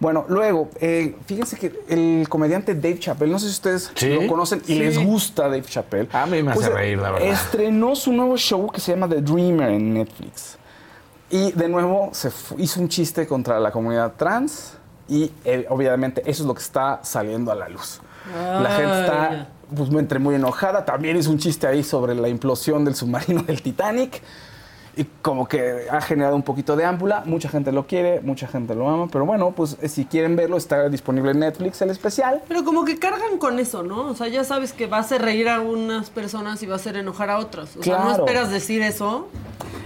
[0.00, 4.08] Bueno, luego, eh, fíjense que el comediante Dave Chappelle, no sé si ustedes Sí.
[4.08, 6.08] lo conocen y les gusta Dave Chappelle.
[6.12, 7.28] A mí me hace Pues, reír, la verdad.
[7.28, 10.56] Estrenó su nuevo show que se llama The Dreamer en Netflix.
[11.28, 14.72] Y de nuevo se hizo un chiste contra la comunidad trans
[15.06, 18.00] y eh, obviamente eso es lo que está saliendo a la luz.
[18.34, 20.84] La gente está pues, entre muy enojada.
[20.84, 24.22] También hizo un chiste ahí sobre la implosión del submarino del Titanic.
[24.96, 27.22] Y como que ha generado un poquito de ámpula.
[27.24, 30.56] Mucha gente lo quiere, mucha gente lo ama, pero bueno, pues eh, si quieren verlo,
[30.56, 32.42] está disponible en Netflix el especial.
[32.48, 34.08] Pero como que cargan con eso, ¿no?
[34.08, 36.76] O sea, ya sabes que va a hacer reír a unas personas y va a
[36.76, 37.76] hacer enojar a otras.
[37.76, 38.24] O sea, no Claro.
[38.24, 39.28] esperas decir eso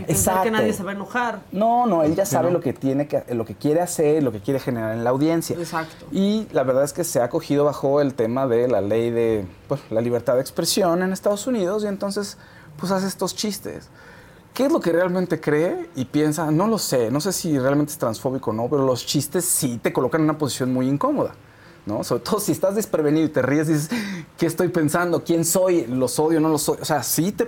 [0.09, 0.43] Exacto.
[0.45, 1.41] que nadie se va a enojar.
[1.53, 4.41] No, no, él ya sabe lo que tiene que, lo que quiere hacer, lo que
[4.41, 5.57] quiere generar en la audiencia.
[5.57, 6.07] Exacto.
[6.13, 9.45] Y la verdad es que se ha cogido bajo el tema de la ley de
[9.69, 12.39] pues, la libertad de expresión en Estados Unidos y entonces
[12.79, 13.89] pues hace estos chistes.
[14.55, 16.51] ¿Qué es lo que realmente cree y piensa?
[16.51, 19.79] No lo sé, no sé si realmente es transfóbico o no, pero los chistes sí
[19.83, 21.35] te colocan en una posición muy incómoda.
[21.87, 22.03] ¿no?
[22.03, 23.91] Sobre todo si estás desprevenido y te ríes y dices,
[24.39, 25.23] ¿qué estoy pensando?
[25.23, 25.87] ¿Quién soy?
[25.87, 26.41] ¿Los odio?
[26.41, 26.81] ¿No los odio?
[26.81, 27.47] O sea, sí te,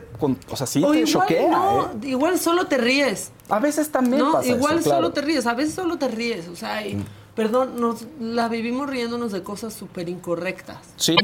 [0.50, 1.48] o sea, sí o te igual choquea.
[1.50, 2.08] no, ¿eh?
[2.08, 3.30] igual solo te ríes.
[3.48, 5.04] A veces también No, pasa igual eso, claro.
[5.04, 7.02] solo te ríes, a veces solo te ríes, o sea, y-
[7.34, 10.78] perdón, nos la vivimos riéndonos de cosas súper incorrectas.
[10.96, 11.16] Sí.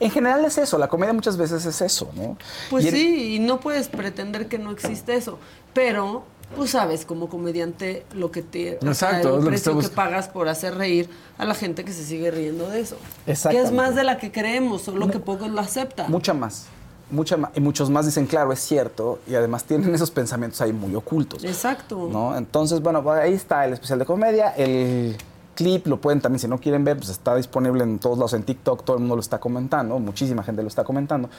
[0.00, 2.36] En general es eso, la comedia muchas veces es eso, ¿no?
[2.70, 5.38] Pues Y sí, y no puedes pretender que no existe eso,
[5.72, 9.88] pero tú sabes como comediante lo que te, o sea, Exacto, el que precio que,
[9.88, 11.08] pagas por hacer reír
[11.38, 12.96] a la gente que se sigue riendo de eso.
[13.26, 16.10] Que es más de la que creemos, solo que pocos lo aceptan.
[16.10, 16.66] Mucha más.
[17.10, 17.50] Mucha más.
[17.54, 19.20] Y muchos más dicen, claro, es cierto.
[19.26, 21.44] Y además tienen esos pensamientos ahí muy ocultos.
[21.44, 22.08] Exacto.
[22.10, 22.36] ¿no?
[22.36, 24.50] Entonces, bueno, pues ahí está el especial de comedia.
[24.56, 25.16] El
[25.54, 28.42] clip lo pueden también, si no quieren ver, pues está disponible en todos lados, en
[28.42, 31.30] TikTok, todo el mundo lo está comentando, muchísima gente lo está comentando,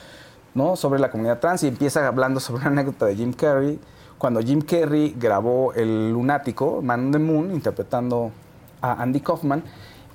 [0.54, 0.76] ¿no?
[0.76, 3.80] Sobre la comunidad trans y empieza hablando sobre una anécdota de Jim Carrey,
[4.18, 8.32] cuando Jim Carrey grabó El Lunático, Man on the Moon, interpretando
[8.82, 9.64] a Andy Kaufman,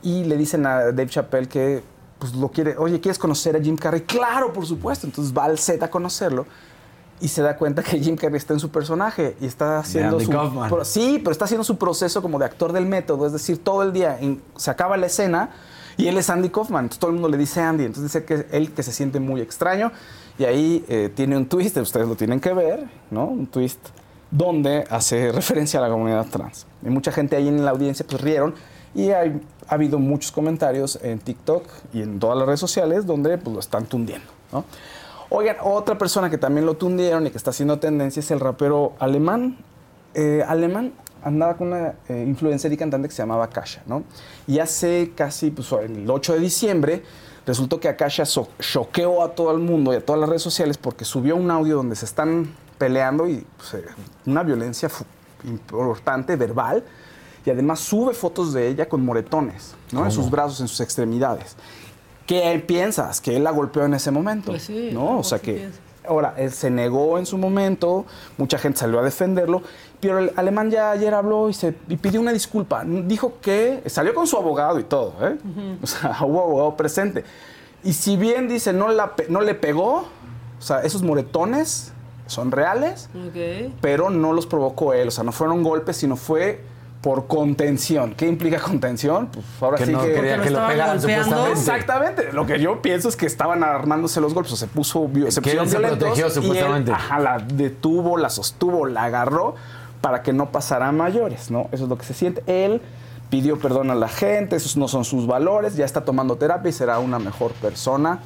[0.03, 1.83] y le dicen a Dave Chappelle que
[2.19, 4.03] pues lo quiere, oye, ¿quieres conocer a Jim Carrey?
[4.03, 5.07] Claro, por supuesto.
[5.07, 6.47] Entonces va al set a conocerlo
[7.21, 10.31] y se da cuenta que Jim Carrey está en su personaje y está haciendo su
[10.69, 13.83] pro- sí, pero está haciendo su proceso como de actor del método, es decir, todo
[13.83, 15.51] el día en- se acaba la escena
[15.97, 18.47] y él es Andy Kaufman, entonces todo el mundo le dice Andy, entonces dice que
[18.57, 19.93] él que se siente muy extraño
[20.39, 23.27] y ahí eh, tiene un twist, ustedes lo tienen que ver, ¿no?
[23.27, 23.81] Un twist
[24.31, 26.67] donde hace referencia a la comunidad trans.
[26.85, 28.55] Y mucha gente ahí en la audiencia pues rieron
[28.95, 33.37] y hay- ha habido muchos comentarios en TikTok y en todas las redes sociales donde
[33.39, 34.65] pues lo están tundiendo, ¿no?
[35.31, 38.95] Oigan, otra persona que también lo tundieron y que está haciendo tendencia es el rapero
[38.99, 39.59] alemán.
[40.15, 40.93] Eh, alemán
[41.23, 44.03] andaba con una eh, influencer y cantante que se llamaba Akasha, ¿no?
[44.49, 47.03] Y hace casi, pues el 8 de diciembre,
[47.47, 50.79] resultó que Akasha so- choqueó a todo el mundo y a todas las redes sociales
[50.79, 53.85] porque subió un audio donde se están peleando y pues, eh,
[54.27, 54.89] una violencia
[55.45, 56.83] importante, verbal,
[57.47, 60.05] y además sube fotos de ella con moretones, ¿no?
[60.05, 61.57] En sus brazos, en sus extremidades.
[62.31, 63.21] ¿Qué piensas?
[63.21, 64.53] Que él la golpeó en ese momento.
[64.53, 65.19] Pues sí, ¿no?
[65.19, 65.69] O sea que.
[66.07, 68.07] Ahora, él se negó en su momento,
[68.39, 69.63] mucha gente salió a defenderlo,
[70.01, 72.85] pero el alemán ya ayer habló y, se, y pidió una disculpa.
[72.85, 75.39] Dijo que salió con su abogado y todo, ¿eh?
[75.83, 77.25] O sea, hubo abogado presente.
[77.83, 80.07] Y si bien dice no, la, no le pegó,
[80.59, 81.93] o sea, esos moretones
[82.27, 83.11] son reales,
[83.81, 85.09] pero no los provocó él.
[85.09, 86.61] O sea, no fueron golpes, sino fue
[87.01, 88.15] por contención.
[88.15, 89.29] ¿Qué implica contención?
[89.29, 90.13] Pues ahora Que sí no que...
[90.13, 91.53] quería que lo pegaran supuestamente.
[91.53, 92.33] Exactamente.
[92.33, 94.53] Lo que yo pienso es que estaban armándose los golpes.
[94.53, 96.93] O se puso se Que él se protegió, y él, supuestamente.
[96.93, 99.55] ajá, la detuvo, la sostuvo, la agarró
[100.01, 101.69] para que no pasara a mayores, ¿no?
[101.73, 102.43] Eso es lo que se siente.
[102.47, 102.83] Él
[103.31, 106.73] pidió perdón a la gente, esos no son sus valores, ya está tomando terapia y
[106.73, 108.19] será una mejor persona.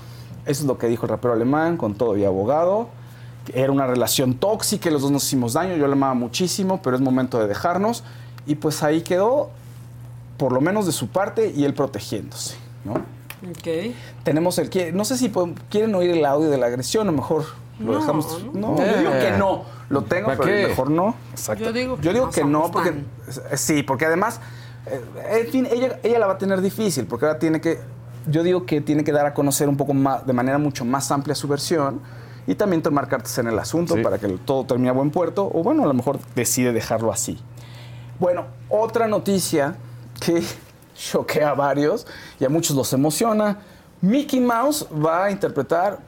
[0.46, 2.88] Eso es lo que dijo el rapero alemán con todo y abogado.
[3.52, 7.02] Era una relación tóxica, los dos nos hicimos daño, yo le amaba muchísimo, pero es
[7.02, 8.02] momento de dejarnos.
[8.46, 9.50] Y pues ahí quedó,
[10.36, 12.94] por lo menos de su parte, y él protegiéndose, ¿no?
[12.94, 13.94] Ok.
[14.22, 17.12] Tenemos el que no sé si pueden- quieren oír el audio de la agresión o
[17.12, 17.44] mejor
[17.78, 18.44] lo No, dejamos.
[18.54, 18.70] no.
[18.72, 19.62] No, yo digo que no.
[19.90, 20.66] Lo tengo, ¿Para pero qué?
[20.68, 21.14] mejor no.
[21.32, 21.64] Exacto.
[21.64, 24.40] Yo digo que Yo digo no que no somos porque tan- sí, porque además
[24.86, 25.02] eh,
[25.44, 27.78] en fin, ella, ella la va a tener difícil porque ahora tiene que
[28.26, 31.10] yo digo que tiene que dar a conocer un poco más de manera mucho más
[31.10, 32.00] amplia su versión
[32.46, 34.02] y también tomar cartas en el asunto Sí.
[34.02, 37.38] para que todo termine a buen puerto o bueno, a lo mejor decide dejarlo así.
[38.18, 39.76] Bueno, otra noticia
[40.20, 40.42] que
[40.94, 42.06] choquea a varios
[42.38, 43.58] y a muchos los emociona.
[44.00, 45.98] Mickey Mouse va a interpretar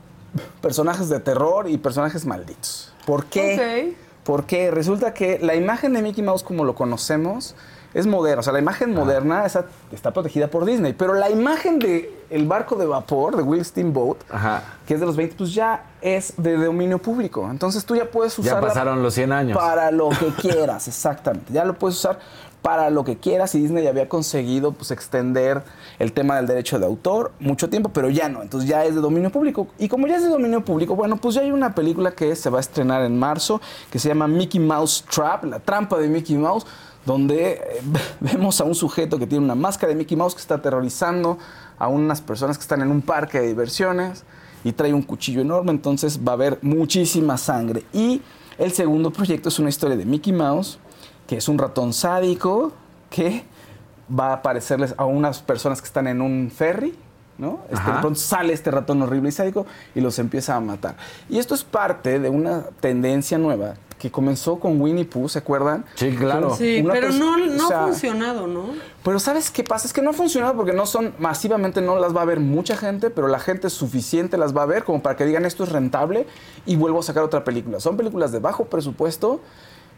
[0.60, 2.92] personajes de terror y personajes malditos.
[3.06, 3.96] ¿Por qué?
[4.24, 7.54] Porque resulta que la imagen de Mickey Mouse como lo conocemos
[7.96, 8.40] es moderna.
[8.40, 10.92] O sea, la imagen moderna está protegida por Disney.
[10.92, 14.62] Pero la imagen de el barco de vapor de Will Steamboat, Ajá.
[14.86, 17.48] que es de los 20, pues ya es de dominio público.
[17.50, 19.58] Entonces tú ya puedes Ya usarla pasaron los 100 años.
[19.58, 21.52] para lo que quieras, exactamente.
[21.54, 22.18] Ya lo puedes usar
[22.62, 25.62] para lo que quieras y Disney ya había conseguido pues extender
[26.00, 29.00] el tema del derecho de autor mucho tiempo, pero ya no, entonces ya es de
[29.00, 29.68] dominio público.
[29.78, 32.50] Y como ya es de dominio público, bueno, pues ya hay una película que se
[32.50, 33.60] va a estrenar en marzo
[33.90, 36.66] que se llama Mickey Mouse Trap, la trampa de Mickey Mouse,
[37.06, 37.82] donde eh,
[38.20, 41.38] vemos a un sujeto que tiene una máscara de Mickey Mouse que está aterrorizando
[41.78, 44.24] a unas personas que están en un parque de diversiones
[44.64, 47.84] y trae un cuchillo enorme, entonces va a haber muchísima sangre.
[47.92, 48.20] Y
[48.58, 50.78] El segundo proyecto es una historia de Mickey Mouse,
[51.26, 52.72] que es un ratón sádico
[53.10, 53.44] que
[54.08, 56.94] va a aparecerles a unas personas que están en un ferry,
[57.36, 57.60] ¿no?
[57.70, 60.96] Este, de pronto sale este ratón horrible y sádico y los empieza a matar.
[61.28, 65.84] Y esto es parte de una tendencia nueva que comenzó con Winnie Pooh, ¿se acuerdan?
[65.94, 66.54] Sí, claro.
[66.54, 68.66] Sí, Una pero no, no o sea, ha funcionado, ¿no?
[69.02, 69.86] Pero ¿sabes qué pasa?
[69.86, 72.76] Es que no ha funcionado porque no son, masivamente no las va a ver mucha
[72.76, 75.70] gente, pero la gente suficiente las va a ver como para que digan esto es
[75.70, 76.26] rentable
[76.66, 77.80] y vuelvo a sacar otra película.
[77.80, 79.40] Son películas de bajo presupuesto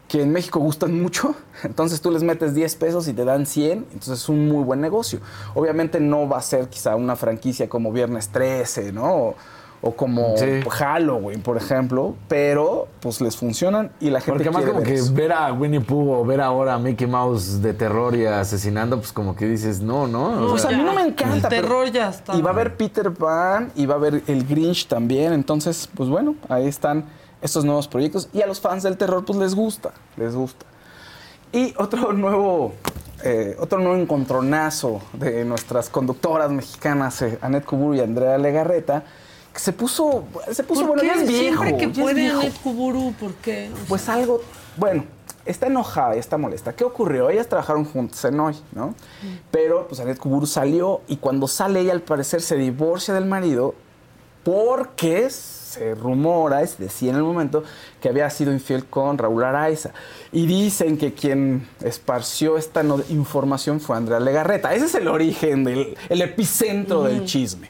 [0.07, 3.85] que en México gustan mucho, entonces tú les metes 10 pesos y te dan 100,
[3.91, 5.19] entonces es un muy buen negocio.
[5.53, 9.15] Obviamente no va a ser quizá una franquicia como Viernes 13, ¿no?
[9.15, 9.35] O,
[9.81, 10.61] o como Sí.
[10.69, 14.95] Halloween, por ejemplo, pero pues les funcionan y la gente Porque más como ver que
[14.95, 15.13] eso.
[15.13, 19.13] ver a Winnie Pooh o ver ahora a Mickey Mouse de terror y asesinando, pues
[19.13, 20.35] como que dices, no, no.
[20.35, 21.47] No, O Pues sea, a mí no me encanta.
[21.47, 22.35] El terror ya está.
[22.35, 25.31] Y va a haber Peter Pan y va a haber el Grinch también.
[25.31, 27.05] Entonces, pues bueno, ahí están
[27.41, 28.27] estos nuevos proyectos.
[28.33, 30.65] Y a los fans del terror, pues les gusta, les gusta.
[31.53, 32.73] Y otro nuevo,
[33.23, 39.03] eh, otro nuevo encontronazo de nuestras conductoras mexicanas, eh, Annette Kuburu y Andrea Legarreta,
[39.55, 41.63] se puso, se puso, ¿Por bueno, qué viejo.
[41.63, 42.29] siempre que puede.
[42.29, 43.13] Annette Kuburu?
[43.19, 43.69] ¿Por qué?
[43.73, 44.41] O sea, Pues algo,
[44.77, 45.03] bueno,
[45.45, 46.73] está enojada y está molesta.
[46.73, 47.29] ¿Qué ocurrió?
[47.29, 48.95] Ellas trabajaron juntas en hoy, ¿no?
[49.51, 53.75] Pero pues Annette Kuburu salió y cuando sale ella al parecer se divorcia del marido
[54.43, 57.63] porque se rumora, se decía en el momento,
[58.01, 59.91] que había sido infiel con Raúl Araiza.
[60.31, 64.73] Y dicen que quien esparció esta no- información fue Andrea Legarreta.
[64.73, 67.69] Ese es el origen, del, el epicentro del chisme,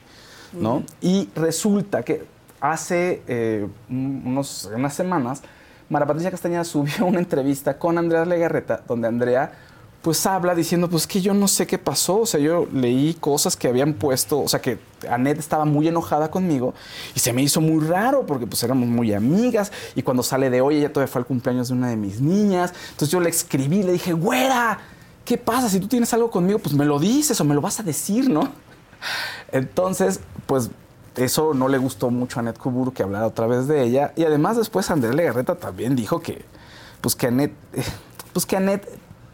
[0.53, 0.83] ¿no?
[1.01, 2.23] Y resulta que
[2.61, 5.41] hace eh, un- unos, unas semanas,
[5.89, 9.51] Mara Patricia Castañeda subió una entrevista con Andrea Legarreta, donde Andrea
[10.01, 13.57] pues habla diciendo, pues que yo no sé qué pasó, o sea, yo leí cosas
[13.57, 16.73] que habían puesto, o sea, que Annette estaba muy enojada conmigo
[17.13, 20.61] y se me hizo muy raro porque pues éramos muy amigas y cuando sale de
[20.61, 23.83] hoy ella todavía fue al cumpleaños de una de mis niñas, entonces yo le escribí,
[23.83, 24.79] le dije, güera,
[25.25, 25.67] ¿qué pasa?
[25.67, 28.29] Si tú tienes algo conmigo, pues me lo dices o me lo vas a decir,
[28.29, 28.47] ¿no?
[29.51, 30.69] Entonces, pues
[31.15, 34.13] eso no le gustó mucho a Annette Kuburu que hablara otra vez de ella.
[34.15, 36.43] Y además después Andrea Legarreta también dijo que,
[37.01, 37.83] pues que Annette, eh,
[38.33, 38.87] pues que Annette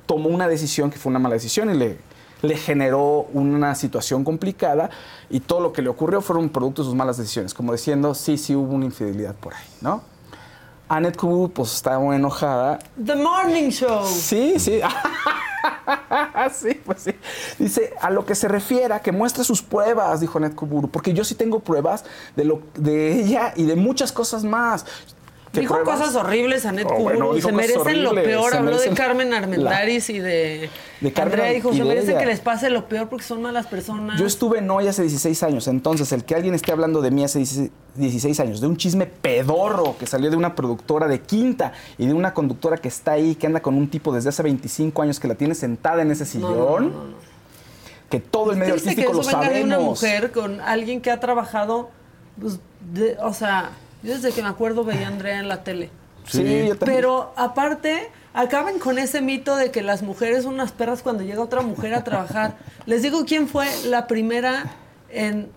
[0.05, 1.97] tomó una decisión que fue una mala decisión y le,
[2.41, 4.89] le generó una situación complicada
[5.29, 8.37] y todo lo que le ocurrió fueron producto de sus malas decisiones, como diciendo, sí,
[8.37, 10.01] sí hubo una infidelidad por ahí, ¿no?
[10.87, 14.05] Annette Kuburu pues estaba muy enojada The Morning Show.
[14.05, 14.81] Sí, sí.
[16.53, 17.11] sí, pues sí.
[17.59, 21.23] Dice, a lo que se refiera, que muestre sus pruebas, dijo Net Kuburu, porque yo
[21.23, 22.05] sí tengo pruebas
[22.35, 24.85] de, lo, de ella y de muchas cosas más.
[25.55, 25.99] ¿Qué Dijo pruebas?
[25.99, 28.53] cosas horribles a Net Oh, bueno, se merecen lo peor.
[28.55, 30.69] Habló de Carmen la- Armendáriz y de.
[31.01, 34.19] De Carmen Andrea dijo: se merecen que les pase lo peor porque son malas personas.
[34.19, 37.23] Yo estuve en hoy hace 16 años, entonces el que alguien esté hablando de mí
[37.23, 41.71] hace 16 16 años, de un chisme pedorro que salió de una productora de quinta
[41.97, 45.01] y de una conductora que está ahí, que anda con un tipo desde hace 25
[45.01, 47.15] años que la tiene sentada en ese sillón, no, no, no.
[48.09, 49.69] que todo el medio Triste que artístico eso lo venga sabemos.
[49.69, 51.89] de una mujer con alguien que ha trabajado,
[52.39, 52.59] pues,
[52.93, 53.69] de- o sea,
[54.05, 55.89] yo desde que me acuerdo veía a Andrea en la tele.
[56.27, 56.77] Sí, yo también.
[56.79, 61.41] Pero aparte, acaben con ese mito de que las mujeres son unas perras cuando llega
[61.41, 62.57] otra mujer a trabajar.
[62.85, 64.71] Les digo quién fue la primera
[65.09, 65.49] en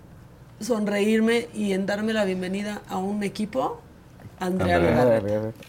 [0.60, 3.80] sonreírme y en darme la bienvenida a un equipo.
[4.40, 5.20] Andrea Andrea.
[5.20, 5.64] Legarreta.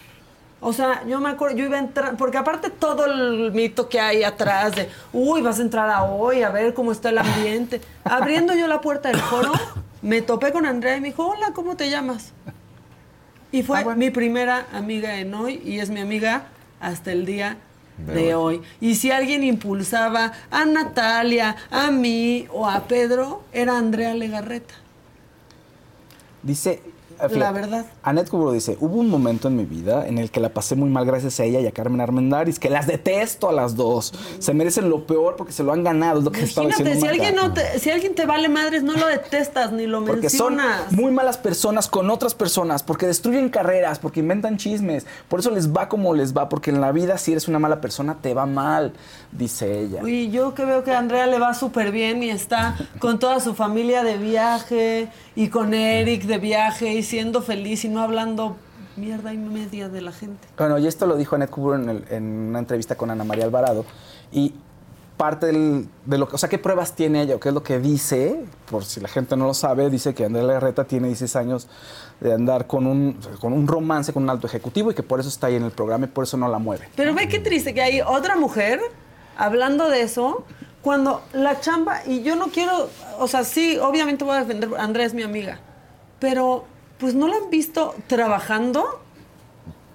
[0.61, 3.99] O sea, yo me acuerdo, yo iba a entrar, porque aparte todo el mito que
[3.99, 7.79] hay atrás de, uy, vas a entrar a hoy a ver cómo está el ambiente.
[8.03, 9.53] Abriendo yo la puerta del foro,
[10.01, 12.33] me topé con Andrea y me dijo, hola, ¿cómo te llamas?
[13.51, 13.99] Y fue Ah, bueno.
[13.99, 16.43] mi primera amiga en hoy y es mi amiga
[16.79, 17.57] hasta el día
[17.97, 18.61] de, hoy.
[18.79, 24.75] Y si alguien impulsaba a Natalia, a mí o a Pedro, era Andrea Legarreta.
[26.43, 26.81] Dice.
[27.31, 27.85] La verdad.
[28.01, 30.89] Annette Kuburo dice: Hubo un momento en mi vida en el que la pasé muy
[30.89, 34.13] mal gracias a ella y a Carmen Armendáriz, que las detesto a las dos.
[34.39, 36.19] Se merecen lo peor porque se lo han ganado.
[36.19, 38.83] Es lo que estaba Imagínate, diciendo si alguien, no te, si alguien te vale madres,
[38.83, 40.59] no lo detestas ni lo Porque son
[40.91, 45.05] muy malas personas con otras personas, porque destruyen carreras, porque inventan chismes.
[45.27, 47.81] Por eso les va como les va, porque en la vida si eres una mala
[47.81, 48.93] persona te va mal,
[49.33, 50.07] dice ella.
[50.07, 53.41] Y yo que veo que a Andrea le va súper bien y está con toda
[53.41, 58.55] su familia de viaje y con Eric de viaje y siendo feliz y no hablando
[58.95, 60.47] mierda y media de la gente.
[60.57, 63.43] Bueno, y esto lo dijo Annette Kuburo en, el- en una entrevista con Ana María
[63.45, 63.85] Alvarado.
[64.31, 64.53] Y
[65.17, 67.35] parte del- de lo que, o sea, ¿qué pruebas tiene ella?
[67.35, 68.41] ¿O qué es lo que dice?
[68.69, 71.67] Por si la gente no lo sabe, dice que Andrea Legarreta tiene 16 años
[72.21, 75.27] de andar con un, con un romance con un alto ejecutivo y que por eso
[75.29, 76.87] está ahí en el programa y por eso no la mueve.
[76.95, 78.79] Pero ve qué triste que hay otra mujer
[79.37, 80.45] hablando de eso
[80.81, 82.89] cuando la chamba, y yo no quiero,
[83.19, 85.59] o sea, sí, obviamente voy a defender, Andrea es mi amiga,
[86.19, 86.65] pero
[86.99, 88.99] pues no la han visto trabajando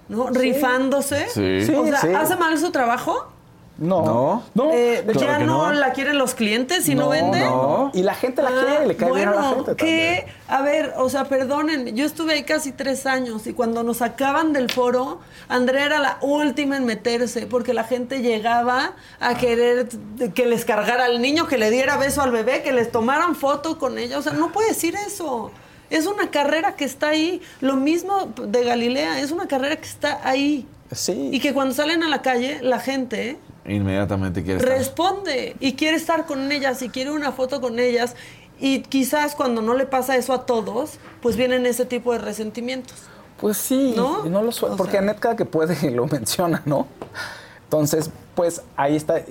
[0.07, 0.27] ¿no?
[0.29, 1.27] Rifándose.
[1.29, 1.65] Sí.
[1.65, 2.07] Sí, o sea, sí.
[2.13, 3.27] ¿hace mal su trabajo?
[3.77, 4.43] No.
[4.53, 4.71] No.
[4.71, 5.73] Eh, ¿Ya no, no.
[5.73, 7.39] la quieren los clientes y no, no, vende?
[7.41, 7.91] no.
[7.93, 10.37] Y la gente la Ah, quiere, le cae bien a la bueno, gente que, también.
[10.47, 14.53] a ver, o sea, perdonen, yo estuve ahí casi tres años y cuando nos sacaban
[14.53, 15.19] del foro,
[15.49, 19.89] Andrea era la última en meterse porque la gente llegaba a querer
[20.33, 23.77] que les cargara al niño, que le diera beso al bebé, que les tomaran foto
[23.77, 24.17] con ella.
[24.19, 25.51] O sea, no puede decir eso.
[25.89, 27.41] Es una carrera que está ahí.
[27.61, 30.67] Lo mismo de Galilea, es una carrera que está ahí.
[30.91, 31.29] Sí.
[31.31, 33.37] Y que cuando salen a la calle, la gente
[33.67, 34.77] Inmediatamente quiere estar.
[34.77, 38.15] responde y quiere estar con ellas y quiere una foto con ellas.
[38.59, 42.93] Y quizás cuando no le pasa eso a todos, pues vienen ese tipo de resentimientos.
[43.39, 44.23] Pues sí, ¿No?
[44.25, 46.87] no lo porque sea- Anet cada que puede lo menciona, ¿no?
[47.65, 49.21] Entonces, pues ahí está.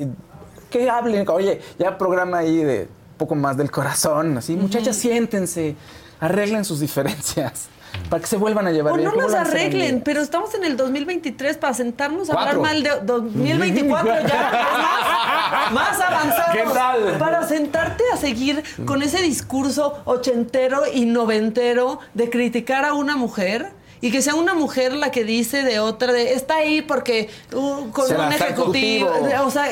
[0.70, 5.76] Que hablen, oye, ya programa ahí de poco más del corazón, así, muchachas, siéntense,
[6.24, 7.68] arreglen sus diferencias,
[8.10, 9.08] para que se vuelvan a llevar O bien.
[9.08, 12.58] no las arreglen, pero estamos en el 2023 para sentarnos a Cuatro.
[12.60, 16.52] hablar mal de 2024 ya, más, más avanzados.
[16.52, 17.18] ¿Qué tal?
[17.18, 23.72] Para sentarte a seguir con ese discurso ochentero y noventero de criticar a una mujer.
[24.00, 27.88] Y que sea una mujer la que dice de otra, de está ahí porque uh,
[27.88, 29.08] con un ejecutivo.
[29.08, 29.46] ejecutivo.
[29.46, 29.66] O sea,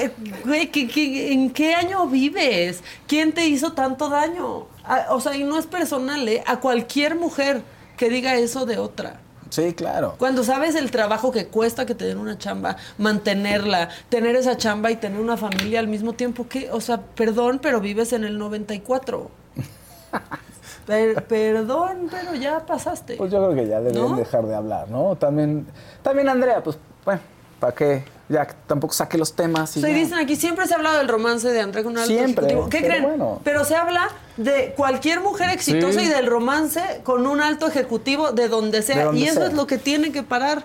[0.47, 2.83] güey, ¿qué- qué- en qué año vives?
[3.07, 4.69] ¿Quién te hizo tanto daño?
[4.85, 6.43] Ah, o sea, y no es personal, ¿eh?
[6.47, 7.63] A cualquier mujer
[7.97, 9.21] que diga eso de otra.
[9.51, 10.15] Sí, claro.
[10.19, 14.91] Cuando sabes el trabajo que cuesta que te den una chamba, mantenerla, tener esa chamba
[14.91, 18.39] y tener una familia al mismo tiempo, que, o sea, perdón, pero vives en el
[18.39, 19.31] 94.
[20.87, 23.17] Per- perdón, pero ya pasaste.
[23.17, 24.17] Pues yo creo que ya deberían ¿No?
[24.17, 25.15] dejar de hablar, ¿no?
[25.17, 25.67] También,
[26.03, 27.21] también Andrea, pues, bueno,
[27.61, 28.05] ¿para qué?
[28.33, 29.99] Ya tampoco saque los temas y O sea, y ya.
[30.01, 32.69] dicen aquí, siempre se ha hablado del romance de André con un alto Siempre, ejecutivo.
[32.71, 33.03] ¿Qué pero creen?
[33.05, 33.41] bueno.
[33.45, 36.07] Pero se habla de cualquier mujer exitosa Sí.
[36.07, 38.97] y del romance con un alto ejecutivo de donde sea.
[38.97, 40.65] De donde y eso es lo que tiene que parar.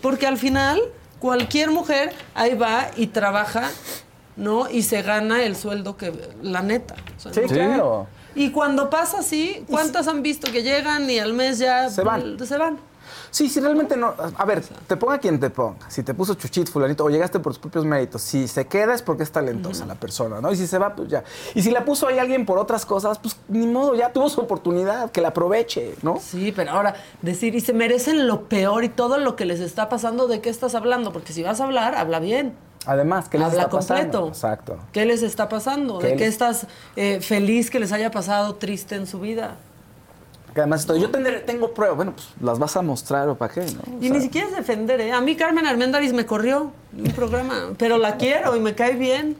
[0.00, 0.80] Porque al final,
[1.18, 3.70] cualquier mujer ahí va y trabaja,
[4.36, 4.68] ¿no?
[4.70, 6.12] Y se gana el sueldo que,
[6.42, 6.94] la neta.
[7.18, 7.46] O sea, Sí, ¿no?
[7.48, 8.06] claro.
[8.34, 12.38] Y cuando pasa así, ¿cuántas han visto que llegan y al mes ya Se van.
[12.46, 12.78] Se van.
[13.32, 14.14] Sí, si realmente no.
[14.36, 15.88] A ver, te ponga quien te ponga.
[15.88, 18.20] Si te puso chuchit, fulanito, o llegaste por tus propios méritos.
[18.20, 20.52] Si se queda es porque es talentosa la persona, ¿no?
[20.52, 21.24] Y si se va, pues ya.
[21.54, 24.40] Y si la puso ahí alguien por otras cosas, pues ni modo, ya tuvo su
[24.42, 26.20] oportunidad, que la aproveche, ¿no?
[26.20, 29.88] Sí, pero ahora decir, y se merecen lo peor y todo lo que les está
[29.88, 31.10] pasando, ¿de qué estás hablando?
[31.10, 32.54] Porque si vas a hablar, habla bien.
[32.84, 34.02] Además, ¿qué les habla está pasando?
[34.02, 34.28] completo.
[34.28, 34.76] Exacto.
[34.92, 35.98] ¿Qué les está pasando?
[36.00, 39.56] ¿Qué ¿De qué les- estás eh, feliz que les haya pasado triste en su vida?
[40.54, 41.96] Que además esto, yo tendré- tengo pruebas.
[41.96, 43.80] Bueno, pues las vas a mostrar o para qué, ¿no?
[43.96, 45.12] O Y sea, ni siquiera es defender, ¿eh?
[45.12, 48.94] A mí Carmen Armendáriz me corrió de un programa, pero la quiero y me cae
[48.94, 49.36] bien.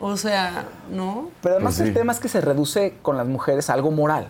[0.00, 1.30] O sea, ¿no?
[1.42, 1.88] Pero además Pues sí.
[1.88, 4.28] el tema es que se reduce con las mujeres a algo moral,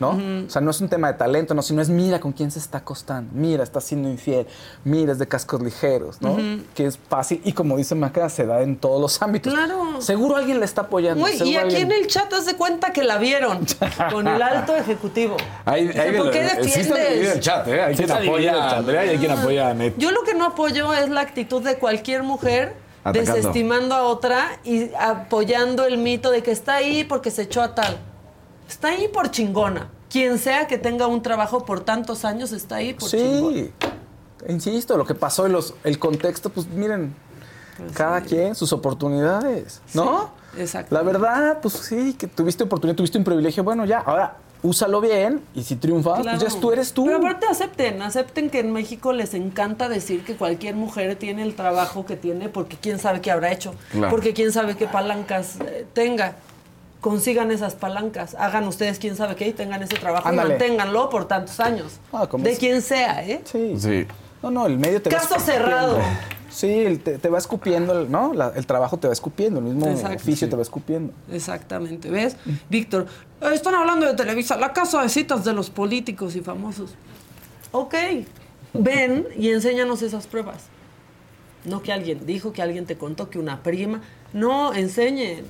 [0.00, 0.18] ¿no?
[0.46, 2.58] O sea, no es un tema de talento, no, sino es mira con quién se
[2.58, 4.46] está acostando, mira, está siendo infiel,
[4.84, 6.36] mira, es de cascos ligeros, ¿no?
[6.74, 9.52] Que es fácil y como dice Maca, se da en todos los ámbitos.
[9.52, 10.00] Claro.
[10.00, 11.24] Seguro alguien le está apoyando.
[11.24, 13.64] Uy, y aquí alguien- en el chat haz de cuenta que la vieron
[14.12, 15.36] con el alto ejecutivo.
[15.64, 17.34] Hay, O sea, de ¿Por qué sí está dividido defiendes?
[17.34, 17.82] el chat, ¿eh?
[17.82, 18.76] Hay Sí quien está apoya a.
[18.78, 19.94] Andrea y hay quien apoya a Net.
[19.98, 22.74] Yo lo que no apoyo es la actitud de cualquier mujer
[23.04, 23.34] Atacando.
[23.34, 27.74] desestimando a otra y apoyando el mito de que está ahí porque se echó a
[27.74, 27.96] tal.
[28.70, 29.88] Está ahí por chingona.
[30.08, 33.52] Quien sea que tenga un trabajo por tantos años está ahí por chingona.
[33.56, 33.72] Sí,
[34.48, 37.12] insisto, lo que pasó en los, el contexto, pues miren,
[37.94, 40.30] cada quien sus oportunidades, ¿no?
[40.54, 40.94] Sí, exacto.
[40.94, 45.40] La verdad, pues sí, que tuviste oportunidad, tuviste un privilegio, bueno, ya, ahora úsalo bien
[45.54, 46.38] y si triunfas, Claro.
[46.38, 47.06] pues ya tú eres tú.
[47.06, 51.54] Pero aparte acepten, acepten que en México les encanta decir que cualquier mujer tiene el
[51.56, 54.10] trabajo que tiene porque quién sabe qué habrá hecho, Claro.
[54.10, 56.36] porque quién sabe qué palancas eh, tenga.
[57.00, 60.50] Consigan esas palancas, hagan ustedes quién sabe qué y tengan ese trabajo Ándale.
[60.50, 61.98] y manténganlo por tantos años.
[62.12, 63.40] Ah, de es- quien sea, ¿eh?
[63.44, 63.74] Sí.
[63.78, 64.06] Sí.
[64.42, 65.64] No, no, el medio te va Caso escupiendo.
[65.64, 65.98] cerrado.
[66.50, 68.34] Sí, te, te va escupiendo, el- ¿no?
[68.34, 70.50] La- el trabajo te va escupiendo, el mismo Exacto, oficio sí.
[70.50, 71.12] te va escupiendo.
[71.32, 72.36] Exactamente, ¿ves?
[72.68, 73.06] Víctor,
[73.52, 76.94] están hablando de Televisa, la casa de citas de los políticos y famosos.
[77.72, 77.94] Ok,
[78.74, 80.64] ven y enséñanos esas pruebas.
[81.64, 84.00] No que alguien dijo, que alguien te contó, que una prima.
[84.32, 85.44] No, enseñen.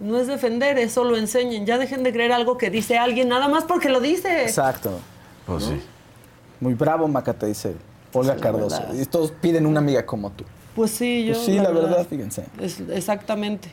[0.00, 1.66] No es defender, es solo enseñen.
[1.66, 4.42] Ya dejen de creer algo que dice alguien nada más porque lo dice.
[4.44, 4.98] Exacto.
[5.46, 5.80] Pues sí.
[6.60, 7.74] Muy bravo, Maca, te dice
[8.12, 8.78] Olga Cardoso.
[8.80, 8.94] verdad.
[8.94, 10.44] Y todos piden una amiga como tú.
[10.74, 11.34] Pues sí, yo.
[11.34, 12.44] Pues sí, la verdad, fíjense.
[12.60, 13.70] Es- exactamente.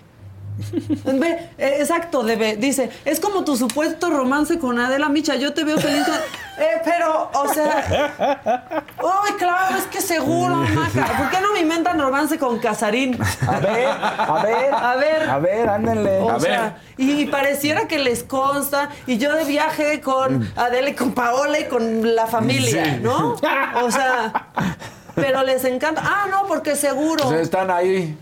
[1.05, 2.55] Ve, eh, exacto, debe.
[2.57, 5.35] Dice, es como tu supuesto romance con Adela Micha.
[5.35, 6.05] Yo te veo feliz.
[6.59, 8.83] Eh, pero, o sea.
[8.99, 11.05] Uy, claro, es que seguro, Maca.
[11.15, 13.15] ¿Por qué no me inventan romance con Casarín?
[13.47, 14.73] A ver, a ver.
[14.73, 15.29] A ver.
[15.29, 16.17] A ver, ándenle.
[16.19, 18.89] O A sea, y pareciera que les consta.
[19.05, 22.99] Y yo de viaje con Adele, y con Paola y con la familia, Sí.
[23.03, 23.35] ¿no?
[23.83, 24.47] O sea,
[25.13, 26.01] pero les encanta.
[26.03, 27.23] Ah, no, porque seguro.
[27.25, 28.17] Pues están ahí.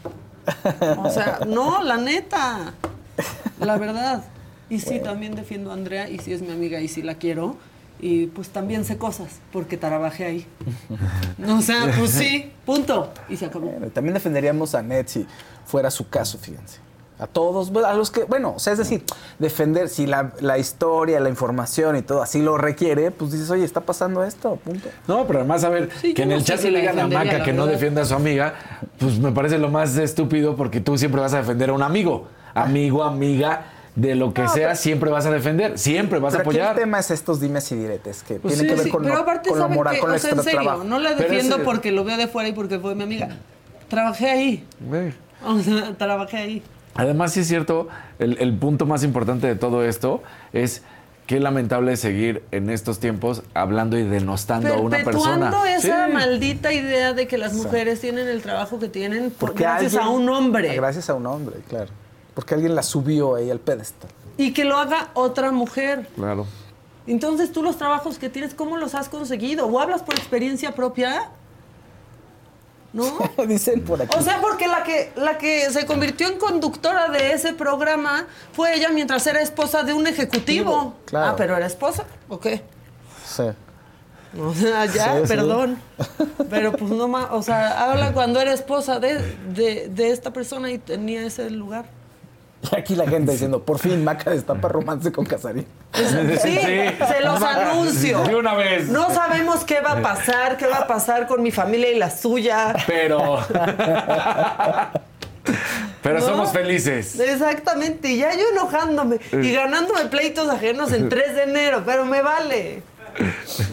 [0.97, 2.73] O sea, no, la neta.
[3.59, 4.23] La verdad.
[4.69, 7.55] Y sí, también defiendo a Andrea y sí es mi amiga y sí la quiero.
[7.99, 10.47] Y pues también sé cosas porque trabajé ahí.
[11.47, 13.11] O sea, pues sí, punto.
[13.29, 13.67] Y se acabó.
[13.67, 15.25] Bueno, también defenderíamos a Ned si
[15.65, 16.84] fuera su caso, fíjense.
[17.17, 19.01] A todos, bueno, a los que, bueno, o sea, es decir,
[19.39, 23.63] defender, si la, la historia, la información y todo así lo requiere, pues dices, oye,
[23.63, 24.89] está pasando esto, punto.
[25.07, 26.99] No, pero además, a ver, Sí, que en no el chat se la le digan
[26.99, 28.55] a Maca que no defienda a su amiga,
[28.99, 32.27] pues me parece lo más estúpido porque tú siempre vas a defender a un amigo.
[32.53, 36.39] Amigo, amiga, de lo que No, sea, pero- siempre vas a defender, siempre vas a
[36.39, 36.75] Pero aquí apoyar.
[36.75, 39.03] el tema es estos dimes y diretes que Pues tienen sí, que ver sí, con,
[39.03, 40.83] pero lo, aparte, con lo ¿saben moral, con el O sea, en serio, trabajo.
[40.83, 43.37] no la defiendo ese- porque lo veo de fuera y porque fue mi amiga.
[43.87, 44.67] Trabajé ahí.
[44.81, 45.13] Ve.
[45.45, 46.63] O sea, trabajé ahí.
[46.95, 47.87] Además, sí es cierto,
[48.19, 50.23] el, el punto más importante de todo esto
[50.53, 50.81] es
[51.27, 55.49] qué lamentable es seguir en estos tiempos hablando y denostando a una persona.
[55.51, 56.13] Perpetuando esa Sí.
[56.13, 60.07] maldita idea de que las mujeres tienen el trabajo que tienen por- Porque gracias a
[60.09, 60.73] un hombre.
[60.75, 61.89] Gracias a un hombre, claro.
[62.33, 64.09] Porque alguien la subió ahí al pedestal.
[64.37, 66.07] Y que lo haga otra mujer.
[66.15, 66.45] Claro.
[67.07, 69.67] Entonces, tú los trabajos que tienes, ¿cómo los has conseguido?
[69.67, 71.29] ¿O hablas por experiencia propia?
[72.95, 73.13] ¿No?
[73.47, 74.17] Dicen por aquí.
[74.17, 78.73] O sea, porque la que, la que se convirtió en conductora de ese programa fue
[78.73, 80.95] ella mientras era esposa de un ejecutivo.
[81.05, 81.31] Claro.
[81.31, 82.63] Ah, pero era esposa, ¿o qué?
[83.27, 83.43] Sí.
[84.39, 85.27] O sea, ya, Sí, sí.
[85.27, 85.79] perdón.
[86.49, 89.17] Pero pues no más, o sea, habla cuando era esposa de,
[89.53, 91.85] de, de esta persona y tenía ese lugar.
[92.71, 95.65] Y aquí la gente diciendo, por fin Maca destapa romance con Casarín.
[95.93, 96.59] Sí,
[97.07, 98.23] se los anuncio.
[98.23, 98.89] De una vez.
[98.89, 102.09] No sabemos qué va a pasar, qué va a pasar con mi familia y la
[102.09, 102.75] suya.
[102.87, 103.39] Pero.
[106.01, 106.25] Pero ¿No?
[106.25, 107.19] somos felices.
[107.19, 112.21] Exactamente, y ya yo enojándome y ganándome pleitos ajenos en 3 de enero, pero me
[112.21, 112.83] vale.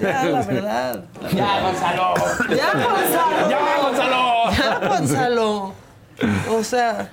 [0.01, 1.05] Ya, la verdad.
[1.35, 2.15] Ya, Gonzalo.
[2.49, 3.51] Ya, Gonzalo.
[3.51, 4.51] ¡Ya, Gonzalo!
[4.51, 5.75] Ya, Gonzalo.
[6.51, 7.11] O sea,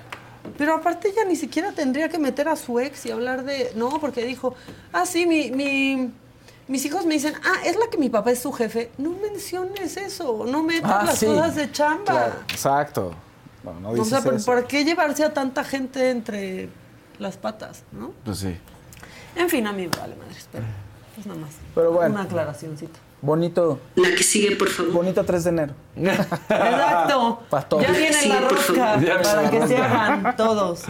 [0.60, 3.72] pero aparte ella ni siquiera tendría que meter a su ex y hablar de.
[3.76, 4.54] No, porque dijo,
[4.94, 6.12] ah, sí, mi, mi-
[6.68, 8.92] mis hijos me dicen, ah, es la que mi papá es su jefe.
[8.98, 11.26] No menciones eso, no metas Ah, las sí.
[11.26, 12.04] cosas de chamba.
[12.04, 13.16] Claro, exacto.
[13.64, 14.46] No, no o dices sea, ¿por, eso.
[14.46, 16.70] por qué llevarse a tanta gente entre
[17.20, 18.12] las patas, no?
[18.26, 18.56] Pues sí.
[19.36, 20.66] En fin, a mí me vale madre, pero
[21.16, 21.52] pues nada más.
[21.74, 22.14] Pero bueno.
[22.16, 23.00] Una aclaracióncita.
[23.22, 24.94] Bonito, La que sigue, por favor.
[24.94, 25.74] bonito 3 de enero.
[25.98, 27.42] Exacto.
[27.50, 27.84] Pa' todos.
[27.84, 30.84] Ya viene Sí, la por rosca para que se hagan todos.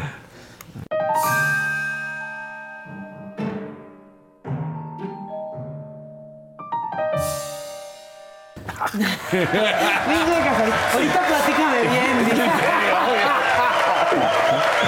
[10.94, 12.40] Ahorita platícame bien.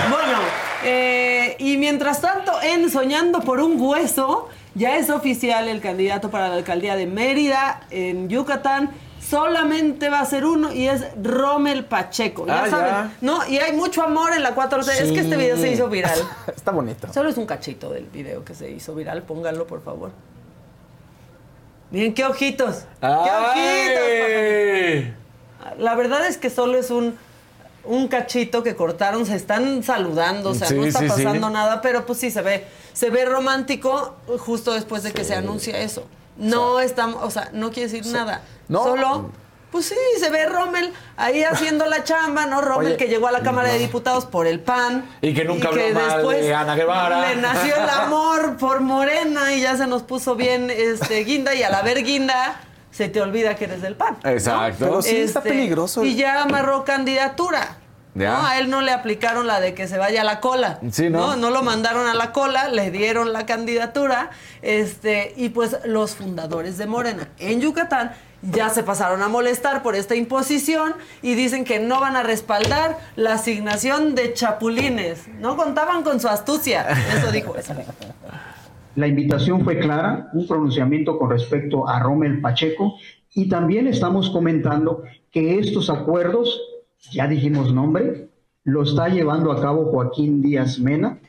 [0.09, 0.38] bueno,
[0.84, 6.48] eh, y mientras tanto, en Soñando por un Hueso, ya es oficial el candidato para
[6.49, 8.91] la alcaldía de Mérida, en Yucatán.
[9.22, 12.45] Solamente va a ser uno y es Rommel Pacheco.
[12.48, 13.11] Ya Ah, saben, ya.
[13.22, 13.48] ¿no?
[13.48, 14.89] Y hay mucho amor en la 4T.
[14.99, 16.18] Es que este video se hizo viral.
[16.56, 17.11] Está bonito.
[17.14, 19.22] Solo es un cachito del video que se hizo viral.
[19.23, 20.11] Pónganlo, por favor.
[21.91, 22.85] Miren, qué ojitos.
[22.99, 24.03] ¡Qué ojitos!
[24.26, 25.14] ¡Ay!
[25.77, 27.15] La verdad es que solo es un,
[27.84, 31.11] un cachito que cortaron, se están saludando, o sea, Sí, no está sí, sí.
[31.11, 35.35] pasando nada, pero pues sí se ve, se ve romántico justo después de que se
[35.35, 36.05] anuncia eso.
[36.38, 38.41] No estamos, o sea, no quiere decir nada.
[38.68, 38.84] No.
[38.84, 39.31] Solo,
[39.72, 42.61] pues sí, se ve Rommel ahí haciendo la chamba, ¿no?
[42.61, 42.97] Rommel Oye.
[42.97, 45.05] que llegó a la Cámara de Diputados por el PAN.
[45.22, 47.30] Y que nunca habló mal de Ana Guevara.
[47.30, 51.63] Le nació el amor por Morena y ya se nos puso bien este guinda y
[51.63, 52.59] al haber guinda
[52.91, 54.18] se te olvida que eres del PAN.
[54.23, 54.30] ¿no?
[54.30, 54.85] Exacto.
[54.85, 56.03] Pero sí está peligroso.
[56.03, 57.77] Y ya amarró candidatura.
[58.13, 58.31] Ya.
[58.31, 58.45] ¿no?
[58.45, 60.79] A él no le aplicaron la de que se vaya a la cola.
[60.91, 61.35] Sí, ¿no?
[61.35, 64.31] no lo mandaron a la cola, le dieron la candidatura.
[64.61, 68.11] Este, y pues los fundadores de Morena en Yucatán
[68.41, 72.97] ya se pasaron a molestar por esta imposición y dicen que no van a respaldar
[73.15, 75.27] la asignación de chapulines.
[75.39, 76.88] No contaban con su astucia.
[77.17, 77.73] Eso dijo eso.
[77.73, 77.93] dijo.
[78.95, 82.95] La invitación fue clara, un pronunciamiento con respecto a Rommel Pacheco
[83.33, 86.59] y también estamos comentando que estos acuerdos,
[87.09, 88.29] ya dijimos nombre,
[88.63, 91.19] lo está llevando a cabo Joaquín Díaz Mena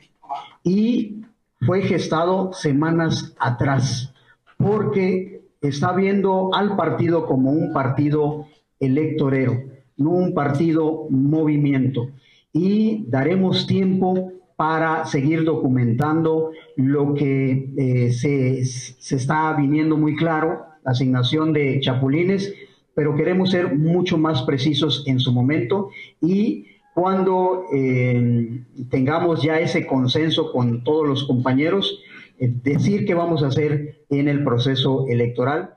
[0.63, 1.23] y
[1.61, 4.13] fue gestado semanas atrás
[4.57, 8.47] porque está viendo al partido como un partido
[8.79, 9.63] electorero,
[9.97, 12.09] no un partido movimiento.
[12.51, 20.65] Y daremos tiempo para seguir documentando lo que eh, se, se está viniendo muy claro,
[20.83, 22.53] la asignación de chapulines,
[22.95, 25.89] pero queremos ser mucho más precisos en su momento
[26.21, 28.61] y cuando eh,
[28.91, 31.99] tengamos ya ese consenso con todos los compañeros,
[32.39, 35.73] eh, decir qué vamos a hacer en el proceso electoral.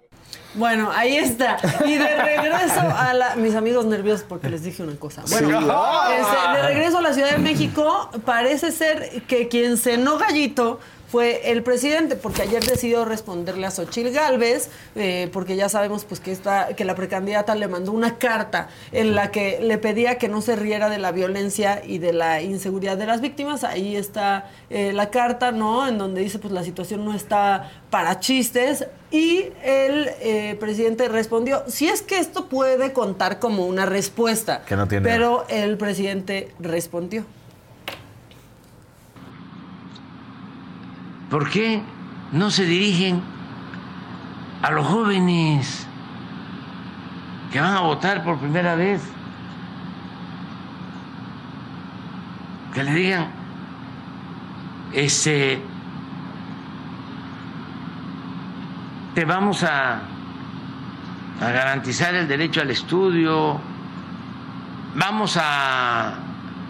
[0.55, 1.59] Bueno, ahí está.
[1.87, 5.23] Y de regreso a la, mis amigos nerviosos porque les dije una cosa.
[5.29, 10.81] Bueno, este, de regreso a la Ciudad de México, parece ser que quien cenó gallito
[11.09, 16.20] fue el presidente, porque ayer decidió responderle a Xochil Gálvez, eh, porque ya sabemos pues
[16.20, 20.28] que, esta, que la precandidata le mandó una carta en la que le pedía que
[20.28, 23.65] no se riera de la violencia y de la inseguridad de las víctimas.
[23.65, 25.87] Ahí está eh, la carta, ¿no?
[25.87, 28.87] En donde dice pues la situación no está para chistes.
[29.11, 34.62] Y el eh, presidente respondió, si es que esto puede contar como una respuesta.
[34.66, 35.09] Que no tiene.
[35.09, 37.24] Pero el presidente respondió.
[41.31, 41.82] ¿Por qué
[42.32, 43.20] no se dirigen
[44.62, 45.86] a los jóvenes
[47.53, 49.03] que van a votar por primera vez?
[52.73, 53.27] Que le digan,
[54.93, 55.61] este,
[59.15, 59.94] te vamos a,
[61.40, 63.59] a garantizar el derecho al estudio,
[64.94, 66.19] vamos a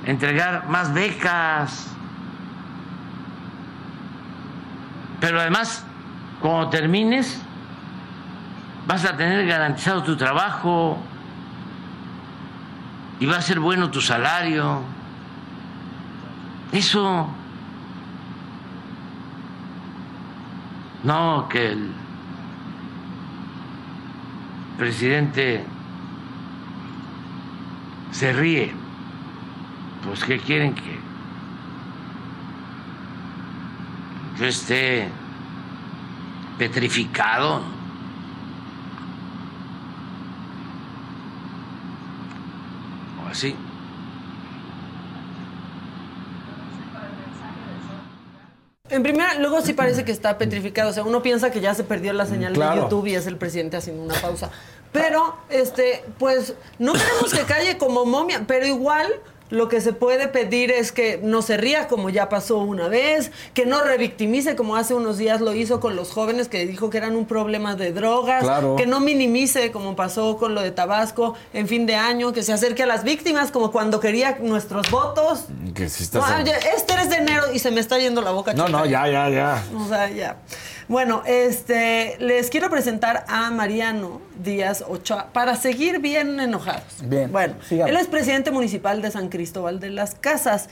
[0.06, 1.95] entregar más becas
[5.20, 5.84] Pero además,
[6.40, 7.40] cuando termines,
[8.86, 10.98] vas a tener garantizado tu trabajo
[13.18, 14.82] y va a ser bueno tu salario.
[16.72, 17.28] Eso
[21.02, 21.90] no que el
[24.76, 25.64] presidente
[28.10, 28.74] se ríe.
[30.05, 31.05] Pues ¿qué quieren que
[34.38, 35.08] yo esté
[36.58, 37.62] petrificado.
[43.24, 43.54] O así.
[48.88, 50.90] En primera, luego sí parece que está petrificado.
[50.90, 52.60] O sea, uno piensa que ya se perdió la señal de.
[52.60, 54.50] YouTube y es el presidente haciendo una pausa.
[54.92, 59.12] Pero, este, pues, no queremos que calle como momia, pero igual
[59.51, 63.31] lo que se puede pedir es que no se ría como ya pasó una vez,
[63.55, 66.98] que no revictimice como hace unos días lo hizo con los jóvenes que dijo que
[66.98, 68.77] eran un problema de drogas, Claro.
[68.77, 72.52] que no minimice como pasó con lo de Tabasco en fin de año, que se
[72.52, 75.44] acerque a las víctimas como cuando quería nuestros votos.
[75.74, 78.23] Que si No, estás en- oye, es 3 de enero y se me está yendo
[78.23, 78.52] la boca.
[78.55, 78.78] No, chica.
[78.78, 79.62] no, ya, ya, ya.
[79.78, 80.36] O sea, ya.
[80.88, 86.84] Bueno, este, les quiero presentar a Mariano Díaz Ochoa para seguir bien enojados.
[87.02, 87.90] Bien, Bueno, sigamos.
[87.90, 90.68] él es presidente municipal de San Cristóbal de las Casas.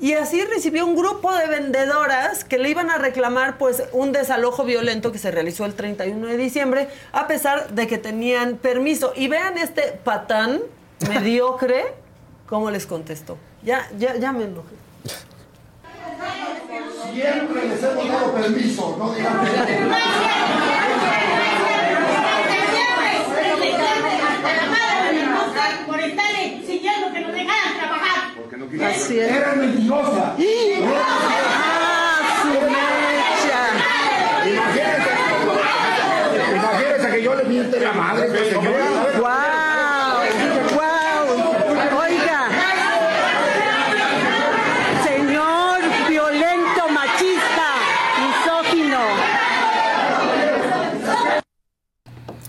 [0.00, 4.64] Y así recibió un grupo de vendedoras que le iban a reclamar pues un desalojo
[4.64, 9.12] violento que se realizó el 31 de diciembre, a pesar de que tenían permiso.
[9.16, 10.60] Y vean este patán
[11.08, 11.84] mediocre,
[12.46, 13.36] cómo les contestó.
[13.64, 14.76] Ya, ya, ya me enojé.
[17.12, 19.38] Siempre les hemos dado permiso, no digan
[25.86, 28.34] por estarle siguiendo que nos dejaran trabajar.
[28.36, 29.36] porque no quisieron.
[29.36, 30.34] Eres mentirosa.
[34.46, 35.10] Imagínense,
[36.54, 38.86] imagínense que yo le miente la madre, señora.
[39.18, 39.67] ¡Wow!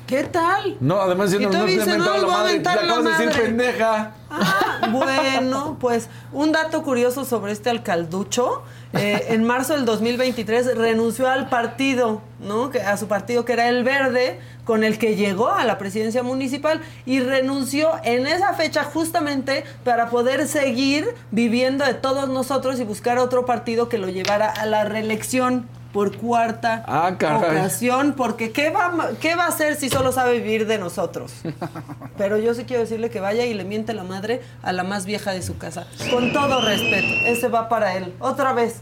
[0.09, 0.75] ¿Qué tal?
[0.79, 2.53] No, además Y diciendo, tú no te he dices, mentado no, la madre.
[2.53, 4.11] mentar Le la acabas de decir pendeja.
[4.31, 8.63] Ah, bueno, pues un dato curioso sobre este alcalducho.
[8.93, 12.71] Eh, en marzo del 2023 renunció al partido, ¿no?
[12.71, 16.23] Que, a su partido que era el Verde, con el que llegó a la presidencia
[16.23, 22.83] municipal y renunció en esa fecha justamente para poder seguir viviendo de todos nosotros y
[22.83, 28.69] buscar otro partido que lo llevara a la reelección por cuarta Ah, ocasión, porque ¿qué
[28.69, 31.33] va, ¿qué va a hacer si solo sabe vivir de nosotros?
[32.17, 35.05] Pero yo sí quiero decirle que vaya y le miente la madre a la más
[35.05, 35.87] vieja de su casa.
[36.11, 37.07] Con todo respeto.
[37.25, 38.13] Ese va para él.
[38.19, 38.81] Otra vez.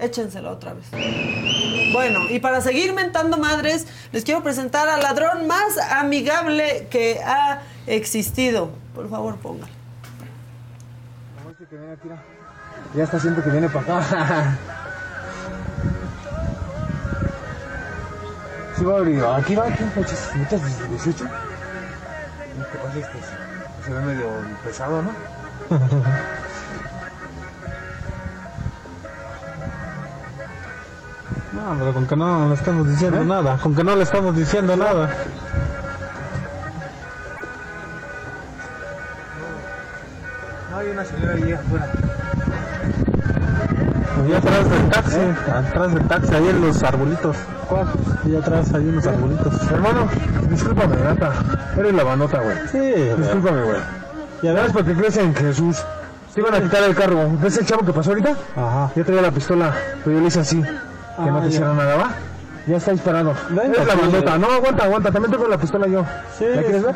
[0.00, 0.86] Échenselo otra vez.
[1.92, 7.60] Bueno, y para seguir mentando madres, les quiero presentar al ladrón más amigable que ha
[7.86, 8.70] existido.
[8.94, 9.72] Por favor, póngalo.
[12.94, 14.58] Ya está siempre que viene para acá.
[18.78, 20.60] 気悪いよ秋葉君たち me estás
[20.90, 23.18] deshecho lo que pasa es que
[23.84, 24.26] se ve medio
[24.64, 25.10] pesado ¿no?
[31.52, 33.24] No, pero con que no le estamos diciendo ¿Eh?
[33.24, 35.10] nada, con que no le estamos diciendo nada.
[40.70, 41.92] No, hay una señora ahí afuera.
[44.28, 47.36] Allá atrás del taxi, atrás del taxi, ahí en los arbolitos.
[47.66, 47.88] ¿Cuál?
[48.26, 49.70] Ahí atrás, ahí en los arbolitos.
[49.70, 50.06] Hermano,
[50.50, 51.32] discúlpame, nata.
[51.78, 52.56] Eres la banota, güey.
[52.70, 53.80] Sí, Discúlpame, güey.
[54.42, 55.78] Y además porque crees en Jesús.
[56.34, 57.30] Te iban a quitar el carro.
[57.40, 58.34] ¿Ves el chavo que pasó ahorita?
[58.54, 58.90] Ajá.
[58.94, 59.74] Ya traía la pistola,
[60.04, 60.62] pero yo le hice así.
[60.62, 62.10] Que no te hicieron nada, ¿va?
[62.66, 63.32] Ya está disparado.
[63.64, 64.36] Eres la bandota.
[64.36, 65.10] No, aguanta, aguanta.
[65.10, 66.04] También tengo la pistola yo.
[66.38, 66.44] Sí.
[66.54, 66.94] ¿La quieres ver?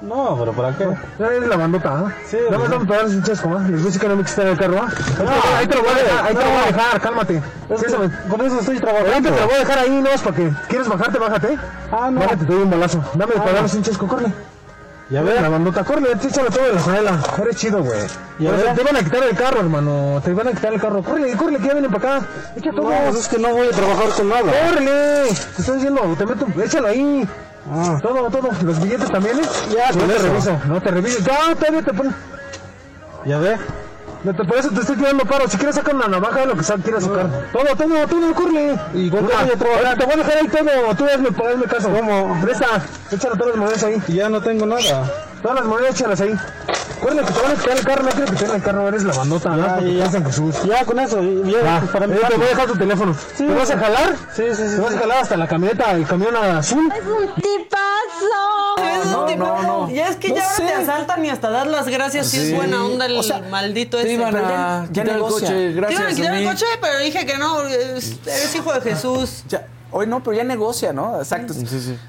[0.00, 0.84] No, pero ¿para qué?
[1.18, 2.12] Eres la bandota, ¿ah?
[2.26, 2.38] Sí.
[2.50, 3.60] Nada más vamos a un chesco, ¿ah?
[3.68, 4.88] Les voy a decir que no me quisiste el carro, ¿ah?
[5.58, 7.42] ahí te lo voy a dejar, ahí te lo voy a dejar, cálmate.
[8.30, 9.12] Con eso estoy trabajando.
[9.12, 11.58] Ahorita te lo voy a dejar ahí, no es porque quieres bajarte, bájate.
[11.92, 12.20] Ah, no.
[12.20, 13.04] Bájate, te doy un balazo.
[13.14, 14.32] Dame de pegarles un chesco, corre.
[15.10, 17.20] Ya ves, la bandota, corre, échale todo de la janela.
[17.42, 18.00] Eres chido, güey.
[18.38, 20.20] Ya ves, te van a quitar el carro, hermano.
[20.24, 21.02] Te van a quitar el carro.
[21.02, 22.26] Córrele, córrele, que ya vienen para acá.
[22.54, 22.88] Echa todo.
[22.88, 24.42] No, es que no voy a trabajar con nada.
[24.42, 25.24] Córrele.
[25.56, 27.28] Te estoy diciendo, te meto, échalo ahí.
[28.02, 28.48] Todo, todo.
[28.64, 29.42] Los billetes también, ¿eh?
[29.74, 30.60] Ya, no te reviso.
[30.66, 31.18] No te reviso.
[31.20, 32.14] Ya, todavía te pones.
[33.26, 33.56] Ya ve.
[34.22, 35.48] No te, por eso te estoy tirando paro.
[35.48, 37.26] Si quieres sacar una navaja, lo que sea, quieras sacar.
[37.52, 38.78] Todo, todo, todo, corre.
[38.94, 39.46] Y voy a.
[39.46, 40.94] Te voy a dejar ahí todo.
[40.96, 41.90] Tú hazme, hazme caso.
[41.90, 42.40] ¿Cómo?
[42.42, 42.82] Presta.
[43.10, 44.02] Échale todas las monedas ahí.
[44.08, 45.29] Ya no tengo nada.
[45.42, 46.34] Todas las monedas échalas ahí.
[47.00, 48.88] Acuérdate que te van a quitar el carro, no quiero que te den el carro,
[48.88, 49.80] eres la bandota, ¿no?
[49.80, 50.54] Ya, ya, San Jesús.
[50.64, 52.14] Ya, con eso, ya, para mí.
[52.28, 53.16] Te voy a dejar tu teléfono.
[53.38, 54.16] ¿Te vas a jalar?
[54.36, 54.74] Sí, sí, sí.
[54.76, 56.92] ¿Te vas a jalar hasta la camioneta, el camión azul?
[56.94, 59.00] ¡Es un tipazo!
[59.00, 59.88] Es un tipazo.
[59.90, 62.84] Ya es que ya ahora te asaltan y hasta dar las gracias si es buena
[62.84, 63.18] onda el
[63.50, 64.08] maldito ese.
[64.08, 67.24] Te iban a quitar el coche, gracias Te iban a quitar el coche, pero dije
[67.24, 69.44] que no, es- eres hijo de Jesús.
[69.48, 69.66] Ya.
[69.92, 71.18] Hoy no, pero ya negocia, ¿no?
[71.18, 71.52] Exacto.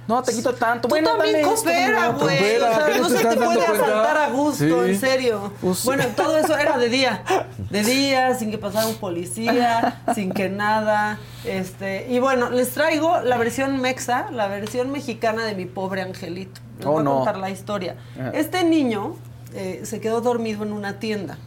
[0.07, 0.87] No, te quito tanto.
[0.87, 2.57] Tú Bueno, también coopera, no, güey.
[2.57, 4.89] O sea, ¿Qué no se te puede asaltar a gusto, Sí.
[4.91, 5.53] en serio.
[5.61, 7.23] Pues- Bueno, todo eso era de día.
[7.71, 11.17] De día, sin que pasara un policía, sin que nada.
[11.45, 16.59] Este, y bueno, les traigo la versión mexa, la versión mexicana de mi pobre angelito.
[16.77, 17.15] Les Oh, voy a no.
[17.17, 17.95] contar la historia.
[18.33, 19.15] Este niño
[19.53, 21.37] eh, se quedó dormido en una tienda.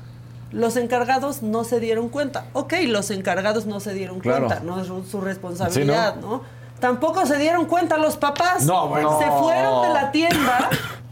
[0.54, 2.46] Los encargados no se dieron cuenta.
[2.52, 4.46] Ok, los encargados no se dieron Claro.
[4.46, 6.42] cuenta, no es su- responsabilidad, ¿no?
[6.80, 8.64] Tampoco se dieron cuenta los papás.
[8.64, 9.18] No, bueno.
[9.18, 10.70] Se fueron de la tienda.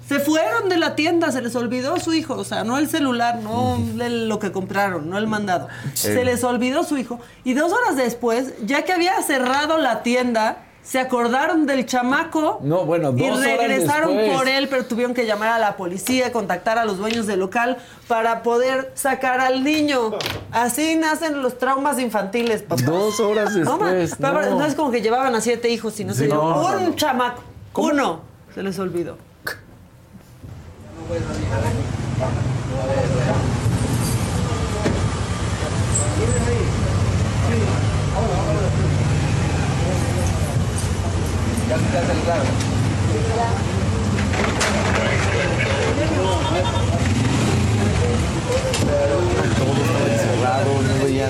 [0.09, 3.36] Se fueron de la tienda, se les olvidó su hijo, o sea, no el celular,
[3.36, 5.69] no el- lo que compraron, no el mandado.
[5.94, 7.19] Se les olvidó su hijo.
[7.44, 12.84] Y dos horas después, ya que había cerrado la tienda, se acordaron del chamaco No,
[12.84, 16.84] bueno, y dos regresaron por él, pero tuvieron que llamar a la policía, contactar a
[16.84, 17.78] los dueños del local
[18.09, 20.12] para poder sacar al niño.
[20.50, 22.82] Así nacen los traumas infantiles, papá.
[22.82, 24.18] Dos horas después.
[24.20, 24.59] no.
[24.59, 26.34] no es como que llevaban a siete hijos y no se Sí, dio.
[26.34, 26.76] no.
[26.78, 27.42] Un chamaco,
[27.76, 28.20] uno,
[28.54, 29.16] se les olvidó.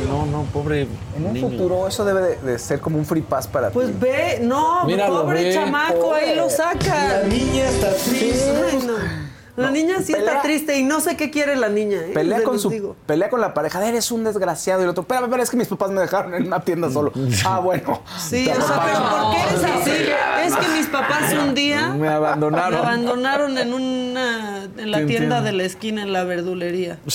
[0.09, 0.83] No, no, pobre
[1.17, 1.51] En un niño.
[1.51, 3.75] futuro eso debe de, de ser como un free pass para ti.
[3.75, 5.55] Pues ve, no, Míralo, pobre ve.
[5.55, 7.21] chamaco, ahí lo saca.
[7.23, 8.53] La niña está triste.
[8.71, 9.32] Ay, no.
[9.55, 11.99] La niña sí está triste y no sé qué quiere la niña.
[11.99, 12.11] ¿eh?
[12.15, 12.97] Pelea con su digo.
[13.07, 15.69] pelea con la pareja, eres un desgraciado y el otro, espérame, espérame, es que mis
[15.69, 17.13] papás me dejaron en una tienda solo.
[17.45, 18.03] Ah, bueno.
[18.19, 19.01] Sí, o sea, pero.
[19.11, 19.91] ¿por qué eres así?
[20.47, 22.73] Es que mis papás un día Me abandonaron.
[22.73, 26.99] me abandonaron en una en la tienda de la esquina en la verdulería.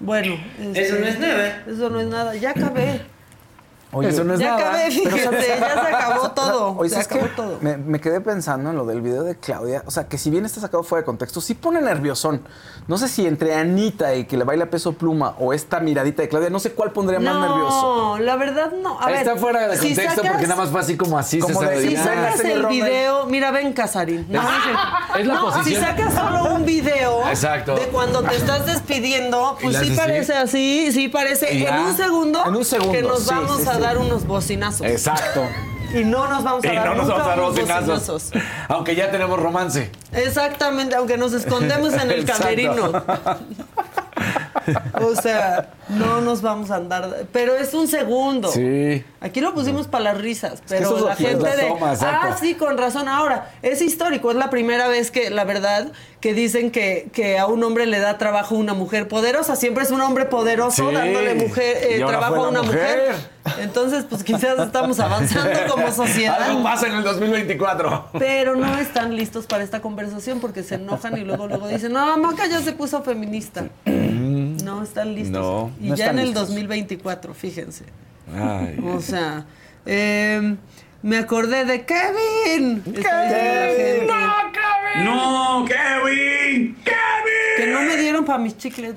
[0.00, 1.62] Bueno, este, Eso no es nada.
[1.66, 2.34] Eso no es nada.
[2.34, 3.00] Ya acabé.
[3.94, 4.68] Oye, Eso no es ya nada.
[4.68, 6.76] acabé, fíjate, ya se acabó todo.
[6.78, 7.58] Oye, se ¿sabes acabó todo.
[7.60, 9.82] Me, me quedé pensando en lo del video de Claudia.
[9.86, 12.42] O sea, que si bien está sacado fuera de contexto, sí pone nerviosón.
[12.86, 16.28] No sé si entre Anita y que le baila peso pluma o esta miradita de
[16.28, 18.16] Claudia, no sé cuál pondría más nervioso.
[18.16, 19.00] No, la verdad no.
[19.00, 21.18] A Ahí ver, está fuera de si contexto sacas- porque nada más fue así como
[21.18, 21.88] así Como se de-.
[21.88, 24.26] Si sacas el video, mira, ven, Casarín.
[24.28, 24.42] No,
[25.18, 25.64] es la No, posición.
[25.82, 27.74] Si sacas solo un video Exacto.
[27.76, 32.44] de cuando te estás despidiendo, pues sí parece así, sí parece Y en un segundo,
[32.46, 33.80] En un segundo, que nos sí, vamos sí, a sí.
[33.84, 34.86] Dar unos bocinazos.
[34.86, 35.46] Exacto.
[35.92, 38.30] Y no nos vamos a Y dar no nos nunca vamos a dar unos bocinazos.
[38.68, 39.90] Aunque ya tenemos romance.
[40.12, 42.42] Exactamente, aunque nos escondemos en el Exacto.
[42.42, 42.92] camerino.
[45.00, 47.26] O sea, no nos vamos a andar.
[47.32, 48.50] Pero es un segundo.
[48.50, 49.04] Sí.
[49.20, 51.68] Aquí lo pusimos para las risas, pero es la gente de.
[51.68, 53.08] toma, ah, sí, con razón.
[53.08, 54.30] Ahora, es histórico.
[54.30, 57.98] Es la primera vez que, la verdad, que dicen que, que a un hombre le
[57.98, 59.56] da trabajo una mujer poderosa.
[59.56, 60.94] Siempre es un hombre poderoso Sí.
[60.94, 63.12] dándole mujer, eh, trabajo a una mujer.
[63.12, 63.34] mujer.
[63.60, 66.40] Entonces, pues quizás estamos avanzando como sociedad.
[66.42, 68.08] Algo pasa en el 2024.
[68.18, 72.16] Pero no están listos para esta conversación porque se enojan y luego luego dicen, no,
[72.16, 73.64] Maca ya se puso feminista.
[74.64, 75.30] No están listos.
[75.32, 76.48] No, y no ya están en el listos.
[76.48, 77.84] 2024, fíjense.
[78.34, 78.78] Ay.
[78.84, 79.44] O sea,
[79.86, 80.56] Eh,
[81.02, 82.82] me acordé de Kevin.
[82.84, 84.06] Diciendo la gente.
[85.04, 86.76] ¡No, Kevin!
[86.84, 87.56] ¡Kevin!
[87.58, 88.94] Que no me dieron para mis chicles.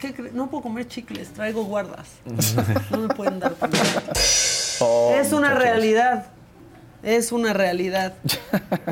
[0.00, 2.08] ¿Qué cre- No puedo comer chicles, traigo guardas.
[2.90, 3.72] No me pueden dar para.
[4.80, 5.62] Oh, es una muchachos.
[5.62, 6.26] realidad.
[7.02, 8.12] Es una realidad.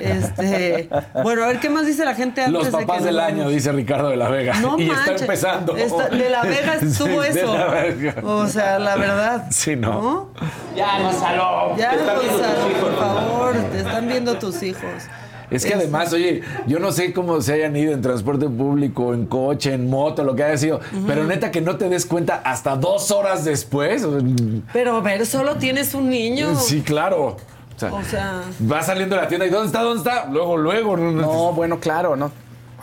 [0.01, 0.89] Este,
[1.22, 3.16] bueno, a ver qué más dice la gente antes Los de que papás nos del
[3.16, 3.32] vamos?
[3.32, 4.55] año, dice Ricardo de la Vega.
[4.60, 5.76] No y está empezando.
[5.76, 7.55] Está- de la Vega estuvo Sí, de eso.
[7.56, 8.14] la Vega.
[8.24, 9.47] O sea, la verdad.
[9.51, 10.30] Sí, no.
[10.74, 11.76] Ya, Gonzalo.
[11.76, 14.82] Ya, Gonzalo, hijos, por favor, te están viendo tus hijos.
[15.51, 19.24] Es que además, oye, yo no sé cómo se hayan ido en transporte público, en
[19.24, 22.76] coche, en moto, lo que haya sido, pero neta que no te des cuenta hasta
[22.76, 24.06] dos horas después.
[24.74, 26.55] Pero a ver, solo tienes un niño.
[26.55, 27.39] Sí, claro.
[27.78, 29.82] O sea, O sea, va saliendo de la tienda y ¿dónde está?
[29.82, 30.26] ¿Dónde está?
[30.26, 30.96] Luego, luego.
[30.96, 32.30] No, bueno, claro, no.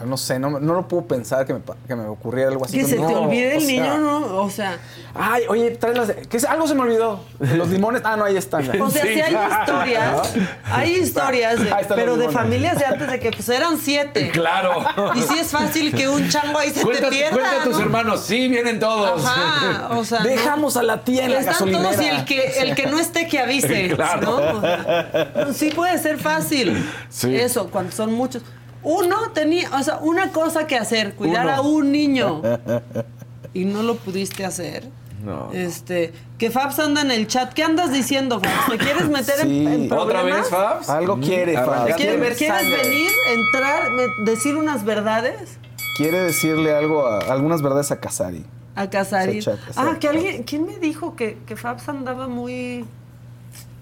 [0.04, 2.78] No sé, no, no lo puedo pensar que me, que me ocurriera algo así.
[2.80, 4.44] que se No, te olvide el sea, niño, ¿no?
[4.44, 4.78] O sea,
[5.14, 6.12] Ay, oye, trae las.
[6.12, 6.44] ¿qué es?
[6.44, 7.22] Algo se me olvidó.
[7.40, 8.02] Los limones.
[8.04, 8.70] Ah, no, ahí están.
[8.82, 10.34] o sea, si hay historias,
[10.66, 14.32] hay historias, de- Ahí están pero de familias de antes de que pues eran siete.
[14.34, 14.84] Claro.
[15.16, 17.32] Y sí es fácil que un chango ahí se Cuenta, te pierda.
[17.32, 17.84] cuenta a tus ¿no?
[17.84, 18.26] hermanos.
[18.26, 19.26] Sí, vienen todos.
[19.26, 20.26] Ajá, o sea, no.
[20.26, 21.90] Dejamos a la tía en la Están gasolinera.
[21.92, 23.90] todos y el que, el que no esté que avise.
[23.96, 24.22] Claro.
[24.22, 24.58] ¿no?
[24.58, 26.86] O sea, sí puede ser fácil.
[27.10, 27.34] Sí.
[27.34, 28.44] Eso, cuando son muchos.
[28.86, 31.56] Uno tenía, o sea, una cosa que hacer, cuidar Uno.
[31.56, 32.42] a un niño.
[33.54, 34.84] Y no lo pudiste hacer.
[35.24, 35.50] No.
[35.54, 37.54] Este, que Fabs anda en el chat.
[37.54, 38.70] ¿Qué andas diciendo, Fabs?
[38.70, 39.66] ¿Te quieres meter en- Sí.
[39.66, 40.42] en, ¿Otra problemas?
[40.42, 40.90] vez, Fabs?
[40.90, 41.76] Algo quiere, arranca.
[41.78, 41.86] Fabs.
[41.88, 42.78] ¿Te Quiere ¿Quieres, sangre.
[42.84, 45.58] venir, entrar, me- decir unas verdades?
[45.96, 48.44] Quiere decirle algo, a, algunas verdades a Casari.
[48.76, 52.84] A ese Ah, que alguien, ¿quién me dijo que, que Fabs andaba muy,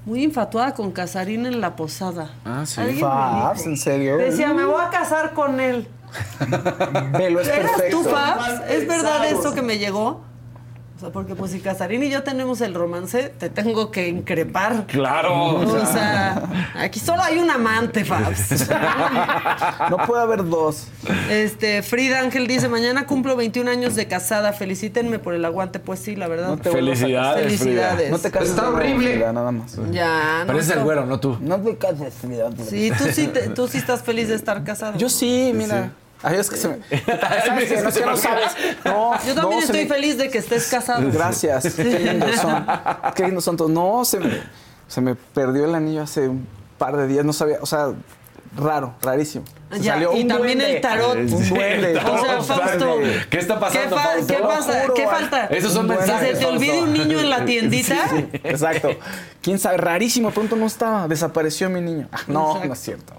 [0.06, 2.32] muy infatuada con Casarín en la posada?
[2.46, 2.82] Ah, sí.
[3.00, 3.66] Fabs.
[3.66, 4.18] ¿en serio?
[4.18, 5.88] Decía, me voy a casar con él.
[7.18, 8.04] Velo, es ¿Eras perfecto.
[8.04, 8.62] tú, Fabs?
[8.70, 10.22] ¿Es verdad eso que me llegó?
[11.04, 14.86] Sea, porque pues si Casarín y yo tenemos el romance, te tengo que increpar.
[14.88, 15.56] Claro.
[15.60, 16.44] O sea,
[16.76, 18.68] aquí solo hay un amante, Fabs.
[19.90, 20.88] No puede haber dos.
[21.30, 25.80] Este, Frida Ángel dice, mañana cumplo 21 años de casada, felicítenme por el aguante.
[25.80, 26.48] Pues sí, la verdad.
[26.50, 27.44] No te Felicidades.
[27.44, 28.12] Felicidades.
[28.12, 28.50] No te cases.
[28.52, 29.14] Está horrible.
[29.14, 29.78] Frida, nada más.
[29.92, 31.38] Ya, Pero ese es el güero, no tú.
[31.42, 32.50] No te cases, Frida.
[32.70, 34.98] Sí, tú sí, te- tú sí estás feliz de estar casado.
[34.98, 35.92] Yo sí, mira.
[36.24, 36.76] Ay, es que se me.
[37.06, 37.84] ¿Sabes?
[37.84, 38.52] No es que no sabes.
[38.86, 41.10] No, Yo también no, estoy me- feliz de que estés casado.
[41.12, 41.74] Gracias.
[41.76, 42.66] Qué lindos son.
[43.16, 43.70] Qué lindos son todos.
[43.72, 44.41] No, se me,
[44.88, 46.48] se me perdió el anillo hace un
[46.78, 47.26] par de días.
[47.26, 47.90] No sabía, o sea,
[48.56, 49.44] raro, rarísimo.
[49.72, 50.76] Se Ya, salió y un también duende.
[50.78, 51.16] el tarot.
[51.16, 51.98] Un duende.
[51.98, 52.98] O sea, Fausto.
[53.30, 54.28] ¿Qué está pasando, ¿Qué, fa- Fausto?
[54.28, 54.82] qué Te lo pasa?
[54.84, 55.45] juro, ¿Qué falta?
[55.48, 56.50] Esos son Que mensajes, se te Fausto.
[56.56, 57.95] olvide un niño en la tiendita.
[58.44, 58.91] Exacto.
[59.41, 59.78] ¿Quién sabe?
[59.78, 60.32] Rarísimo.
[60.32, 61.08] Pronto no estaba.
[61.08, 62.08] Desapareció mi niño.
[62.12, 62.68] Ah, No, Exacto.
[62.68, 63.14] no es cierto.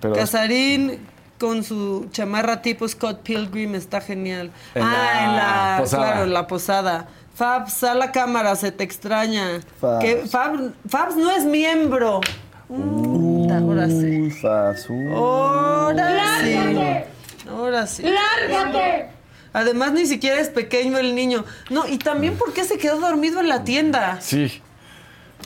[0.00, 0.98] Pero Casarín
[1.38, 4.50] con su chamarra tipo Scott Pilgrim está genial.
[4.74, 6.04] En ah, la en la posada.
[6.06, 7.08] claro, en la posada.
[7.34, 9.60] Fabs, sal la cámara, se te extraña.
[9.80, 10.04] Fabs.
[10.04, 12.20] Que Fab- Fabs no es miembro.
[12.68, 14.30] Mm, ahora sí.
[14.30, 15.06] Faz, uy.
[15.14, 17.48] Ahora sí.
[17.48, 18.02] Ahora sí.
[18.02, 19.10] ¡Lárgate!
[19.52, 21.44] Además, ni siquiera es pequeño el niño.
[21.70, 24.18] No, y también por qué se quedó dormido en la tienda.
[24.20, 24.60] Sí.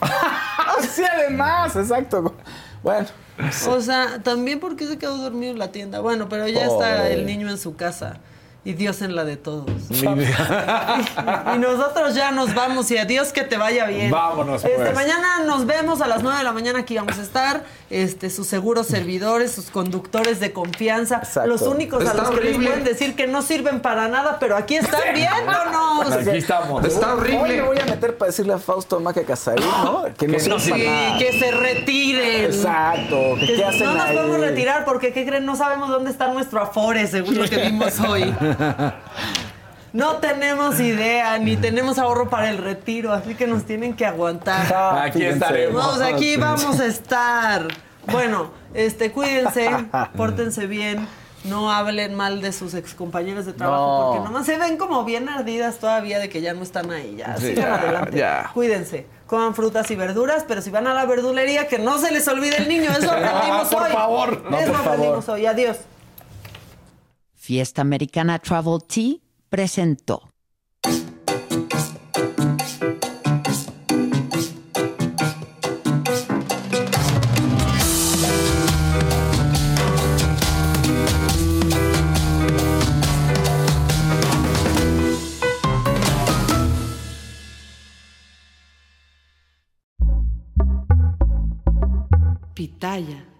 [0.90, 2.34] Sí, además, exacto.
[2.82, 3.06] Bueno,
[3.68, 6.00] O sea, también por qué se quedó dormido en la tienda.
[6.00, 8.18] Bueno, pero ya está el niño en su casa.
[8.64, 9.66] Y Dios en la de todos.
[11.54, 14.10] Y nosotros ya nos vamos y adiós que te vaya bien.
[14.10, 14.94] Vámonos, Este, pues.
[14.94, 17.64] mañana nos vemos a las 9 de la mañana aquí vamos a estar.
[17.90, 21.48] Este, sus seguros servidores, sus conductores de confianza, Exacto.
[21.50, 24.76] los únicos a los que les pueden decir que no sirven para nada, pero aquí
[24.76, 26.10] están viéndonos.
[26.12, 26.84] Aquí estamos.
[26.84, 27.62] Está Hoy me horrible.
[27.62, 30.04] voy a meter para decirle a Fausto Maca Casarín, ¿no?
[30.16, 30.72] Que no no Sí,
[31.18, 32.44] que se retiren.
[32.46, 33.34] Exacto.
[33.38, 34.16] Que Que ¿Qué hacen no nos ahí?
[34.16, 35.44] podemos retirar porque, ¿qué creen?
[35.44, 38.34] No sabemos dónde está nuestro Afore, según lo que vimos hoy.
[39.92, 44.72] No tenemos idea, ni tenemos ahorro para el retiro, así que nos tienen que aguantar.
[44.74, 45.84] Ah, Aquí estaremos.
[45.84, 47.68] Vamos, aquí vamos a estar.
[48.06, 49.68] Bueno, este, cuídense,
[50.16, 51.06] pórtense bien,
[51.44, 54.12] no hablen mal de sus excompañeros de trabajo, No.
[54.14, 57.16] porque nomás se ven como bien ardidas todavía de que ya no están ahí.
[57.18, 58.16] Ya, Sí, sigan ya, adelante.
[58.16, 58.50] ya.
[58.54, 62.26] Cuídense, coman frutas y verduras, pero si van a la verdulería, que no se les
[62.28, 62.90] olvide el niño.
[62.92, 63.92] Eso aprendimos por hoy.
[63.92, 64.42] favor.
[64.50, 65.38] No, Eso por aprendimos favor.
[65.38, 65.44] hoy.
[65.46, 65.76] Adiós.
[67.44, 69.16] Fiesta Americana Travel Tea
[69.48, 70.30] presentó.
[92.54, 93.31] Pitaya.